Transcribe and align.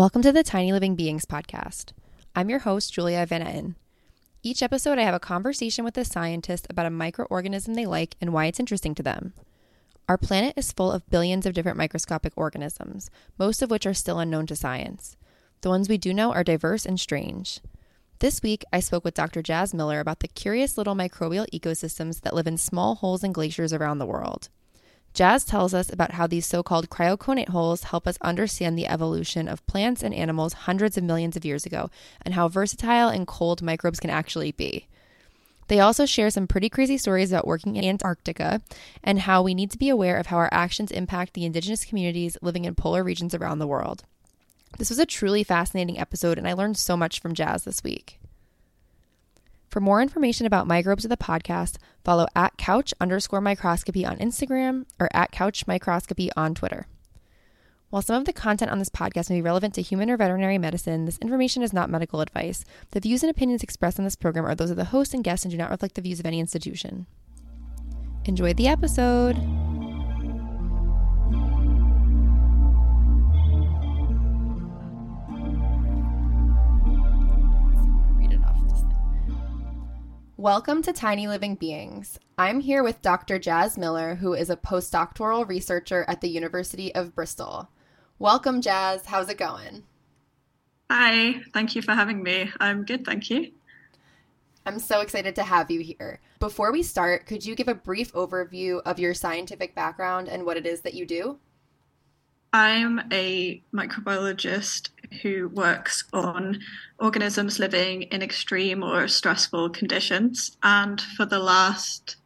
Welcome 0.00 0.22
to 0.22 0.32
the 0.32 0.42
Tiny 0.42 0.72
Living 0.72 0.96
Beings 0.96 1.26
podcast. 1.26 1.92
I'm 2.34 2.48
your 2.48 2.60
host, 2.60 2.90
Julia 2.90 3.26
Van. 3.26 3.76
Each 4.42 4.62
episode, 4.62 4.98
I 4.98 5.02
have 5.02 5.12
a 5.12 5.20
conversation 5.20 5.84
with 5.84 5.98
a 5.98 6.06
scientist 6.06 6.66
about 6.70 6.86
a 6.86 6.88
microorganism 6.88 7.74
they 7.74 7.84
like 7.84 8.16
and 8.18 8.32
why 8.32 8.46
it's 8.46 8.58
interesting 8.58 8.94
to 8.94 9.02
them. 9.02 9.34
Our 10.08 10.16
planet 10.16 10.54
is 10.56 10.72
full 10.72 10.90
of 10.90 11.06
billions 11.10 11.44
of 11.44 11.52
different 11.52 11.76
microscopic 11.76 12.32
organisms, 12.34 13.10
most 13.38 13.60
of 13.60 13.70
which 13.70 13.84
are 13.84 13.92
still 13.92 14.18
unknown 14.18 14.46
to 14.46 14.56
science. 14.56 15.18
The 15.60 15.68
ones 15.68 15.86
we 15.86 15.98
do 15.98 16.14
know 16.14 16.32
are 16.32 16.44
diverse 16.44 16.86
and 16.86 16.98
strange. 16.98 17.60
This 18.20 18.40
week, 18.40 18.64
I 18.72 18.80
spoke 18.80 19.04
with 19.04 19.12
Dr. 19.12 19.42
Jaz 19.42 19.74
Millar 19.74 20.00
about 20.00 20.20
the 20.20 20.28
curious 20.28 20.78
little 20.78 20.94
microbial 20.94 21.46
ecosystems 21.52 22.22
that 22.22 22.34
live 22.34 22.46
in 22.46 22.56
small 22.56 22.94
holes 22.94 23.22
in 23.22 23.32
glaciers 23.32 23.74
around 23.74 23.98
the 23.98 24.06
world. 24.06 24.48
Jaz 25.14 25.44
tells 25.44 25.74
us 25.74 25.92
about 25.92 26.12
how 26.12 26.26
these 26.26 26.46
so 26.46 26.62
called 26.62 26.88
cryoconite 26.88 27.48
holes 27.48 27.84
help 27.84 28.06
us 28.06 28.16
understand 28.20 28.78
the 28.78 28.86
evolution 28.86 29.48
of 29.48 29.66
plants 29.66 30.02
and 30.02 30.14
animals 30.14 30.52
hundreds 30.52 30.96
of 30.96 31.04
millions 31.04 31.36
of 31.36 31.44
years 31.44 31.66
ago 31.66 31.90
and 32.24 32.34
how 32.34 32.48
versatile 32.48 33.08
and 33.08 33.26
cold 33.26 33.60
microbes 33.60 34.00
can 34.00 34.10
actually 34.10 34.52
be. 34.52 34.86
They 35.66 35.80
also 35.80 36.06
share 36.06 36.30
some 36.30 36.46
pretty 36.46 36.68
crazy 36.68 36.98
stories 36.98 37.30
about 37.30 37.46
working 37.46 37.76
in 37.76 37.84
Antarctica 37.84 38.60
and 39.04 39.20
how 39.20 39.42
we 39.42 39.54
need 39.54 39.70
to 39.72 39.78
be 39.78 39.88
aware 39.88 40.16
of 40.16 40.26
how 40.26 40.36
our 40.36 40.48
actions 40.52 40.90
impact 40.90 41.34
the 41.34 41.44
indigenous 41.44 41.84
communities 41.84 42.36
living 42.42 42.64
in 42.64 42.74
polar 42.74 43.04
regions 43.04 43.34
around 43.34 43.58
the 43.58 43.68
world. 43.68 44.04
This 44.78 44.90
was 44.90 44.98
a 44.98 45.06
truly 45.06 45.44
fascinating 45.44 45.98
episode, 45.98 46.38
and 46.38 46.46
I 46.48 46.52
learned 46.52 46.76
so 46.76 46.96
much 46.96 47.20
from 47.20 47.34
Jaz 47.34 47.64
this 47.64 47.82
week. 47.84 48.19
For 49.70 49.80
more 49.80 50.02
information 50.02 50.46
about 50.46 50.66
microbes 50.66 51.04
of 51.04 51.10
the 51.10 51.16
podcast, 51.16 51.76
follow 52.04 52.26
at 52.34 52.56
couch 52.56 52.92
underscore 53.00 53.40
microscopy 53.40 54.04
on 54.04 54.16
Instagram 54.16 54.84
or 54.98 55.08
at 55.14 55.30
couch 55.30 55.64
microscopy 55.68 56.28
on 56.36 56.56
Twitter. 56.56 56.88
While 57.90 58.02
some 58.02 58.16
of 58.16 58.24
the 58.24 58.32
content 58.32 58.72
on 58.72 58.80
this 58.80 58.88
podcast 58.88 59.30
may 59.30 59.36
be 59.36 59.42
relevant 59.42 59.74
to 59.74 59.82
human 59.82 60.10
or 60.10 60.16
veterinary 60.16 60.58
medicine, 60.58 61.04
this 61.04 61.18
information 61.18 61.62
is 61.62 61.72
not 61.72 61.88
medical 61.88 62.20
advice. 62.20 62.64
The 62.90 63.00
views 63.00 63.22
and 63.22 63.30
opinions 63.30 63.62
expressed 63.62 64.00
on 64.00 64.04
this 64.04 64.16
program 64.16 64.44
are 64.44 64.56
those 64.56 64.70
of 64.70 64.76
the 64.76 64.86
host 64.86 65.14
and 65.14 65.22
guests 65.22 65.44
and 65.44 65.52
do 65.52 65.58
not 65.58 65.70
reflect 65.70 65.94
the 65.94 66.02
views 66.02 66.18
of 66.18 66.26
any 66.26 66.40
institution. 66.40 67.06
Enjoy 68.24 68.52
the 68.52 68.66
episode! 68.66 69.69
Welcome 80.40 80.80
to 80.84 80.94
Tiny 80.94 81.28
Living 81.28 81.54
Beings. 81.54 82.18
I'm 82.38 82.60
here 82.60 82.82
with 82.82 83.02
Dr. 83.02 83.38
Jaz 83.38 83.76
Millar, 83.76 84.14
who 84.14 84.32
is 84.32 84.48
a 84.48 84.56
postdoctoral 84.56 85.46
researcher 85.46 86.06
at 86.08 86.22
the 86.22 86.30
University 86.30 86.94
of 86.94 87.14
Bristol. 87.14 87.68
Welcome, 88.18 88.62
Jaz. 88.62 89.04
How's 89.04 89.28
it 89.28 89.36
going? 89.36 89.82
Hi, 90.90 91.42
thank 91.52 91.74
you 91.74 91.82
for 91.82 91.92
having 91.92 92.22
me. 92.22 92.50
I'm 92.58 92.86
good, 92.86 93.04
thank 93.04 93.28
you. 93.28 93.52
I'm 94.64 94.78
so 94.78 95.02
excited 95.02 95.34
to 95.34 95.42
have 95.42 95.70
you 95.70 95.80
here. 95.80 96.20
Before 96.38 96.72
we 96.72 96.82
start, 96.82 97.26
could 97.26 97.44
you 97.44 97.54
give 97.54 97.68
a 97.68 97.74
brief 97.74 98.10
overview 98.14 98.80
of 98.86 98.98
your 98.98 99.12
scientific 99.12 99.74
background 99.74 100.26
and 100.26 100.46
what 100.46 100.56
it 100.56 100.64
is 100.64 100.80
that 100.80 100.94
you 100.94 101.04
do? 101.04 101.38
I'm 102.52 103.00
a 103.12 103.62
microbiologist 103.72 104.88
who 105.22 105.48
works 105.48 106.04
on 106.12 106.60
organisms 106.98 107.58
living 107.58 108.02
in 108.02 108.22
extreme 108.22 108.82
or 108.82 109.06
stressful 109.06 109.70
conditions. 109.70 110.56
And 110.62 111.00
for 111.00 111.26
the 111.26 111.38
last 111.38 112.16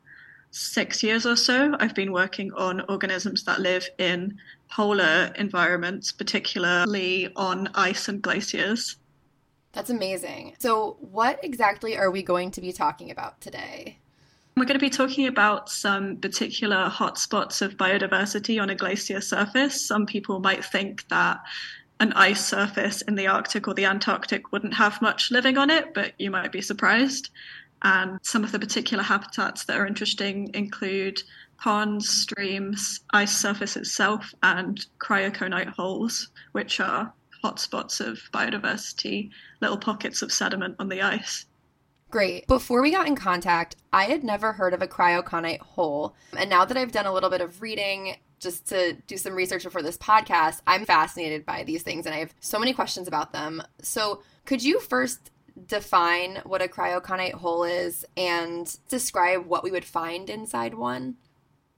six 0.50 1.02
years 1.02 1.26
or 1.26 1.36
so, 1.36 1.76
I've 1.78 1.94
been 1.94 2.12
working 2.12 2.52
on 2.54 2.82
organisms 2.88 3.44
that 3.44 3.60
live 3.60 3.88
in 3.98 4.38
polar 4.70 5.32
environments, 5.36 6.10
particularly 6.12 7.30
on 7.36 7.68
ice 7.74 8.08
and 8.08 8.22
glaciers. 8.22 8.96
That's 9.72 9.90
amazing. 9.90 10.54
So, 10.58 10.96
what 11.00 11.40
exactly 11.42 11.96
are 11.96 12.10
we 12.10 12.22
going 12.22 12.52
to 12.52 12.60
be 12.60 12.72
talking 12.72 13.10
about 13.10 13.40
today? 13.40 13.98
We're 14.56 14.66
going 14.66 14.78
to 14.78 14.86
be 14.86 14.90
talking 14.90 15.26
about 15.26 15.68
some 15.68 16.16
particular 16.18 16.88
hotspots 16.88 17.60
of 17.60 17.76
biodiversity 17.76 18.62
on 18.62 18.70
a 18.70 18.76
glacier 18.76 19.20
surface. 19.20 19.84
Some 19.84 20.06
people 20.06 20.38
might 20.38 20.64
think 20.64 21.08
that 21.08 21.42
an 21.98 22.12
ice 22.12 22.46
surface 22.46 23.02
in 23.02 23.16
the 23.16 23.26
Arctic 23.26 23.66
or 23.66 23.74
the 23.74 23.86
Antarctic 23.86 24.52
wouldn't 24.52 24.74
have 24.74 25.02
much 25.02 25.32
living 25.32 25.58
on 25.58 25.70
it, 25.70 25.92
but 25.92 26.12
you 26.18 26.30
might 26.30 26.52
be 26.52 26.60
surprised. 26.60 27.30
And 27.82 28.20
some 28.22 28.44
of 28.44 28.52
the 28.52 28.60
particular 28.60 29.02
habitats 29.02 29.64
that 29.64 29.76
are 29.76 29.88
interesting 29.88 30.50
include 30.54 31.20
ponds, 31.58 32.08
streams, 32.08 33.00
ice 33.12 33.36
surface 33.36 33.76
itself, 33.76 34.32
and 34.44 34.86
cryoconite 35.00 35.70
holes, 35.70 36.28
which 36.52 36.78
are 36.78 37.12
hotspots 37.42 38.00
of 38.00 38.20
biodiversity, 38.32 39.30
little 39.60 39.78
pockets 39.78 40.22
of 40.22 40.32
sediment 40.32 40.76
on 40.78 40.88
the 40.88 41.02
ice. 41.02 41.46
Great. 42.14 42.46
Before 42.46 42.80
we 42.80 42.92
got 42.92 43.08
in 43.08 43.16
contact, 43.16 43.74
I 43.92 44.04
had 44.04 44.22
never 44.22 44.52
heard 44.52 44.72
of 44.72 44.80
a 44.80 44.86
cryoconite 44.86 45.58
hole. 45.58 46.14
And 46.38 46.48
now 46.48 46.64
that 46.64 46.76
I've 46.76 46.92
done 46.92 47.06
a 47.06 47.12
little 47.12 47.28
bit 47.28 47.40
of 47.40 47.60
reading 47.60 48.18
just 48.38 48.68
to 48.68 48.92
do 49.08 49.16
some 49.16 49.34
research 49.34 49.64
before 49.64 49.82
this 49.82 49.98
podcast, 49.98 50.60
I'm 50.64 50.84
fascinated 50.84 51.44
by 51.44 51.64
these 51.64 51.82
things 51.82 52.06
and 52.06 52.14
I 52.14 52.18
have 52.18 52.32
so 52.38 52.60
many 52.60 52.72
questions 52.72 53.08
about 53.08 53.32
them. 53.32 53.60
So, 53.82 54.22
could 54.44 54.62
you 54.62 54.78
first 54.78 55.32
define 55.66 56.40
what 56.44 56.62
a 56.62 56.68
cryoconite 56.68 57.34
hole 57.34 57.64
is 57.64 58.04
and 58.16 58.72
describe 58.88 59.46
what 59.46 59.64
we 59.64 59.72
would 59.72 59.84
find 59.84 60.30
inside 60.30 60.74
one? 60.74 61.16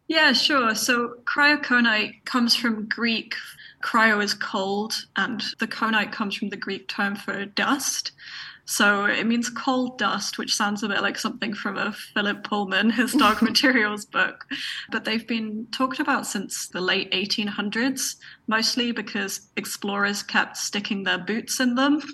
Yeah, 0.07 0.35
sure. 0.35 0.75
So, 0.75 1.15
cryoconite 1.25 2.27
comes 2.27 2.55
from 2.55 2.87
Greek. 2.91 3.35
Cryo 3.83 4.23
is 4.23 4.35
cold, 4.35 5.07
and 5.17 5.43
the 5.61 5.67
conite 5.67 6.13
comes 6.13 6.35
from 6.35 6.51
the 6.51 6.57
Greek 6.59 6.89
term 6.89 7.17
for 7.17 7.47
dust. 7.47 8.13
So 8.67 9.05
it 9.05 9.27
means 9.27 9.49
cold 9.49 9.97
dust, 9.97 10.39
which 10.39 10.55
sounds 10.55 10.83
a 10.83 10.89
bit 10.89 11.01
like 11.01 11.17
something 11.17 11.55
from 11.55 11.79
a 11.79 11.93
Philip 11.93 12.43
Pullman, 12.43 12.91
his 13.01 13.13
Dark 13.13 13.41
Materials 13.51 14.05
book. 14.05 14.45
But 14.91 15.05
they've 15.05 15.27
been 15.27 15.69
talked 15.71 16.01
about 16.01 16.27
since 16.27 16.69
the 16.69 16.81
late 16.81 17.11
1800s, 17.13 18.17
mostly 18.49 18.91
because 18.91 19.49
explorers 19.57 20.23
kept 20.23 20.57
sticking 20.57 21.05
their 21.05 21.19
boots 21.19 21.61
in 21.61 21.75
them. 21.75 22.03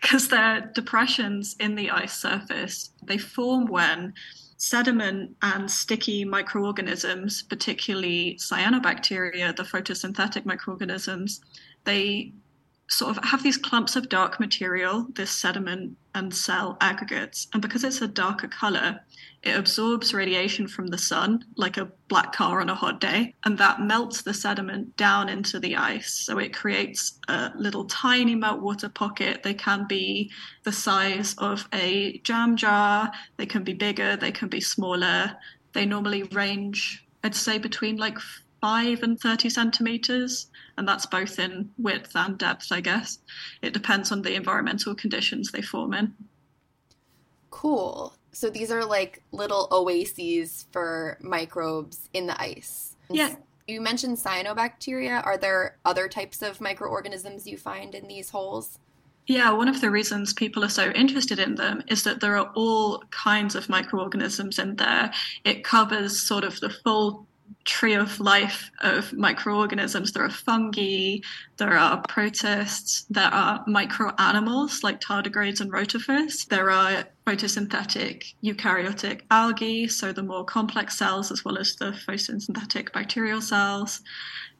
Because 0.00 0.26
they're 0.26 0.72
depressions 0.74 1.54
in 1.60 1.76
the 1.76 1.88
ice 1.88 2.18
surface. 2.18 2.90
They 3.00 3.16
form 3.16 3.66
when 3.66 4.12
sediment 4.56 5.36
and 5.40 5.70
sticky 5.70 6.24
microorganisms, 6.24 7.42
particularly 7.42 8.36
cyanobacteria, 8.40 9.54
the 9.54 9.62
photosynthetic 9.62 10.44
microorganisms, 10.44 11.40
they 11.84 12.32
sort 12.88 13.16
of 13.16 13.24
have 13.24 13.42
these 13.42 13.56
clumps 13.56 13.96
of 13.96 14.08
dark 14.08 14.38
material, 14.38 15.06
this 15.14 15.30
sediment 15.30 15.96
and 16.14 16.34
cell 16.34 16.76
aggregates. 16.80 17.48
And 17.52 17.62
because 17.62 17.84
it's 17.84 18.02
a 18.02 18.08
darker 18.08 18.48
color, 18.48 19.00
it 19.42 19.56
absorbs 19.56 20.12
radiation 20.14 20.68
from 20.68 20.88
the 20.88 20.98
sun, 20.98 21.44
like 21.56 21.78
a 21.78 21.90
black 22.08 22.32
car 22.32 22.60
on 22.60 22.68
a 22.68 22.74
hot 22.74 23.00
day, 23.00 23.34
and 23.44 23.56
that 23.58 23.80
melts 23.80 24.22
the 24.22 24.34
sediment 24.34 24.96
down 24.96 25.28
into 25.28 25.58
the 25.58 25.74
ice. 25.74 26.12
So 26.12 26.38
it 26.38 26.54
creates 26.54 27.18
a 27.28 27.50
little 27.56 27.86
tiny 27.86 28.36
meltwater 28.36 28.92
pocket. 28.92 29.42
They 29.42 29.54
can 29.54 29.86
be 29.88 30.30
the 30.64 30.72
size 30.72 31.34
of 31.38 31.66
a 31.72 32.18
jam 32.18 32.56
jar, 32.56 33.10
they 33.36 33.46
can 33.46 33.64
be 33.64 33.72
bigger, 33.72 34.16
they 34.16 34.32
can 34.32 34.48
be 34.48 34.60
smaller. 34.60 35.36
They 35.72 35.86
normally 35.86 36.24
range, 36.24 37.04
I'd 37.24 37.34
say, 37.34 37.58
between 37.58 37.96
like 37.96 38.18
5 38.60 39.02
and 39.02 39.18
30 39.18 39.50
centimeters 39.50 40.46
and 40.76 40.86
that's 40.86 41.06
both 41.06 41.38
in 41.38 41.70
width 41.78 42.14
and 42.14 42.38
depth, 42.38 42.70
I 42.70 42.80
guess. 42.80 43.18
It 43.60 43.72
depends 43.72 44.12
on 44.12 44.22
the 44.22 44.34
environmental 44.34 44.94
conditions 44.94 45.50
they 45.50 45.62
form 45.62 45.94
in. 45.94 46.14
Cool. 47.50 48.14
So 48.32 48.48
these 48.48 48.70
are 48.70 48.84
like 48.84 49.22
little 49.32 49.68
oases 49.70 50.66
for 50.72 51.18
microbes 51.20 52.08
in 52.12 52.26
the 52.26 52.40
ice. 52.40 52.96
Yeah. 53.10 53.36
You 53.68 53.80
mentioned 53.80 54.16
cyanobacteria. 54.16 55.24
Are 55.24 55.36
there 55.36 55.76
other 55.84 56.08
types 56.08 56.42
of 56.42 56.60
microorganisms 56.60 57.46
you 57.46 57.56
find 57.56 57.94
in 57.94 58.08
these 58.08 58.30
holes? 58.30 58.78
Yeah, 59.26 59.52
one 59.52 59.68
of 59.68 59.80
the 59.80 59.90
reasons 59.90 60.32
people 60.32 60.64
are 60.64 60.68
so 60.68 60.90
interested 60.90 61.38
in 61.38 61.54
them 61.54 61.84
is 61.86 62.02
that 62.02 62.20
there 62.20 62.36
are 62.36 62.50
all 62.54 63.04
kinds 63.10 63.54
of 63.54 63.68
microorganisms 63.68 64.58
in 64.58 64.74
there. 64.76 65.12
It 65.44 65.62
covers 65.62 66.20
sort 66.20 66.42
of 66.42 66.58
the 66.58 66.70
full 66.70 67.26
tree 67.64 67.94
of 67.94 68.20
life 68.20 68.70
of 68.80 69.12
microorganisms. 69.12 70.12
There 70.12 70.24
are 70.24 70.30
fungi, 70.30 71.18
there 71.56 71.76
are 71.78 72.02
protists, 72.08 73.06
there 73.10 73.32
are 73.32 73.64
micro 73.66 74.12
animals 74.18 74.82
like 74.82 75.00
tardigrades 75.00 75.60
and 75.60 75.72
rotifers. 75.72 76.46
There 76.48 76.70
are 76.70 77.04
photosynthetic 77.26 78.34
eukaryotic 78.42 79.22
algae, 79.30 79.86
so 79.86 80.12
the 80.12 80.22
more 80.22 80.44
complex 80.44 80.98
cells, 80.98 81.30
as 81.30 81.44
well 81.44 81.58
as 81.58 81.76
the 81.76 81.92
photosynthetic 82.06 82.92
bacterial 82.92 83.40
cells 83.40 84.02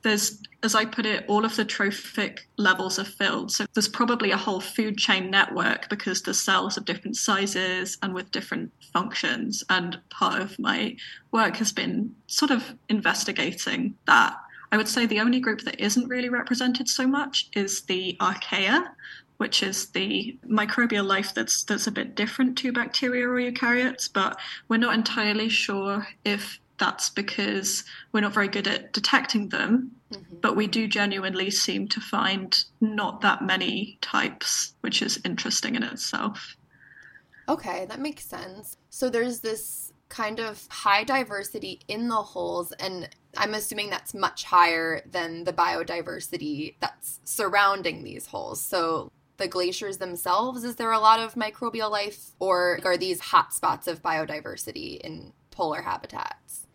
there's, 0.02 0.42
as 0.62 0.74
I 0.74 0.84
put 0.84 1.06
it, 1.06 1.24
all 1.28 1.44
of 1.44 1.56
the 1.56 1.64
trophic 1.64 2.48
levels 2.56 2.98
are 2.98 3.04
filled. 3.04 3.52
So 3.52 3.66
there's 3.74 3.88
probably 3.88 4.32
a 4.32 4.36
whole 4.36 4.60
food 4.60 4.98
chain 4.98 5.30
network 5.30 5.88
because 5.88 6.22
the 6.22 6.34
cells 6.34 6.76
of 6.76 6.84
different 6.84 7.16
sizes 7.16 7.98
and 8.02 8.12
with 8.12 8.30
different 8.30 8.72
functions. 8.92 9.64
And 9.70 9.98
part 10.10 10.40
of 10.40 10.58
my 10.58 10.96
work 11.30 11.56
has 11.56 11.72
been 11.72 12.14
sort 12.26 12.50
of 12.50 12.74
investigating 12.88 13.94
that. 14.06 14.36
I 14.72 14.76
would 14.76 14.88
say 14.88 15.06
the 15.06 15.20
only 15.20 15.38
group 15.38 15.60
that 15.62 15.80
isn't 15.80 16.08
really 16.08 16.30
represented 16.30 16.88
so 16.88 17.06
much 17.06 17.50
is 17.54 17.82
the 17.82 18.16
archaea, 18.20 18.88
which 19.36 19.62
is 19.62 19.86
the 19.90 20.36
microbial 20.46 21.06
life 21.06 21.34
that's 21.34 21.64
that's 21.64 21.86
a 21.86 21.92
bit 21.92 22.14
different 22.14 22.56
to 22.58 22.72
bacteria 22.72 23.26
or 23.26 23.36
eukaryotes, 23.36 24.08
but 24.12 24.38
we're 24.68 24.76
not 24.76 24.94
entirely 24.94 25.48
sure 25.48 26.06
if 26.24 26.60
that's 26.78 27.10
because 27.10 27.84
we're 28.12 28.20
not 28.20 28.34
very 28.34 28.48
good 28.48 28.66
at 28.66 28.92
detecting 28.92 29.48
them, 29.50 29.92
mm-hmm. 30.12 30.36
but 30.40 30.56
we 30.56 30.66
do 30.66 30.88
genuinely 30.88 31.50
seem 31.50 31.86
to 31.86 32.00
find 32.00 32.64
not 32.80 33.20
that 33.20 33.42
many 33.42 33.98
types, 34.00 34.74
which 34.80 35.00
is 35.00 35.20
interesting 35.24 35.76
in 35.76 35.84
itself. 35.84 36.56
Okay, 37.48 37.86
that 37.88 38.00
makes 38.00 38.24
sense. 38.24 38.76
So 38.90 39.10
there's 39.10 39.40
this 39.40 39.92
kind 40.08 40.40
of 40.40 40.66
high 40.70 41.04
diversity 41.04 41.80
in 41.88 42.08
the 42.08 42.16
holes, 42.16 42.72
and 42.72 43.08
I'm 43.36 43.54
assuming 43.54 43.88
that's 43.88 44.12
much 44.12 44.44
higher 44.44 45.02
than 45.10 45.44
the 45.44 45.52
biodiversity 45.52 46.74
that's 46.80 47.20
surrounding 47.24 48.04
these 48.04 48.26
holes. 48.26 48.60
So 48.60 49.10
the 49.42 49.48
glaciers 49.48 49.98
themselves, 49.98 50.62
is 50.62 50.76
there 50.76 50.92
a 50.92 51.00
lot 51.00 51.18
of 51.18 51.34
microbial 51.34 51.90
life, 51.90 52.30
or 52.38 52.78
are 52.84 52.96
these 52.96 53.20
hotspots 53.20 53.88
of 53.88 54.00
biodiversity 54.00 55.00
in 55.00 55.32
polar 55.50 55.82
habitats? 55.82 56.66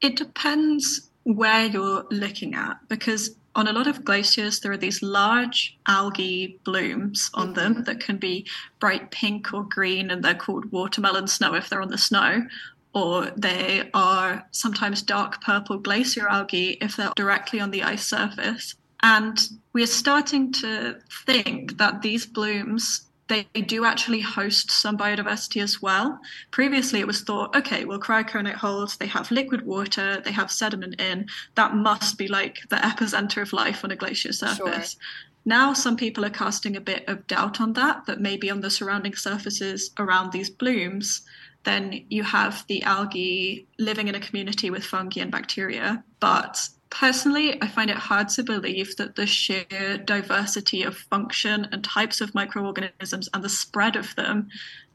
It 0.00 0.16
depends 0.16 1.10
where 1.24 1.66
you're 1.66 2.06
looking 2.10 2.54
at 2.54 2.78
because 2.88 3.36
on 3.54 3.68
a 3.68 3.72
lot 3.72 3.86
of 3.86 4.04
glaciers 4.04 4.60
there 4.60 4.72
are 4.72 4.78
these 4.78 5.02
large 5.02 5.76
algae 5.86 6.58
blooms 6.64 7.30
on 7.34 7.48
mm-hmm. 7.48 7.54
them 7.54 7.84
that 7.84 8.00
can 8.00 8.16
be 8.16 8.46
bright 8.80 9.10
pink 9.10 9.52
or 9.52 9.64
green 9.64 10.10
and 10.10 10.24
they're 10.24 10.34
called 10.34 10.72
watermelon 10.72 11.26
snow 11.26 11.54
if 11.54 11.68
they're 11.68 11.82
on 11.82 11.90
the 11.90 11.98
snow 11.98 12.46
or 12.94 13.26
they 13.36 13.90
are 13.92 14.46
sometimes 14.52 15.02
dark 15.02 15.42
purple 15.42 15.76
glacier 15.76 16.26
algae 16.28 16.78
if 16.80 16.96
they're 16.96 17.12
directly 17.16 17.60
on 17.60 17.70
the 17.70 17.82
ice 17.82 18.06
surface 18.06 18.74
and 19.02 19.38
we're 19.72 19.86
starting 19.86 20.52
to 20.52 20.98
think 21.24 21.78
that 21.78 22.02
these 22.02 22.26
blooms 22.26 23.08
they 23.28 23.44
do 23.66 23.84
actually 23.84 24.20
host 24.20 24.70
some 24.70 24.96
biodiversity 24.96 25.62
as 25.62 25.80
well. 25.80 26.18
Previously, 26.50 27.00
it 27.00 27.06
was 27.06 27.20
thought, 27.20 27.54
okay, 27.54 27.84
well, 27.84 28.00
cryoconite 28.00 28.54
holes, 28.54 28.96
they 28.96 29.06
have 29.06 29.30
liquid 29.30 29.66
water, 29.66 30.20
they 30.24 30.32
have 30.32 30.50
sediment 30.50 31.00
in. 31.00 31.26
That 31.54 31.74
must 31.74 32.18
be 32.18 32.26
like 32.26 32.60
the 32.70 32.76
epicenter 32.76 33.42
of 33.42 33.52
life 33.52 33.84
on 33.84 33.90
a 33.90 33.96
glacier 33.96 34.32
surface. 34.32 34.92
Sure. 34.92 35.00
Now, 35.44 35.72
some 35.72 35.96
people 35.96 36.24
are 36.24 36.30
casting 36.30 36.76
a 36.76 36.80
bit 36.80 37.08
of 37.08 37.26
doubt 37.26 37.60
on 37.60 37.74
that, 37.74 38.06
that 38.06 38.20
maybe 38.20 38.50
on 38.50 38.60
the 38.60 38.70
surrounding 38.70 39.14
surfaces 39.14 39.90
around 39.98 40.32
these 40.32 40.50
blooms, 40.50 41.22
then 41.64 42.04
you 42.08 42.22
have 42.22 42.66
the 42.66 42.82
algae 42.82 43.66
living 43.78 44.08
in 44.08 44.14
a 44.14 44.20
community 44.20 44.70
with 44.70 44.84
fungi 44.84 45.20
and 45.20 45.30
bacteria. 45.30 46.02
But 46.20 46.68
Personally, 46.90 47.60
I 47.62 47.68
find 47.68 47.90
it 47.90 47.96
hard 47.96 48.28
to 48.30 48.42
believe 48.42 48.96
that 48.96 49.14
the 49.14 49.26
sheer 49.26 49.98
diversity 50.04 50.82
of 50.82 50.96
function 50.96 51.68
and 51.70 51.84
types 51.84 52.20
of 52.20 52.34
microorganisms 52.34 53.28
and 53.34 53.44
the 53.44 53.48
spread 53.48 53.94
of 53.94 54.14
them 54.16 54.48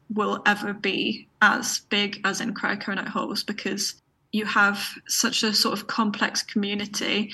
will 0.09 0.41
ever 0.45 0.73
be 0.73 1.27
as 1.41 1.79
big 1.89 2.19
as 2.25 2.41
in 2.41 2.53
cryoconite 2.53 3.07
holes 3.07 3.43
because 3.43 4.01
you 4.31 4.45
have 4.45 4.83
such 5.07 5.43
a 5.43 5.53
sort 5.53 5.77
of 5.77 5.87
complex 5.87 6.41
community. 6.41 7.31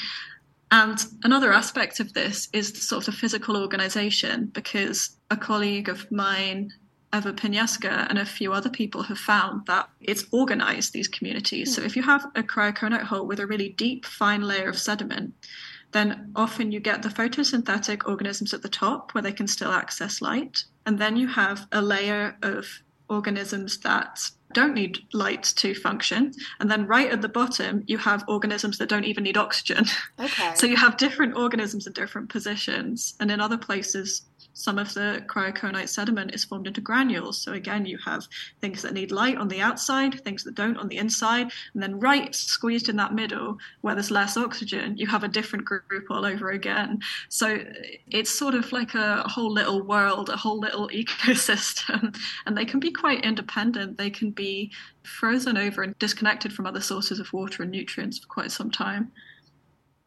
And 0.72 1.04
another 1.24 1.54
aspect 1.54 2.00
of 2.00 2.14
this 2.14 2.50
is 2.54 2.88
sort 2.88 3.08
of 3.08 3.14
the 3.14 3.20
physical 3.20 3.58
organization 3.58 4.48
because 4.48 5.16
a 5.32 5.38
colleague 5.38 5.90
of 5.90 6.12
mine 6.12 6.72
Ewa 7.14 7.34
Poniecka 7.34 8.08
and 8.10 8.20
a 8.20 8.26
few 8.26 8.54
other 8.54 8.70
people 8.70 9.04
have 9.04 9.18
found 9.18 9.66
that 9.66 9.90
it's 10.00 10.26
organized 10.32 10.94
these 10.94 11.08
communities. 11.08 11.72
Mm. 11.72 11.76
So 11.76 11.82
if 11.82 11.96
you 11.96 12.04
have 12.04 12.26
a 12.36 12.44
cryoconite 12.44 13.04
hole 13.04 13.26
with 13.26 13.40
a 13.40 13.48
really 13.48 13.70
deep, 13.70 14.06
fine 14.06 14.42
layer 14.42 14.70
of 14.70 14.78
sediment, 14.78 15.34
then 15.92 16.32
often 16.36 16.72
you 16.72 16.80
get 16.80 17.02
the 17.02 17.10
photosynthetic 17.10 18.08
organisms 18.08 18.54
at 18.54 18.62
the 18.62 18.70
top 18.70 19.14
where 19.14 19.24
they 19.24 19.32
can 19.32 19.48
still 19.48 19.72
access 19.72 20.22
light. 20.22 20.64
And 20.86 21.00
then 21.00 21.18
you 21.18 21.28
have 21.28 21.68
a 21.72 21.82
layer 21.82 22.38
of 22.44 22.84
organisms 23.10 23.80
that 23.80 24.20
don't 24.54 24.74
need 24.74 25.00
light 25.14 25.44
to 25.44 25.76
function. 25.76 26.32
And 26.60 26.70
then 26.70 26.88
right 26.88 27.12
at 27.12 27.22
the 27.22 27.30
bottom, 27.30 27.84
you 27.88 27.98
have 27.98 28.24
organisms 28.28 28.78
that 28.78 28.90
don't 28.90 29.06
even 29.06 29.24
need 29.24 29.38
oxygen. 29.38 29.86
Okay. 30.20 30.54
so 30.56 30.68
you 30.68 30.76
have 30.76 30.98
different 30.98 31.36
organisms 31.38 31.88
in 31.88 31.94
different 31.94 32.30
positions. 32.30 33.16
And 33.20 33.32
in 33.32 33.40
other 33.40 33.58
places, 33.58 34.24
some 34.60 34.78
of 34.78 34.94
the 34.94 35.24
cryoconite 35.28 35.88
sediment 35.88 36.36
is 36.36 36.44
formed 36.44 36.68
into 36.68 36.82
granules. 36.82 37.42
So 37.42 37.54
again, 37.54 37.86
you 37.86 37.98
have 38.04 38.28
things 38.60 38.82
that 38.82 38.94
need 38.94 39.10
light 39.10 39.38
on 39.38 39.48
the 39.48 39.62
outside, 39.62 40.22
things 40.26 40.44
that 40.44 40.54
don't 40.54 40.76
on 40.76 40.90
the 40.90 40.98
inside, 40.98 41.50
and 41.74 41.82
then 41.82 41.98
right 41.98 42.36
squeezed 42.36 42.90
in 42.90 42.98
that 42.98 43.14
middle 43.14 43.58
where 43.82 43.96
there's 43.96 44.12
less 44.12 44.36
oxygen, 44.36 44.98
you 44.98 45.08
have 45.08 45.24
a 45.24 45.30
different 45.30 45.64
group 45.64 46.08
all 46.10 46.26
over 46.26 46.52
again. 46.52 47.00
So 47.30 47.60
it's 48.08 48.30
sort 48.30 48.54
of 48.54 48.70
like 48.74 48.96
a 48.96 49.24
whole 49.30 49.50
little 49.50 49.82
world, 49.82 50.30
a 50.30 50.36
whole 50.36 50.60
little 50.60 50.90
ecosystem, 50.94 52.18
and 52.46 52.58
they 52.58 52.66
can 52.66 52.82
be 52.82 52.92
quite 52.92 53.24
independent. 53.24 53.98
They 53.98 54.10
can 54.10 54.32
be 54.32 54.74
frozen 55.04 55.58
over 55.58 55.84
and 55.84 55.98
disconnected 56.00 56.52
from 56.52 56.66
other 56.66 56.82
sources 56.82 57.20
of 57.20 57.32
water 57.32 57.64
and 57.64 57.72
nutrients 57.72 58.20
for 58.20 58.28
quite 58.28 58.52
some 58.52 58.72
time. 58.72 59.14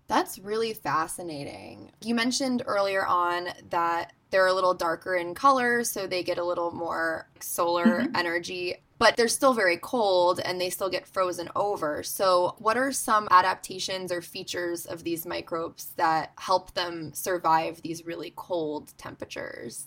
That's 0.09 0.39
really 0.39 0.75
fascinating. 0.75 1.91
You 2.05 2.15
mentioned 2.15 2.63
earlier 2.67 3.07
on 3.07 3.49
that 3.71 4.13
they're 4.33 4.49
a 4.49 4.53
little 4.53 4.75
darker 4.75 5.15
in 5.15 5.35
color, 5.35 5.85
so 5.85 6.09
they 6.09 6.25
get 6.25 6.39
a 6.39 6.45
little 6.45 6.73
more 6.73 7.29
solar 7.39 8.01
mm-hmm. 8.01 8.17
energy, 8.17 8.75
but 8.99 9.17
they're 9.17 9.29
still 9.29 9.53
very 9.53 9.77
cold 9.77 10.41
and 10.41 10.61
they 10.61 10.71
still 10.71 10.89
get 10.89 11.07
frozen 11.07 11.49
over. 11.55 12.03
So, 12.03 12.57
what 12.59 12.77
are 12.77 12.91
some 12.91 13.29
adaptations 13.31 14.11
or 14.11 14.23
features 14.23 14.87
of 14.87 15.05
these 15.05 15.25
microbes 15.27 15.93
that 15.97 16.33
help 16.39 16.75
them 16.75 17.13
survive 17.15 17.81
these 17.83 18.05
really 18.05 18.33
cold 18.35 18.93
temperatures? 18.99 19.87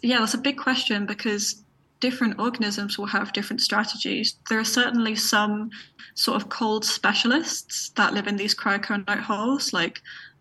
Yeah, 0.00 0.20
that's 0.20 0.34
a 0.34 0.38
big 0.38 0.56
question 0.56 1.06
because 1.06 1.62
different 2.00 2.38
organisms 2.38 2.98
will 2.98 3.06
have 3.06 3.32
different 3.34 3.60
strategies. 3.60 4.36
There 4.48 4.58
are 4.58 4.64
certainly 4.64 5.14
some 5.14 5.70
sort 6.14 6.40
of 6.40 6.48
cold 6.48 6.84
specialists 6.84 7.90
that 7.90 8.14
live 8.14 8.26
in 8.26 8.36
these 8.36 8.54
cryoconite 8.54 9.20
holes, 9.20 9.72
like 9.72 10.00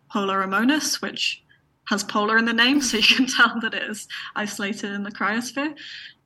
Polar 0.10 0.48
which 1.02 1.44
has 1.90 2.04
polar 2.04 2.38
in 2.38 2.46
the 2.46 2.54
name, 2.54 2.82
so 2.82 2.98
you 2.98 3.16
can 3.16 3.26
tell 3.38 3.60
that 3.62 3.74
it 3.74 3.84
is 3.84 4.08
isolated 4.36 4.92
in 4.92 5.04
the 5.04 5.12
cryosphere. 5.12 5.76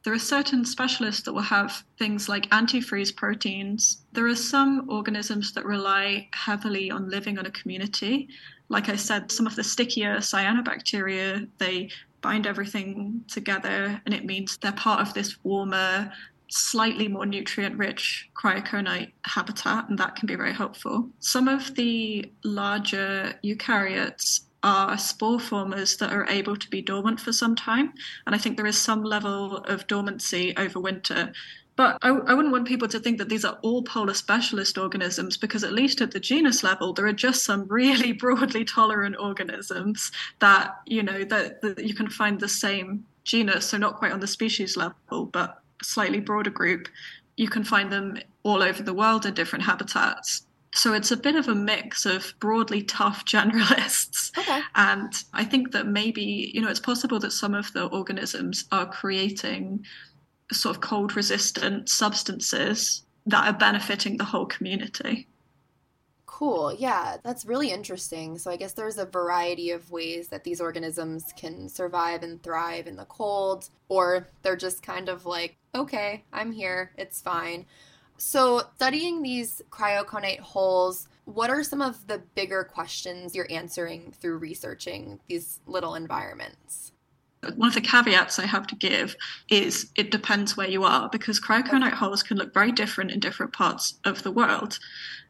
There 0.04 0.14
are 0.14 0.20
certain 0.20 0.66
specialists 0.66 1.22
that 1.24 1.34
will 1.34 1.42
have 1.42 1.86
things 1.98 2.28
like 2.28 2.50
antifreeze 2.50 3.16
proteins. 3.16 4.04
There 4.12 4.28
are 4.28 4.36
some 4.36 4.86
organisms 4.90 5.54
that 5.54 5.66
rely 5.66 6.28
heavily 6.34 6.92
on 6.92 7.10
living 7.10 7.40
on 7.40 7.46
a 7.46 7.52
community. 7.52 8.28
Like 8.68 8.90
I 8.90 8.98
said, 8.98 9.32
some 9.32 9.48
of 9.48 9.56
the 9.56 9.64
stickier 9.64 10.18
cyanobacteria, 10.18 11.48
they 11.58 11.90
bind 12.20 12.46
everything 12.46 13.24
together, 13.30 14.02
and 14.06 14.14
it 14.14 14.26
means 14.26 14.58
they're 14.58 14.74
part 14.74 15.00
of 15.00 15.14
this 15.14 15.42
warmer, 15.46 16.12
slightly 16.50 17.08
more 17.08 17.26
nutrient 17.26 17.78
rich 17.78 18.30
cryoconite 18.36 19.14
habitat, 19.24 19.88
and 19.88 19.98
that 19.98 20.18
can 20.18 20.28
be 20.28 20.36
very 20.36 20.54
helpful. 20.54 21.08
Some 21.20 21.48
of 21.48 21.74
the 21.76 22.30
larger 22.44 23.36
eukaryotes 23.46 24.42
are 24.64 24.98
spore 24.98 25.40
formers 25.40 25.98
that 25.98 26.14
are 26.14 26.26
able 26.30 26.56
to 26.56 26.70
be 26.70 26.82
dormant 26.82 27.20
for 27.20 27.34
some 27.34 27.56
time, 27.56 27.94
and 28.26 28.34
I 28.34 28.38
think 28.38 28.58
there 28.58 28.66
is 28.66 28.78
some 28.78 29.04
level 29.04 29.58
of 29.58 29.88
dormancy 29.88 30.56
over 30.58 30.80
winter. 30.80 31.34
But 31.76 31.98
I, 32.04 32.10
I, 32.10 32.34
wouldn't 32.34 32.52
want 32.52 32.68
people 32.68 32.88
to 32.88 33.00
think 33.00 33.18
that 33.18 33.30
these 33.30 33.44
are 33.44 33.58
all 33.64 33.82
polar 33.82 34.14
specialist 34.14 34.78
organisms 34.78 35.38
because, 35.38 35.64
at 35.64 35.74
least 35.74 36.02
at 36.02 36.12
the 36.12 36.20
genus 36.20 36.64
level, 36.64 36.94
there 36.94 37.08
are 37.08 37.14
just 37.14 37.44
some 37.44 37.68
really 37.68 38.12
broadly 38.24 38.64
tolerant 38.64 39.16
organisms 39.20 40.12
that 40.40 40.76
you 40.86 41.02
know 41.02 41.24
that, 41.24 41.62
that 41.62 41.84
you 41.84 41.96
can 41.96 42.10
find 42.10 42.40
the 42.40 42.48
same 42.48 43.06
genus, 43.24 43.68
so 43.68 43.78
not 43.78 43.98
quite 43.98 44.12
on 44.12 44.20
the 44.20 44.28
species 44.28 44.78
level, 44.78 45.26
but 45.26 45.62
a 45.82 45.84
slightly 45.84 46.20
broader 46.20 46.52
group. 46.52 46.88
You 47.38 47.50
can 47.50 47.64
find 47.64 47.92
them 47.92 48.20
all 48.44 48.62
over 48.62 48.84
the 48.84 48.94
world 48.94 49.26
in 49.26 49.34
different 49.34 49.66
habitats. 49.66 50.46
So 50.74 50.94
it's 50.94 51.12
a 51.12 51.18
bit 51.18 51.36
of 51.36 51.48
a 51.48 51.56
mix 51.56 52.06
of 52.06 52.34
broadly 52.40 52.82
tough 52.82 53.26
generalists. 53.26 54.36
Okay. 54.38 54.62
And 54.76 55.14
I 55.34 55.44
think 55.44 55.72
that 55.72 55.88
maybe, 55.88 56.52
you 56.54 56.62
know, 56.62 56.70
it's 56.70 56.80
possible 56.80 57.20
that 57.20 57.32
some 57.32 57.54
of 57.54 57.72
the 57.74 57.86
organisms 57.86 58.66
are 58.72 58.86
creating 58.86 59.86
sort 60.52 60.76
of 60.76 60.82
cold 60.82 61.16
resistant 61.16 61.90
substances 61.90 63.04
that 63.26 63.48
are 63.48 63.58
benefiting 63.58 64.18
the 64.18 64.26
whole 64.26 64.46
community. 64.46 65.28
Cool. 66.26 66.74
Yeah, 66.74 67.18
that's 67.24 67.46
really 67.46 67.72
interesting. 67.72 68.38
So 68.40 68.50
I 68.50 68.58
guess 68.58 68.74
there's 68.74 68.98
a 68.98 69.06
variety 69.06 69.70
of 69.70 69.92
ways 69.92 70.30
that 70.30 70.44
these 70.44 70.60
organisms 70.60 71.32
can 71.38 71.70
survive 71.70 72.24
and 72.24 72.42
thrive 72.42 72.88
in 72.88 72.96
the 72.96 73.06
cold, 73.06 73.70
or 73.88 74.28
they're 74.42 74.56
just 74.56 74.82
kind 74.82 75.10
of 75.10 75.26
like, 75.28 75.58
okay, 75.76 76.24
I'm 76.34 76.52
here, 76.52 76.92
it's 76.98 77.22
fine. 77.22 77.66
So, 78.26 78.62
studying 78.76 79.22
these 79.22 79.62
cryoconite 79.70 80.40
holes, 80.40 81.10
what 81.26 81.50
are 81.50 81.62
some 81.62 81.82
of 81.82 82.08
the 82.08 82.20
bigger 82.36 82.64
questions 82.64 83.36
you're 83.36 83.52
answering 83.52 84.14
through 84.14 84.38
researching 84.38 85.20
these 85.28 85.60
little 85.68 85.96
environments? 85.96 86.94
One 87.58 87.68
of 87.68 87.76
the 87.76 87.82
caveats 87.82 88.40
I 88.40 88.46
have 88.46 88.66
to 88.68 88.76
give 88.76 89.18
is 89.50 89.92
it 89.98 90.10
depends 90.10 90.56
where 90.56 90.70
you 90.70 90.86
are 90.86 91.10
because 91.10 91.42
cryoconite 91.42 91.92
holes 91.92 92.24
can 92.24 92.38
look 92.38 92.54
very 92.54 92.72
different 92.72 93.12
in 93.12 93.20
different 93.20 93.52
parts 93.52 94.00
of 94.06 94.24
the 94.24 94.32
world. 94.32 94.80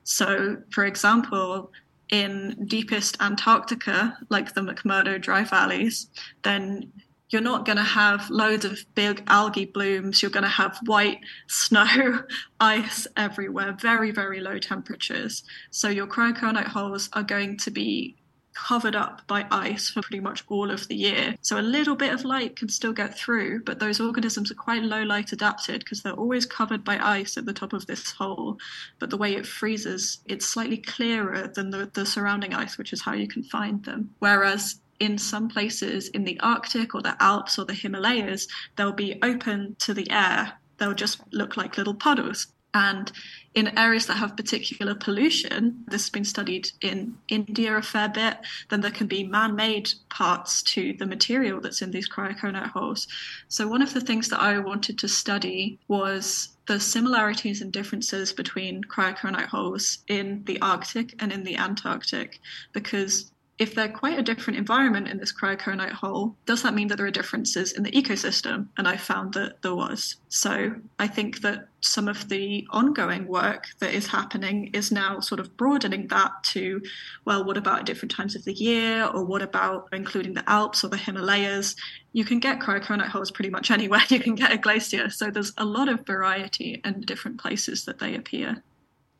So, 0.03 0.57
for 0.69 0.85
example, 0.85 1.71
in 2.11 2.63
deepest 2.67 3.19
Antarctica, 3.19 4.19
like 4.29 4.53
the 4.53 4.61
McMurdo 4.61 5.19
dry 5.19 5.43
valleys, 5.43 6.09
then 6.43 6.91
you're 7.33 7.41
not 7.41 7.65
going 7.65 7.77
to 7.77 7.83
have 7.83 8.29
loads 8.29 8.63
of 8.63 8.79
big 8.95 9.23
algae 9.27 9.65
blooms. 9.65 10.21
You're 10.21 10.31
going 10.31 10.43
to 10.43 10.49
have 10.49 10.79
white 10.85 11.19
snow, 11.47 12.23
ice 12.59 13.07
everywhere, 13.17 13.73
very, 13.73 14.11
very 14.11 14.39
low 14.39 14.59
temperatures. 14.59 15.43
So 15.71 15.89
your 15.89 16.07
cryoconite 16.07 16.67
holes 16.67 17.09
are 17.13 17.23
going 17.23 17.57
to 17.57 17.71
be 17.71 18.15
covered 18.53 18.95
up 18.95 19.25
by 19.27 19.45
ice 19.49 19.89
for 19.89 20.01
pretty 20.01 20.19
much 20.19 20.43
all 20.47 20.69
of 20.69 20.87
the 20.87 20.95
year. 20.95 21.35
So 21.41 21.59
a 21.59 21.61
little 21.61 21.95
bit 21.95 22.13
of 22.13 22.23
light 22.23 22.55
can 22.55 22.69
still 22.69 22.93
get 22.93 23.17
through, 23.17 23.63
but 23.63 23.79
those 23.79 23.99
organisms 23.99 24.51
are 24.51 24.55
quite 24.55 24.83
low 24.83 25.01
light 25.03 25.31
adapted 25.31 25.79
because 25.79 26.01
they're 26.01 26.13
always 26.13 26.45
covered 26.45 26.83
by 26.83 26.99
ice 26.99 27.37
at 27.37 27.45
the 27.45 27.53
top 27.53 27.73
of 27.73 27.87
this 27.87 28.11
hole. 28.11 28.59
But 28.99 29.09
the 29.09 29.17
way 29.17 29.35
it 29.35 29.47
freezes, 29.47 30.19
it's 30.25 30.45
slightly 30.45 30.77
clearer 30.77 31.47
than 31.47 31.71
the, 31.71 31.89
the 31.93 32.05
surrounding 32.05 32.53
ice, 32.53 32.77
which 32.77 32.93
is 32.93 33.01
how 33.01 33.13
you 33.13 33.27
can 33.27 33.43
find 33.43 33.83
them. 33.85 34.11
Whereas 34.19 34.75
in 35.03 35.17
some 35.17 35.49
places 35.49 36.07
in 36.09 36.23
the 36.23 36.39
Arctic 36.39 36.95
or 36.95 37.01
the 37.01 37.21
Alps 37.21 37.59
or 37.59 37.65
the 37.65 37.73
Himalayas, 37.73 38.47
they'll 38.77 38.93
be 38.93 39.19
open 39.21 39.75
to 39.79 39.93
the 39.93 40.09
air. 40.09 40.53
They'll 40.77 40.93
just 40.93 41.19
look 41.33 41.57
like 41.57 41.77
little 41.77 41.93
puddles. 41.93 42.47
And 42.73 43.11
in 43.53 43.77
areas 43.77 44.07
that 44.07 44.17
have 44.17 44.37
particular 44.37 44.95
pollution, 44.95 45.83
this 45.87 46.03
has 46.03 46.09
been 46.09 46.25
studied 46.25 46.71
in 46.81 47.17
India 47.27 47.75
a 47.75 47.81
fair 47.81 48.09
bit, 48.09 48.37
then 48.69 48.81
there 48.81 48.91
can 48.91 49.07
be 49.07 49.23
man 49.25 49.55
made 49.55 49.91
parts 50.09 50.63
to 50.73 50.93
the 50.93 51.05
material 51.05 51.59
that's 51.59 51.81
in 51.81 51.91
these 51.91 52.09
cryoconite 52.09 52.71
holes. 52.71 53.07
So, 53.47 53.67
one 53.67 53.83
of 53.83 53.93
the 53.93 54.01
things 54.01 54.29
that 54.29 54.41
I 54.41 54.57
wanted 54.57 54.97
to 54.99 55.07
study 55.07 55.77
was 55.87 56.49
the 56.65 56.79
similarities 56.79 57.61
and 57.61 57.71
differences 57.71 58.33
between 58.33 58.83
cryoconite 58.85 59.49
holes 59.49 59.99
in 60.07 60.43
the 60.45 60.59
Arctic 60.61 61.13
and 61.19 61.31
in 61.31 61.43
the 61.43 61.57
Antarctic, 61.57 62.39
because 62.71 63.32
if 63.59 63.75
they're 63.75 63.89
quite 63.89 64.17
a 64.17 64.23
different 64.23 64.57
environment 64.57 65.07
in 65.07 65.17
this 65.17 65.31
cryoconite 65.31 65.91
hole, 65.91 66.35
does 66.47 66.63
that 66.63 66.73
mean 66.73 66.87
that 66.87 66.97
there 66.97 67.05
are 67.05 67.11
differences 67.11 67.71
in 67.71 67.83
the 67.83 67.91
ecosystem? 67.91 68.67
And 68.77 68.87
I 68.87 68.97
found 68.97 69.33
that 69.35 69.61
there 69.61 69.75
was. 69.75 70.15
So 70.29 70.73
I 70.97 71.07
think 71.07 71.41
that 71.41 71.67
some 71.81 72.07
of 72.07 72.29
the 72.29 72.65
ongoing 72.71 73.27
work 73.27 73.67
that 73.77 73.93
is 73.93 74.07
happening 74.07 74.71
is 74.73 74.91
now 74.91 75.19
sort 75.19 75.39
of 75.39 75.55
broadening 75.55 76.07
that 76.07 76.31
to, 76.45 76.81
well, 77.25 77.43
what 77.43 77.55
about 77.55 77.85
different 77.85 78.11
times 78.11 78.35
of 78.35 78.43
the 78.43 78.53
year? 78.53 79.05
Or 79.05 79.23
what 79.23 79.43
about 79.43 79.87
including 79.91 80.33
the 80.33 80.49
Alps 80.49 80.83
or 80.83 80.87
the 80.87 80.97
Himalayas? 80.97 81.75
You 82.11 82.25
can 82.25 82.39
get 82.39 82.59
cryoconite 82.59 83.09
holes 83.09 83.29
pretty 83.29 83.51
much 83.51 83.69
anywhere 83.71 84.01
you 84.09 84.19
can 84.19 84.33
get 84.33 84.51
a 84.51 84.57
glacier. 84.57 85.11
So 85.11 85.29
there's 85.29 85.53
a 85.57 85.65
lot 85.65 85.89
of 85.89 86.07
variety 86.07 86.81
in 86.83 87.01
different 87.01 87.39
places 87.39 87.85
that 87.85 87.99
they 87.99 88.15
appear. 88.15 88.63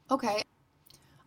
Okay. 0.09 0.41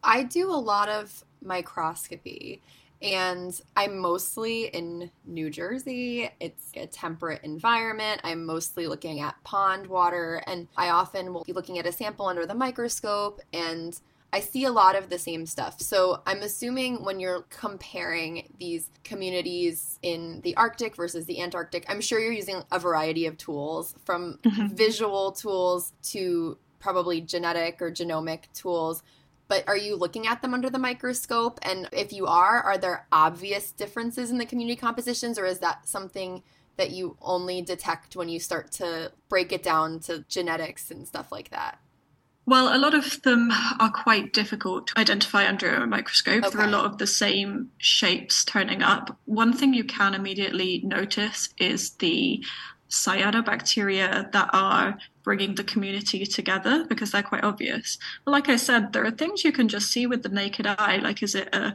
I 0.02 0.24
do 0.24 0.50
a 0.50 0.58
lot 0.58 0.88
of 0.88 1.24
microscopy 1.40 2.60
and 3.02 3.60
I'm 3.76 3.98
mostly 3.98 4.66
in 4.66 5.10
New 5.24 5.50
Jersey. 5.50 6.30
It's 6.40 6.70
a 6.74 6.86
temperate 6.86 7.42
environment. 7.44 8.20
I'm 8.24 8.44
mostly 8.44 8.86
looking 8.86 9.20
at 9.20 9.42
pond 9.44 9.86
water, 9.86 10.42
and 10.46 10.68
I 10.76 10.90
often 10.90 11.32
will 11.32 11.44
be 11.44 11.52
looking 11.52 11.78
at 11.78 11.86
a 11.86 11.92
sample 11.92 12.26
under 12.26 12.46
the 12.46 12.54
microscope 12.54 13.40
and 13.52 13.98
I 14.32 14.40
see 14.40 14.64
a 14.64 14.70
lot 14.70 14.96
of 14.96 15.08
the 15.08 15.18
same 15.18 15.46
stuff. 15.46 15.80
So 15.80 16.20
I'm 16.26 16.42
assuming 16.42 17.04
when 17.04 17.20
you're 17.20 17.46
comparing 17.48 18.52
these 18.58 18.90
communities 19.04 19.98
in 20.02 20.40
the 20.42 20.54
Arctic 20.56 20.94
versus 20.94 21.24
the 21.26 21.40
Antarctic, 21.40 21.86
I'm 21.88 22.00
sure 22.00 22.20
you're 22.20 22.32
using 22.32 22.62
a 22.70 22.78
variety 22.78 23.24
of 23.24 23.38
tools 23.38 23.94
from 24.04 24.38
mm-hmm. 24.42 24.74
visual 24.74 25.32
tools 25.32 25.92
to 26.10 26.58
probably 26.80 27.20
genetic 27.20 27.80
or 27.80 27.90
genomic 27.90 28.40
tools 28.52 29.02
but 29.48 29.64
are 29.68 29.76
you 29.76 29.96
looking 29.96 30.26
at 30.26 30.42
them 30.42 30.54
under 30.54 30.70
the 30.70 30.78
microscope? 30.78 31.58
And 31.62 31.88
if 31.92 32.12
you 32.12 32.26
are, 32.26 32.60
are 32.60 32.78
there 32.78 33.06
obvious 33.12 33.70
differences 33.72 34.30
in 34.30 34.38
the 34.38 34.46
community 34.46 34.76
compositions, 34.76 35.38
or 35.38 35.46
is 35.46 35.60
that 35.60 35.88
something 35.88 36.42
that 36.76 36.90
you 36.90 37.16
only 37.22 37.62
detect 37.62 38.16
when 38.16 38.28
you 38.28 38.38
start 38.38 38.70
to 38.72 39.12
break 39.28 39.52
it 39.52 39.62
down 39.62 40.00
to 40.00 40.24
genetics 40.28 40.90
and 40.90 41.06
stuff 41.06 41.32
like 41.32 41.50
that? 41.50 41.78
Well, 42.48 42.74
a 42.74 42.78
lot 42.78 42.94
of 42.94 43.22
them 43.22 43.50
are 43.80 43.90
quite 43.90 44.32
difficult 44.32 44.86
to 44.88 44.98
identify 44.98 45.48
under 45.48 45.74
a 45.74 45.86
microscope. 45.86 46.44
Okay. 46.44 46.50
There 46.50 46.64
are 46.64 46.68
a 46.68 46.70
lot 46.70 46.84
of 46.84 46.98
the 46.98 47.06
same 47.06 47.72
shapes 47.76 48.44
turning 48.44 48.82
up. 48.82 49.18
One 49.24 49.52
thing 49.52 49.74
you 49.74 49.82
can 49.82 50.14
immediately 50.14 50.80
notice 50.84 51.48
is 51.58 51.90
the 51.94 52.44
cyanobacteria 52.88 54.30
that 54.32 54.50
are 54.52 54.98
bringing 55.22 55.54
the 55.54 55.64
community 55.64 56.24
together 56.24 56.84
because 56.88 57.10
they're 57.10 57.22
quite 57.22 57.44
obvious. 57.44 57.98
But 58.24 58.30
like 58.30 58.48
I 58.48 58.56
said, 58.56 58.92
there 58.92 59.04
are 59.04 59.10
things 59.10 59.44
you 59.44 59.52
can 59.52 59.68
just 59.68 59.90
see 59.90 60.06
with 60.06 60.22
the 60.22 60.28
naked 60.28 60.66
eye. 60.66 60.98
Like, 61.02 61.22
is 61.22 61.34
it 61.34 61.48
a 61.54 61.74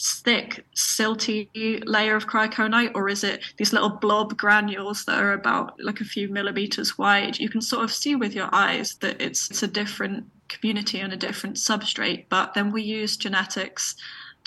thick, 0.00 0.64
silty 0.76 1.82
layer 1.84 2.14
of 2.14 2.26
cryoconite, 2.26 2.92
or 2.94 3.08
is 3.08 3.24
it 3.24 3.42
these 3.56 3.72
little 3.72 3.90
blob 3.90 4.36
granules 4.36 5.04
that 5.04 5.18
are 5.18 5.32
about 5.32 5.74
like 5.80 6.00
a 6.00 6.04
few 6.04 6.28
millimeters 6.28 6.96
wide? 6.96 7.38
You 7.38 7.48
can 7.48 7.60
sort 7.60 7.84
of 7.84 7.92
see 7.92 8.14
with 8.14 8.34
your 8.34 8.48
eyes 8.52 8.94
that 9.00 9.20
it's, 9.20 9.50
it's 9.50 9.62
a 9.62 9.68
different 9.68 10.26
community 10.48 11.00
and 11.00 11.12
a 11.12 11.16
different 11.16 11.56
substrate. 11.56 12.26
But 12.28 12.54
then 12.54 12.72
we 12.72 12.82
use 12.82 13.16
genetics 13.16 13.96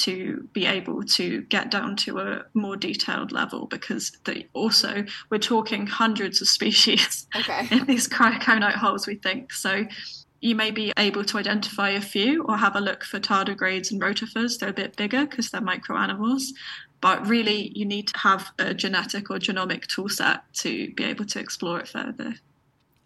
to 0.04 0.48
be 0.54 0.66
able 0.66 1.04
to 1.04 1.42
get 1.44 1.72
down 1.72 1.96
to 1.96 2.20
a 2.20 2.46
more 2.54 2.76
detailed 2.76 3.32
level 3.32 3.68
because 3.68 4.12
the, 4.26 4.46
also 4.54 5.06
we're 5.30 5.38
talking 5.38 5.88
hundreds 5.88 6.42
of 6.42 6.48
species 6.48 7.28
okay. 7.36 7.68
in 7.72 7.86
these 7.86 8.08
cryoconite 8.08 8.76
holes, 8.76 9.08
we 9.08 9.16
think. 9.16 9.54
So 9.54 9.86
you 10.42 10.56
may 10.56 10.72
be 10.72 10.92
able 10.98 11.24
to 11.26 11.38
identify 11.38 11.90
a 11.90 12.02
few 12.02 12.44
or 12.44 12.58
have 12.58 12.76
a 12.76 12.82
look 12.82 13.04
for 13.04 13.20
tardigrades 13.20 13.92
and 13.92 14.02
rotifers. 14.02 14.58
They're 14.58 14.70
a 14.70 14.74
bit 14.74 14.96
bigger 14.96 15.26
because 15.26 15.52
they're 15.52 15.62
micro 15.62 15.98
animals. 15.98 16.54
But 17.00 17.28
really, 17.28 17.72
you 17.76 17.86
need 17.86 18.08
to 18.10 18.18
have 18.20 18.52
a 18.60 18.74
genetic 18.74 19.30
or 19.32 19.38
genomic 19.38 19.88
toolset 19.88 20.42
to 20.62 20.92
be 20.94 21.04
able 21.04 21.26
to 21.26 21.40
explore 21.40 21.80
it 21.80 21.88
further. 21.88 22.36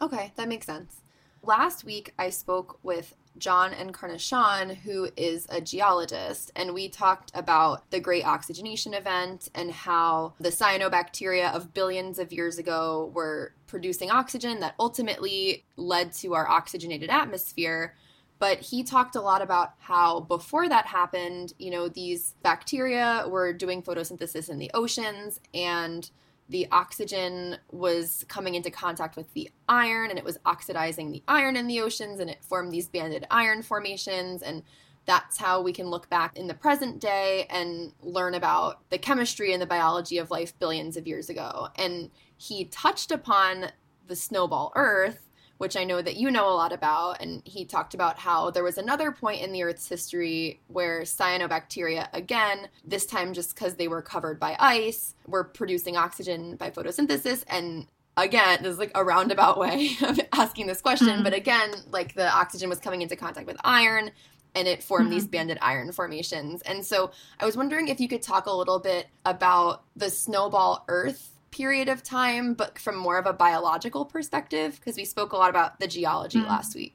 Okay, 0.02 0.34
that 0.36 0.50
makes 0.50 0.66
sense. 0.66 1.02
Last 1.42 1.86
week, 1.86 2.14
I 2.20 2.30
spoke 2.30 2.80
with 2.84 3.14
John 3.38 3.74
Encarnacion, 3.74 4.70
who 4.70 5.10
is 5.18 5.46
a 5.50 5.62
geologist, 5.62 6.52
and 6.56 6.74
we 6.74 6.90
talked 6.90 7.32
about 7.34 7.90
the 7.92 8.00
Great 8.00 8.26
Oxygenation 8.26 8.94
Event 8.94 9.50
and 9.54 9.72
how 9.72 10.34
the 10.40 10.50
cyanobacteria 10.50 11.54
of 11.54 11.74
billions 11.74 12.20
of 12.20 12.32
years 12.32 12.58
ago 12.58 13.12
were 13.14 13.54
producing 13.68 14.10
oxygen 14.10 14.60
that 14.62 14.76
ultimately 14.80 15.66
led 15.76 16.14
to 16.14 16.34
our 16.34 16.48
oxygenated 16.48 17.10
atmosphere. 17.10 17.96
But 18.38 18.60
he 18.60 18.84
talked 18.84 19.16
a 19.16 19.22
lot 19.22 19.42
about 19.42 19.74
how 19.80 20.22
before 20.22 20.68
that 20.68 20.88
happened, 20.88 21.54
you 21.58 21.72
know, 21.72 21.88
these 21.88 22.36
bacteria 22.44 23.26
were 23.28 23.54
doing 23.54 23.82
photosynthesis 23.82 24.50
in 24.50 24.60
the 24.60 24.72
oceans 24.74 25.40
and 25.54 26.10
the 26.50 26.68
oxygen 26.72 27.58
was 27.72 28.24
coming 28.28 28.56
into 28.56 28.70
contact 28.70 29.16
with 29.16 29.34
the 29.34 29.50
iron 29.68 30.10
and 30.10 30.20
it 30.20 30.26
was 30.26 30.38
oxidizing 30.46 31.12
the 31.12 31.24
iron 31.28 31.56
in 31.56 31.68
the 31.68 31.82
oceans 31.82 32.20
and 32.20 32.30
it 32.30 32.44
formed 32.44 32.72
these 32.72 32.88
banded 32.88 33.26
iron 33.32 33.64
formations. 33.64 34.44
And 34.44 34.62
that's 35.06 35.38
how 35.38 35.62
we 35.62 35.74
can 35.74 35.88
look 35.88 36.10
back 36.10 36.38
in 36.38 36.48
the 36.48 36.54
present 36.54 37.00
day 37.00 37.48
and 37.50 37.94
learn 38.02 38.36
about 38.36 38.88
the 38.90 38.98
chemistry 38.98 39.54
and 39.54 39.62
the 39.62 39.68
biology 39.68 40.18
of 40.18 40.32
life 40.32 40.58
billions 40.60 40.98
of 40.98 41.08
years 41.08 41.30
ago. 41.30 41.70
And 41.76 42.12
he 42.38 42.66
touched 42.66 43.12
upon 43.12 43.72
the 44.08 44.16
snowball 44.16 44.72
earth 44.76 45.25
which 45.58 45.78
I 45.78 45.84
know 45.84 46.02
that 46.02 46.18
you 46.18 46.32
know 46.32 46.50
a 46.50 46.56
lot 46.56 46.74
about. 46.74 47.22
And 47.22 47.42
he 47.46 47.66
talked 47.66 47.94
about 47.94 48.20
how 48.20 48.52
there 48.52 48.64
was 48.64 48.78
another 48.78 49.12
point 49.12 49.42
in 49.42 49.52
the 49.52 49.64
Earth's 49.64 49.88
history 49.88 50.60
where 50.68 51.02
cyanobacteria, 51.02 52.08
again, 52.14 52.68
this 52.86 53.06
time 53.06 53.34
just 53.34 53.56
because 53.56 53.76
they 53.76 53.88
were 53.88 54.02
covered 54.02 54.40
by 54.40 54.56
ice, 54.60 55.16
were 55.28 55.44
producing 55.44 55.96
oxygen 55.98 56.56
by 56.56 56.72
photosynthesis. 56.72 57.44
And 57.48 57.88
again, 58.18 58.60
this 58.62 58.74
is 58.74 58.80
like 58.80 58.92
a 58.96 59.04
roundabout 59.04 59.58
way 59.58 59.92
of 60.02 60.20
asking 60.34 60.68
this 60.68 60.82
question. 60.82 61.08
Mm-hmm. 61.08 61.24
But 61.24 61.34
again, 61.34 61.74
like 61.92 62.16
the 62.16 62.30
oxygen 62.30 62.70
was 62.70 62.80
coming 62.80 63.02
into 63.02 63.16
contact 63.16 63.48
with 63.48 63.58
iron 63.64 64.12
and 64.56 64.68
it 64.68 64.82
formed 64.82 65.08
mm-hmm. 65.08 65.16
these 65.16 65.28
banded 65.28 65.58
iron 65.62 65.92
formations. 65.92 66.62
And 66.62 66.86
so 66.86 67.12
I 67.40 67.46
was 67.46 67.58
wondering 67.58 67.90
if 67.90 68.00
you 68.00 68.08
could 68.08 68.22
talk 68.22 68.46
a 68.46 68.54
little 68.56 68.80
bit 68.80 69.08
about 69.26 69.84
the 69.96 70.10
snowball 70.10 70.86
Earth 70.88 71.35
period 71.56 71.90
of 71.90 72.04
time, 72.04 72.54
but 72.54 72.78
from 72.78 72.98
more 72.98 73.18
of 73.18 73.26
a 73.26 73.34
biological 73.34 74.06
perspective, 74.06 74.76
because 74.76 74.98
we 74.98 75.06
spoke 75.06 75.32
a 75.32 75.38
lot 75.38 75.50
about 75.50 75.80
the 75.80 75.88
geology 75.88 76.40
mm. 76.40 76.48
last 76.48 76.76
week. 76.76 76.94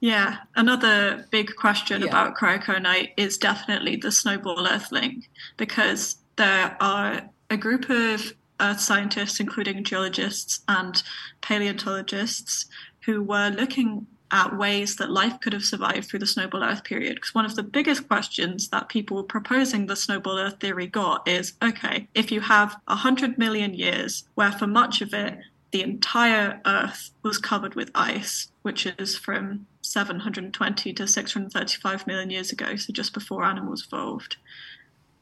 Yeah, 0.00 0.36
another 0.54 1.26
big 1.30 1.56
question 1.56 2.02
yeah. 2.02 2.08
about 2.08 2.36
cryoconite 2.36 3.12
is 3.16 3.38
definitely 3.38 3.96
the 3.96 4.12
snowball 4.12 4.66
earthling, 4.66 5.24
because 5.56 6.18
there 6.36 6.76
are 6.80 7.22
a 7.50 7.56
group 7.56 7.88
of 7.90 8.34
earth 8.60 8.80
scientists, 8.80 9.40
including 9.40 9.84
geologists 9.84 10.60
and 10.68 11.02
paleontologists, 11.40 12.66
who 13.06 13.22
were 13.22 13.48
looking 13.48 14.06
at 14.30 14.56
ways 14.56 14.96
that 14.96 15.10
life 15.10 15.40
could 15.40 15.52
have 15.52 15.64
survived 15.64 16.08
through 16.08 16.18
the 16.18 16.26
snowball 16.26 16.62
Earth 16.62 16.84
period. 16.84 17.16
Because 17.16 17.34
one 17.34 17.44
of 17.44 17.56
the 17.56 17.62
biggest 17.62 18.08
questions 18.08 18.68
that 18.68 18.88
people 18.88 19.22
proposing 19.22 19.86
the 19.86 19.96
snowball 19.96 20.38
Earth 20.38 20.60
theory 20.60 20.86
got 20.86 21.26
is 21.26 21.54
okay, 21.62 22.08
if 22.14 22.30
you 22.30 22.40
have 22.40 22.76
100 22.86 23.38
million 23.38 23.74
years 23.74 24.24
where 24.34 24.52
for 24.52 24.66
much 24.66 25.00
of 25.00 25.14
it 25.14 25.38
the 25.70 25.82
entire 25.82 26.60
Earth 26.64 27.10
was 27.22 27.38
covered 27.38 27.74
with 27.74 27.90
ice, 27.94 28.50
which 28.62 28.86
is 28.86 29.16
from 29.18 29.66
720 29.82 30.92
to 30.94 31.06
635 31.06 32.06
million 32.06 32.30
years 32.30 32.52
ago, 32.52 32.76
so 32.76 32.92
just 32.92 33.12
before 33.12 33.44
animals 33.44 33.84
evolved. 33.86 34.36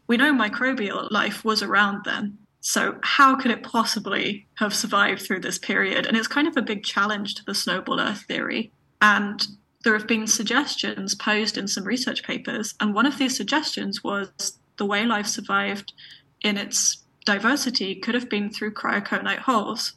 We 0.06 0.16
know 0.16 0.32
microbial 0.32 1.10
life 1.10 1.44
was 1.44 1.62
around 1.62 2.04
then. 2.04 2.38
So, 2.60 2.98
how 3.02 3.36
could 3.36 3.50
it 3.50 3.62
possibly 3.62 4.46
have 4.54 4.74
survived 4.74 5.22
through 5.22 5.40
this 5.40 5.58
period? 5.58 6.06
And 6.06 6.16
it's 6.16 6.26
kind 6.26 6.48
of 6.48 6.56
a 6.56 6.62
big 6.62 6.82
challenge 6.84 7.34
to 7.36 7.44
the 7.44 7.54
snowball 7.54 8.00
Earth 8.00 8.22
theory. 8.22 8.72
And 9.00 9.46
there 9.84 9.96
have 9.96 10.06
been 10.06 10.26
suggestions 10.26 11.14
posed 11.14 11.56
in 11.56 11.68
some 11.68 11.84
research 11.84 12.22
papers. 12.22 12.74
And 12.80 12.94
one 12.94 13.06
of 13.06 13.18
these 13.18 13.36
suggestions 13.36 14.02
was 14.02 14.58
the 14.78 14.86
way 14.86 15.06
life 15.06 15.26
survived 15.26 15.92
in 16.42 16.56
its 16.56 17.04
diversity 17.24 17.94
could 17.94 18.14
have 18.14 18.28
been 18.28 18.50
through 18.50 18.74
cryoconite 18.74 19.40
holes. 19.40 19.94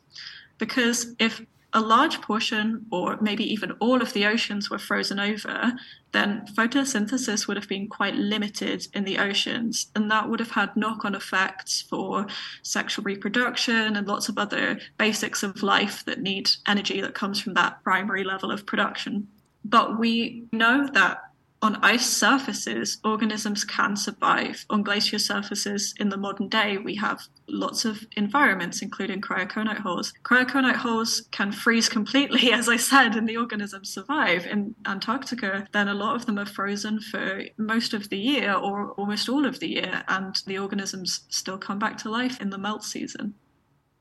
Because 0.57 1.15
if 1.19 1.41
a 1.73 1.81
large 1.81 2.21
portion, 2.21 2.85
or 2.91 3.17
maybe 3.21 3.43
even 3.43 3.71
all 3.73 4.01
of 4.01 4.13
the 4.13 4.25
oceans 4.25 4.69
were 4.69 4.79
frozen 4.79 5.19
over, 5.19 5.73
then 6.11 6.45
photosynthesis 6.55 7.47
would 7.47 7.57
have 7.57 7.69
been 7.69 7.87
quite 7.87 8.15
limited 8.15 8.87
in 8.93 9.03
the 9.03 9.19
oceans. 9.19 9.87
And 9.95 10.09
that 10.09 10.29
would 10.29 10.39
have 10.39 10.51
had 10.51 10.75
knock 10.75 11.05
on 11.05 11.13
effects 11.13 11.81
for 11.81 12.25
sexual 12.63 13.03
reproduction 13.03 13.95
and 13.95 14.07
lots 14.07 14.29
of 14.29 14.37
other 14.37 14.79
basics 14.97 15.43
of 15.43 15.61
life 15.61 16.03
that 16.05 16.21
need 16.21 16.49
energy 16.67 17.01
that 17.01 17.13
comes 17.13 17.39
from 17.39 17.53
that 17.53 17.83
primary 17.83 18.23
level 18.23 18.51
of 18.51 18.65
production. 18.65 19.27
But 19.63 19.99
we 19.99 20.45
know 20.51 20.87
that 20.93 21.28
on 21.61 21.75
ice 21.77 22.09
surfaces, 22.09 22.99
organisms 23.03 23.65
can 23.65 23.95
survive. 23.95 24.65
On 24.69 24.81
glacier 24.81 25.19
surfaces 25.19 25.93
in 25.99 26.09
the 26.09 26.17
modern 26.17 26.47
day, 26.47 26.77
we 26.77 26.95
have 26.95 27.27
lots 27.47 27.83
of 27.83 28.05
environments, 28.15 28.81
including 28.81 29.19
cryoconite 29.19 29.79
holes. 29.79 30.13
Cryoconite 30.23 30.77
holes 30.77 31.27
can 31.31 31.51
freeze 31.51 31.89
completely, 31.89 32.53
as 32.53 32.69
I 32.69 32.77
said, 32.77 33.15
and 33.15 33.27
the 33.27 33.37
organisms 33.37 33.89
survive. 33.89 34.45
In 34.45 34.75
Antarctica, 34.85 35.67
then 35.73 35.89
a 35.89 35.93
lot 35.93 36.15
of 36.15 36.25
them 36.25 36.39
are 36.39 36.45
frozen 36.45 37.01
for 37.01 37.43
most 37.57 37.93
of 37.93 38.09
the 38.09 38.19
year 38.19 38.53
or 38.53 38.91
almost 38.91 39.27
all 39.27 39.45
of 39.45 39.59
the 39.59 39.69
year, 39.69 40.03
and 40.07 40.41
the 40.45 40.57
organisms 40.57 41.21
still 41.29 41.57
come 41.57 41.79
back 41.79 41.97
to 41.99 42.09
life 42.09 42.39
in 42.39 42.51
the 42.51 42.57
melt 42.57 42.83
season. 42.83 43.33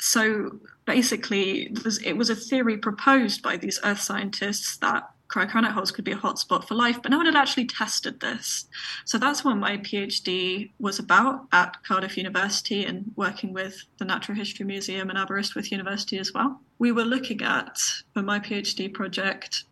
So 0.00 0.60
basically, 0.84 1.72
it 2.04 2.16
was 2.16 2.30
a 2.30 2.36
theory 2.36 2.78
proposed 2.78 3.42
by 3.42 3.56
these 3.56 3.80
earth 3.82 4.00
scientists 4.00 4.76
that 4.76 5.10
cryoconite 5.30 5.73
holes 5.73 5.90
could 5.90 6.04
be 6.04 6.12
a 6.12 6.16
hotspot 6.16 6.64
for 6.64 6.75
life, 6.75 7.00
but 7.02 7.11
no 7.11 7.18
one 7.18 7.26
had 7.26 7.37
actually 7.37 7.66
tested 7.66 8.20
this. 8.20 8.66
So 9.04 9.18
that's 9.18 9.44
what 9.44 9.56
my 9.56 9.76
PhD 9.76 10.70
was 10.78 10.99
about 10.99 11.47
at 11.52 11.82
Cardiff 11.85 12.16
University 12.16 12.85
and 12.85 13.12
working 13.14 13.52
with 13.52 13.85
the 13.99 14.04
Natural 14.04 14.37
History 14.37 14.64
Museum 14.64 15.11
and 15.11 15.18
Aberystwyth 15.18 15.70
University 15.70 16.18
as 16.18 16.32
well. 16.32 16.61
We 16.78 16.92
were 16.92 17.04
looking 17.04 17.42
at, 17.42 17.78
for 18.14 18.23
my 18.23 18.40
PhD 18.40 18.92
project, 18.92 19.64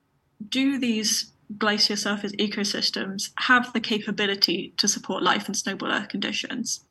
do 0.48 0.78
these 0.78 1.32
glacier 1.58 1.96
surface 1.96 2.32
ecosystems 2.32 3.30
have 3.38 3.72
the 3.72 3.80
capability 3.80 4.74
to 4.76 4.88
support 4.88 5.22
life 5.22 5.48
in 5.48 5.54
snowball 5.54 5.92
Earth 5.92 6.08
conditions? 6.08 6.84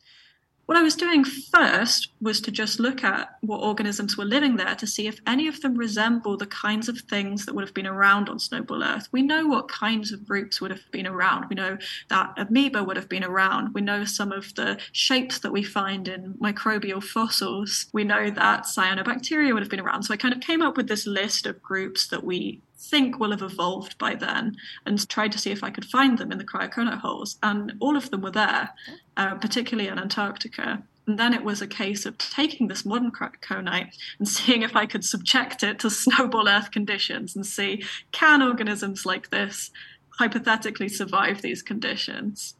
What 0.65 0.77
I 0.79 0.81
was 0.81 0.95
doing 0.95 1.23
first 1.23 2.09
was 2.21 2.41
to 2.41 2.51
just 2.51 2.79
look 2.79 3.03
at 3.03 3.37
what 3.41 3.61
organisms 3.61 4.17
were 4.17 4.25
living 4.25 4.55
there 4.55 4.73
to 4.75 4.87
see 4.87 5.05
if 5.05 5.19
any 5.27 5.47
of 5.47 5.61
them 5.61 5.75
resemble 5.75 6.37
the 6.37 6.47
kinds 6.47 6.89
of 6.89 6.97
things 7.01 7.45
that 7.45 7.53
would 7.53 7.63
have 7.63 7.73
been 7.75 7.85
around 7.85 8.29
on 8.29 8.39
Snowball 8.39 8.83
Earth. 8.83 9.07
We 9.11 9.21
know 9.21 9.45
what 9.45 9.67
kinds 9.67 10.11
of 10.11 10.27
groups 10.27 10.59
would 10.59 10.71
have 10.71 10.81
been 10.91 11.05
around. 11.05 11.45
We 11.49 11.55
know 11.55 11.77
that 12.09 12.33
amoeba 12.37 12.83
would 12.83 12.97
have 12.97 13.07
been 13.07 13.23
around. 13.23 13.75
We 13.75 13.81
know 13.81 14.05
some 14.05 14.31
of 14.31 14.55
the 14.55 14.79
shapes 14.91 15.37
that 15.39 15.51
we 15.51 15.61
find 15.61 16.07
in 16.07 16.33
microbial 16.41 17.03
fossils. 17.03 17.85
We 17.93 18.03
know 18.03 18.31
that 18.31 18.65
cyanobacteria 18.65 19.53
would 19.53 19.61
have 19.61 19.69
been 19.69 19.79
around. 19.79 20.03
So 20.03 20.15
I 20.15 20.17
kind 20.17 20.33
of 20.33 20.41
came 20.41 20.63
up 20.63 20.77
with 20.77 20.87
this 20.87 21.05
list 21.05 21.45
of 21.45 21.61
groups 21.61 22.07
that 22.07 22.23
we 22.23 22.61
think 22.77 23.19
will 23.19 23.31
have 23.31 23.41
evolved 23.41 23.97
by 23.97 24.15
then 24.15 24.55
and 24.85 25.07
tried 25.09 25.31
to 25.31 25.39
see 25.39 25.51
if 25.51 25.63
I 25.63 25.69
could 25.69 25.85
find 25.85 26.17
them 26.17 26.31
in 26.31 26.37
the 26.37 26.43
cryoconite 26.43 26.99
holes. 26.99 27.37
And 27.43 27.73
all 27.79 27.95
of 27.95 28.11
them 28.11 28.21
were 28.21 28.31
there, 28.31 28.71
uh, 29.17 29.35
particularly 29.35 29.89
in 29.89 29.99
Antarctica. 29.99 30.83
And 31.07 31.19
then 31.19 31.33
it 31.33 31.43
was 31.43 31.61
a 31.61 31.67
case 31.67 32.05
of 32.05 32.17
taking 32.17 32.67
this 32.67 32.85
modern 32.85 33.11
conite 33.11 33.95
and 34.17 34.27
seeing 34.27 34.63
if 34.63 34.75
I 34.75 34.85
could 34.85 35.05
subject 35.05 35.63
it 35.63 35.79
to 35.79 35.89
snowball 35.91 36.47
Earth 36.47 36.71
conditions 36.71 37.35
and 37.35 37.45
see 37.45 37.83
can 38.11 38.41
organisms 38.41 39.05
like 39.05 39.29
this 39.29 39.71
hypothetically 40.09 40.89
survive 40.89 41.41
these 41.41 41.61
conditions. 41.61 42.55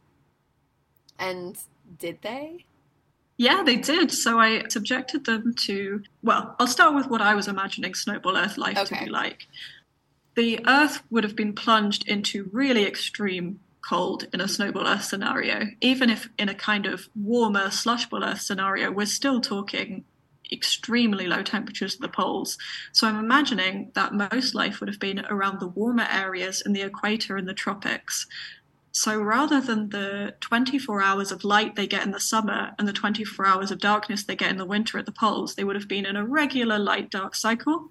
And 1.17 1.57
did 1.97 2.21
they? 2.21 2.65
Yeah, 3.37 3.63
they 3.63 3.75
did. 3.75 4.11
So 4.11 4.39
I 4.39 4.63
subjected 4.69 5.25
them 5.25 5.53
to, 5.65 6.03
well, 6.23 6.55
I'll 6.59 6.67
start 6.67 6.95
with 6.95 7.07
what 7.07 7.21
I 7.21 7.35
was 7.35 7.47
imagining 7.47 7.93
snowball 7.93 8.37
Earth 8.37 8.57
life 8.57 8.77
okay. 8.77 8.99
to 8.99 9.05
be 9.05 9.09
like 9.09 9.47
the 10.35 10.59
Earth 10.67 11.01
would 11.09 11.23
have 11.23 11.35
been 11.35 11.53
plunged 11.53 12.07
into 12.07 12.49
really 12.51 12.85
extreme 12.85 13.59
cold 13.87 14.27
in 14.33 14.41
a 14.41 14.47
snowball 14.47 14.87
Earth 14.87 15.03
scenario. 15.03 15.67
Even 15.81 16.09
if 16.09 16.29
in 16.37 16.49
a 16.49 16.55
kind 16.55 16.85
of 16.85 17.07
warmer 17.15 17.67
slushball 17.67 18.25
Earth 18.25 18.41
scenario, 18.41 18.91
we're 18.91 19.05
still 19.05 19.41
talking 19.41 20.03
extremely 20.51 21.27
low 21.27 21.41
temperatures 21.41 21.95
at 21.95 22.01
the 22.01 22.07
poles. 22.07 22.57
So 22.91 23.07
I'm 23.07 23.19
imagining 23.19 23.91
that 23.95 24.13
most 24.13 24.53
life 24.53 24.79
would 24.79 24.89
have 24.89 24.99
been 24.99 25.25
around 25.29 25.59
the 25.59 25.67
warmer 25.67 26.07
areas 26.11 26.61
in 26.65 26.73
the 26.73 26.81
equator 26.81 27.37
and 27.37 27.47
the 27.47 27.53
tropics. 27.53 28.27
So 28.91 29.19
rather 29.19 29.59
than 29.59 29.89
the 29.89 30.35
24 30.39 31.01
hours 31.01 31.31
of 31.31 31.43
light 31.43 31.75
they 31.75 31.85
get 31.85 32.05
in 32.05 32.11
the 32.11 32.19
summer 32.19 32.71
and 32.79 32.87
the 32.87 32.93
24 32.93 33.45
hours 33.45 33.69
of 33.69 33.79
darkness 33.79 34.23
they 34.23 34.37
get 34.37 34.51
in 34.51 34.57
the 34.57 34.65
winter 34.65 34.97
at 34.97 35.05
the 35.05 35.11
poles, 35.11 35.55
they 35.55 35.65
would 35.65 35.75
have 35.75 35.89
been 35.89 36.05
in 36.05 36.15
a 36.15 36.25
regular 36.25 36.79
light 36.79 37.09
dark 37.09 37.35
cycle. 37.35 37.89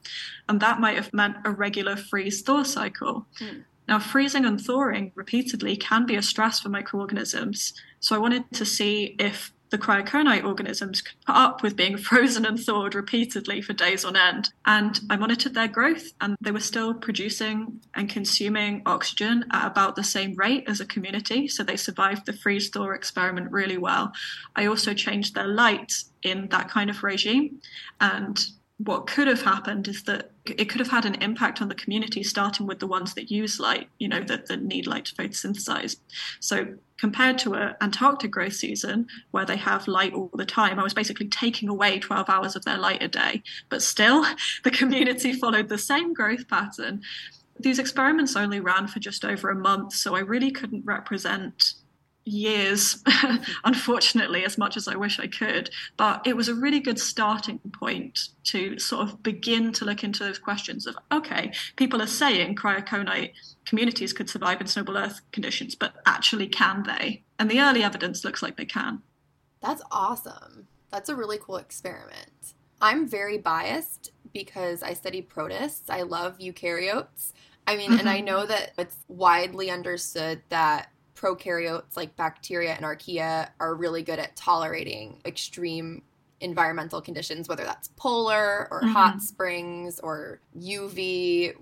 And 0.48 0.60
that 0.60 0.80
might 0.80 0.96
have 0.96 1.12
meant 1.12 1.36
a 1.44 1.50
regular 1.50 1.96
freeze 1.96 2.40
thaw 2.40 2.62
cycle. 2.62 3.26
Mm. 3.38 3.64
Now, 3.86 3.98
freezing 3.98 4.44
and 4.44 4.60
thawing 4.60 5.12
repeatedly 5.14 5.76
can 5.76 6.06
be 6.06 6.16
a 6.16 6.22
stress 6.22 6.60
for 6.60 6.68
microorganisms. 6.68 7.74
So 8.00 8.14
I 8.14 8.18
wanted 8.18 8.44
to 8.52 8.64
see 8.64 9.14
if 9.18 9.52
the 9.70 9.78
cryoconite 9.78 10.44
organisms 10.44 11.02
could 11.02 11.16
put 11.26 11.34
up 11.34 11.62
with 11.62 11.74
being 11.74 11.96
frozen 12.08 12.46
and 12.46 12.58
thawed 12.58 12.94
repeatedly 12.94 13.60
for 13.60 13.72
days 13.72 14.04
on 14.04 14.16
end. 14.16 14.50
And 14.64 15.00
I 15.10 15.16
monitored 15.16 15.54
their 15.54 15.68
growth, 15.68 16.12
and 16.20 16.36
they 16.40 16.52
were 16.52 16.60
still 16.60 16.94
producing 16.94 17.80
and 17.94 18.08
consuming 18.08 18.82
oxygen 18.86 19.44
at 19.50 19.66
about 19.66 19.96
the 19.96 20.04
same 20.04 20.34
rate 20.36 20.64
as 20.68 20.80
a 20.80 20.86
community. 20.86 21.48
So 21.48 21.64
they 21.64 21.76
survived 21.76 22.24
the 22.24 22.32
freeze 22.32 22.70
thaw 22.70 22.90
experiment 22.90 23.50
really 23.50 23.78
well. 23.78 24.12
I 24.54 24.66
also 24.66 24.94
changed 24.94 25.34
their 25.34 25.48
light 25.48 25.92
in 26.22 26.48
that 26.48 26.68
kind 26.68 26.88
of 26.88 27.02
regime. 27.02 27.60
And 28.00 28.46
what 28.78 29.06
could 29.06 29.28
have 29.28 29.42
happened 29.42 29.86
is 29.86 30.02
that 30.02 30.32
it 30.44 30.68
could 30.68 30.80
have 30.80 30.90
had 30.90 31.04
an 31.04 31.14
impact 31.22 31.62
on 31.62 31.68
the 31.68 31.74
community, 31.74 32.22
starting 32.24 32.66
with 32.66 32.80
the 32.80 32.86
ones 32.86 33.14
that 33.14 33.30
use 33.30 33.60
light, 33.60 33.88
you 33.98 34.08
know, 34.08 34.20
that, 34.24 34.46
that 34.46 34.62
need 34.62 34.86
light 34.86 35.04
to 35.06 35.14
photosynthesize. 35.14 35.96
So 36.40 36.74
compared 36.98 37.38
to 37.38 37.54
an 37.54 37.76
Antarctic 37.80 38.32
growth 38.32 38.54
season 38.54 39.06
where 39.30 39.46
they 39.46 39.56
have 39.56 39.86
light 39.86 40.12
all 40.12 40.30
the 40.34 40.44
time, 40.44 40.80
I 40.80 40.82
was 40.82 40.94
basically 40.94 41.28
taking 41.28 41.68
away 41.68 42.00
12 42.00 42.28
hours 42.28 42.56
of 42.56 42.64
their 42.64 42.78
light 42.78 43.02
a 43.02 43.08
day. 43.08 43.42
But 43.68 43.80
still, 43.80 44.26
the 44.64 44.70
community 44.70 45.32
followed 45.32 45.68
the 45.68 45.78
same 45.78 46.12
growth 46.12 46.48
pattern. 46.48 47.02
These 47.58 47.78
experiments 47.78 48.34
only 48.34 48.58
ran 48.58 48.88
for 48.88 48.98
just 48.98 49.24
over 49.24 49.50
a 49.50 49.54
month, 49.54 49.92
so 49.92 50.16
I 50.16 50.20
really 50.20 50.50
couldn't 50.50 50.84
represent 50.84 51.74
years, 52.24 53.02
unfortunately, 53.64 54.44
as 54.44 54.56
much 54.56 54.76
as 54.76 54.88
I 54.88 54.96
wish 54.96 55.20
I 55.20 55.26
could. 55.26 55.70
But 55.96 56.26
it 56.26 56.36
was 56.36 56.48
a 56.48 56.54
really 56.54 56.80
good 56.80 56.98
starting 56.98 57.58
point 57.72 58.28
to 58.44 58.78
sort 58.78 59.08
of 59.08 59.22
begin 59.22 59.72
to 59.72 59.84
look 59.84 60.04
into 60.04 60.24
those 60.24 60.38
questions 60.38 60.86
of 60.86 60.96
okay, 61.12 61.52
people 61.76 62.00
are 62.00 62.06
saying 62.06 62.56
cryoconite 62.56 63.32
communities 63.64 64.12
could 64.12 64.30
survive 64.30 64.60
in 64.60 64.66
snowball 64.66 64.98
Earth 64.98 65.20
conditions, 65.32 65.74
but 65.74 65.94
actually, 66.06 66.46
can 66.46 66.84
they? 66.84 67.22
And 67.38 67.50
the 67.50 67.60
early 67.60 67.82
evidence 67.82 68.24
looks 68.24 68.42
like 68.42 68.56
they 68.56 68.64
can. 68.64 69.02
That's 69.60 69.82
awesome. 69.90 70.68
That's 70.90 71.08
a 71.08 71.16
really 71.16 71.38
cool 71.38 71.56
experiment. 71.56 72.54
I'm 72.80 73.06
very 73.06 73.38
biased 73.38 74.12
because 74.32 74.82
I 74.82 74.92
study 74.92 75.22
protists. 75.22 75.88
I 75.88 76.02
love 76.02 76.38
eukaryotes. 76.38 77.32
I 77.66 77.76
mean, 77.76 77.90
mm-hmm. 77.90 78.00
and 78.00 78.08
I 78.08 78.18
mm-hmm. 78.18 78.26
know 78.26 78.46
that 78.46 78.72
it's 78.76 78.96
widely 79.08 79.70
understood 79.70 80.42
that 80.50 80.90
prokaryotes 81.24 81.96
like 81.96 82.14
bacteria 82.16 82.74
and 82.74 82.84
archaea 82.84 83.48
are 83.60 83.74
really 83.74 84.02
good 84.02 84.18
at 84.18 84.36
tolerating 84.36 85.18
extreme 85.24 86.02
environmental 86.40 87.00
conditions, 87.00 87.48
whether 87.48 87.64
that's 87.64 87.88
polar 87.96 88.68
or 88.70 88.82
mm-hmm. 88.82 88.92
hot 88.92 89.22
springs 89.22 90.00
or 90.00 90.40
UV, 90.58 91.54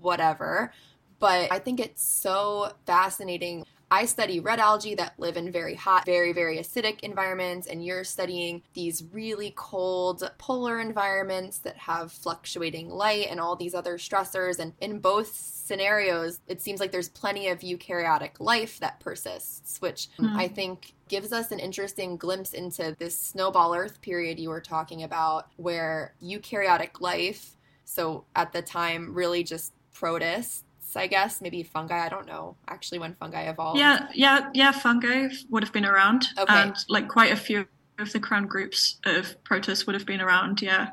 whatever. 0.00 0.72
But 1.18 1.52
I 1.52 1.60
think 1.60 1.78
it's 1.80 2.02
so 2.02 2.72
fascinating 2.84 3.64
I 3.90 4.06
study 4.06 4.40
red 4.40 4.58
algae 4.58 4.96
that 4.96 5.14
live 5.18 5.36
in 5.36 5.52
very 5.52 5.74
hot, 5.74 6.04
very, 6.04 6.32
very 6.32 6.58
acidic 6.58 7.00
environments, 7.00 7.68
and 7.68 7.84
you're 7.84 8.04
studying 8.04 8.62
these 8.74 9.04
really 9.12 9.52
cold 9.56 10.28
polar 10.38 10.80
environments 10.80 11.58
that 11.58 11.76
have 11.76 12.10
fluctuating 12.10 12.88
light 12.90 13.28
and 13.30 13.38
all 13.38 13.54
these 13.54 13.74
other 13.74 13.96
stressors. 13.96 14.58
And 14.58 14.72
in 14.80 14.98
both 14.98 15.34
scenarios, 15.34 16.40
it 16.48 16.60
seems 16.60 16.80
like 16.80 16.90
there's 16.90 17.08
plenty 17.08 17.48
of 17.48 17.60
eukaryotic 17.60 18.40
life 18.40 18.80
that 18.80 18.98
persists, 19.00 19.80
which 19.80 20.08
mm-hmm. 20.18 20.36
I 20.36 20.48
think 20.48 20.94
gives 21.08 21.32
us 21.32 21.52
an 21.52 21.60
interesting 21.60 22.16
glimpse 22.16 22.52
into 22.52 22.96
this 22.98 23.16
snowball 23.16 23.74
Earth 23.74 24.00
period 24.02 24.40
you 24.40 24.48
were 24.48 24.60
talking 24.60 25.04
about, 25.04 25.46
where 25.56 26.14
eukaryotic 26.20 27.00
life, 27.00 27.56
so 27.84 28.24
at 28.34 28.52
the 28.52 28.62
time, 28.62 29.14
really 29.14 29.44
just 29.44 29.72
protists 29.92 30.64
plants, 30.86 30.96
I 30.96 31.06
guess, 31.06 31.40
maybe 31.40 31.62
fungi. 31.62 32.06
I 32.06 32.08
don't 32.08 32.26
know 32.26 32.56
actually 32.68 32.98
when 32.98 33.14
fungi 33.14 33.42
evolved. 33.48 33.78
Yeah, 33.78 34.08
yeah, 34.14 34.50
yeah. 34.54 34.72
Fungi 34.72 35.28
would 35.50 35.62
have 35.64 35.72
been 35.72 35.84
around, 35.86 36.26
Okay. 36.38 36.52
and 36.52 36.74
like 36.88 37.08
quite 37.08 37.32
a 37.32 37.36
few 37.36 37.66
of 37.98 38.12
the 38.12 38.20
crown 38.20 38.46
groups 38.46 38.98
of 39.04 39.42
protists 39.44 39.86
would 39.86 39.94
have 39.94 40.06
been 40.06 40.20
around. 40.20 40.62
Yeah. 40.62 40.90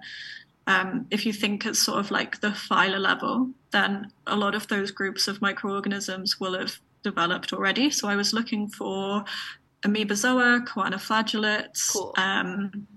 Um, 0.65 1.07
if 1.11 1.25
you 1.25 1.33
think 1.33 1.65
at 1.65 1.75
sort 1.75 1.99
of 1.99 2.09
like 2.11 2.39
the 2.39 2.49
phyla 2.51 2.99
level, 2.99 3.49
then 3.71 4.11
a 4.25 4.35
lot 4.37 4.55
of 4.55 4.67
those 4.67 4.91
groups 4.91 5.27
of 5.27 5.41
microorganisms 5.41 6.39
will 6.39 6.57
have 6.57 6.79
developed 7.03 7.51
already. 7.51 7.89
So 7.91 8.07
I 8.07 8.15
was 8.15 8.31
looking 8.33 8.69
for 8.69 9.25
amoebozoa, 9.85 10.65
choanoflagellates, 10.65 11.91
Cool. 11.91 12.13
um, 12.17 12.87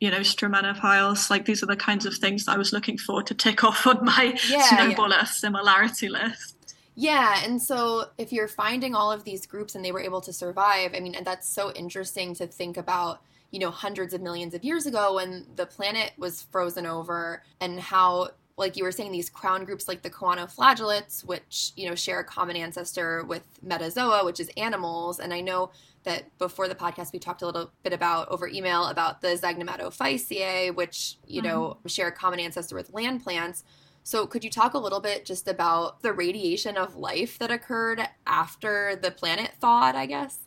you 0.00 0.10
know, 0.10 0.20
stramenopiles. 0.20 1.30
Like 1.30 1.44
these 1.46 1.62
are 1.62 1.66
the 1.66 1.76
kinds 1.76 2.06
of 2.06 2.14
things 2.16 2.44
that 2.46 2.54
I 2.54 2.58
was 2.58 2.72
looking 2.72 2.98
for 2.98 3.22
to 3.22 3.34
tick 3.34 3.64
off 3.64 3.86
on 3.86 4.04
my 4.04 4.34
Yeah, 4.42 4.58
snowballer 4.58 5.26
similarity 5.26 6.08
list. 6.08 6.56
Yeah, 6.94 7.42
and 7.44 7.62
so 7.62 8.06
if 8.18 8.32
you're 8.32 8.48
finding 8.48 8.94
all 8.94 9.12
of 9.12 9.24
these 9.24 9.46
groups 9.46 9.74
and 9.74 9.84
they 9.84 9.92
were 9.92 10.00
able 10.00 10.20
to 10.22 10.32
survive, 10.32 10.92
I 10.94 11.00
mean, 11.00 11.14
and 11.14 11.26
that's 11.26 11.48
so 11.48 11.72
interesting 11.72 12.34
to 12.34 12.46
think 12.46 12.76
about, 12.76 13.22
you 13.50 13.58
know, 13.60 13.70
hundreds 13.70 14.12
of 14.12 14.20
millions 14.20 14.54
of 14.54 14.64
years 14.64 14.86
ago 14.86 15.14
when 15.14 15.46
the 15.54 15.66
planet 15.66 16.12
was 16.18 16.42
frozen 16.42 16.86
over 16.86 17.42
and 17.60 17.80
how 17.80 18.30
like 18.56 18.76
you 18.76 18.84
were 18.84 18.92
saying 18.92 19.10
these 19.12 19.30
crown 19.30 19.64
groups 19.64 19.88
like 19.88 20.02
the 20.02 20.10
choanoflagellates 20.10 21.24
which, 21.24 21.72
you 21.76 21.88
know, 21.88 21.94
share 21.94 22.20
a 22.20 22.24
common 22.24 22.56
ancestor 22.56 23.24
with 23.24 23.44
metazoa, 23.66 24.24
which 24.24 24.40
is 24.40 24.50
animals, 24.56 25.18
and 25.20 25.32
I 25.32 25.40
know 25.40 25.70
that 26.04 26.36
before 26.38 26.68
the 26.68 26.74
podcast 26.74 27.12
we 27.12 27.18
talked 27.18 27.42
a 27.42 27.46
little 27.46 27.70
bit 27.82 27.92
about 27.92 28.28
over 28.28 28.48
email 28.48 28.86
about 28.86 29.20
the 29.20 29.28
Zygnematophyceae, 29.28 30.74
which, 30.74 31.18
you 31.26 31.42
know, 31.42 31.76
mm-hmm. 31.78 31.88
share 31.88 32.08
a 32.08 32.12
common 32.12 32.40
ancestor 32.40 32.74
with 32.74 32.92
land 32.92 33.22
plants. 33.22 33.64
So, 34.02 34.26
could 34.26 34.42
you 34.42 34.50
talk 34.50 34.72
a 34.74 34.78
little 34.78 35.00
bit 35.00 35.26
just 35.26 35.46
about 35.46 36.02
the 36.02 36.12
radiation 36.12 36.76
of 36.76 36.96
life 36.96 37.38
that 37.38 37.50
occurred 37.50 38.00
after 38.26 38.96
the 38.96 39.10
planet 39.10 39.52
thawed, 39.60 39.94
I 39.94 40.06
guess? 40.06 40.38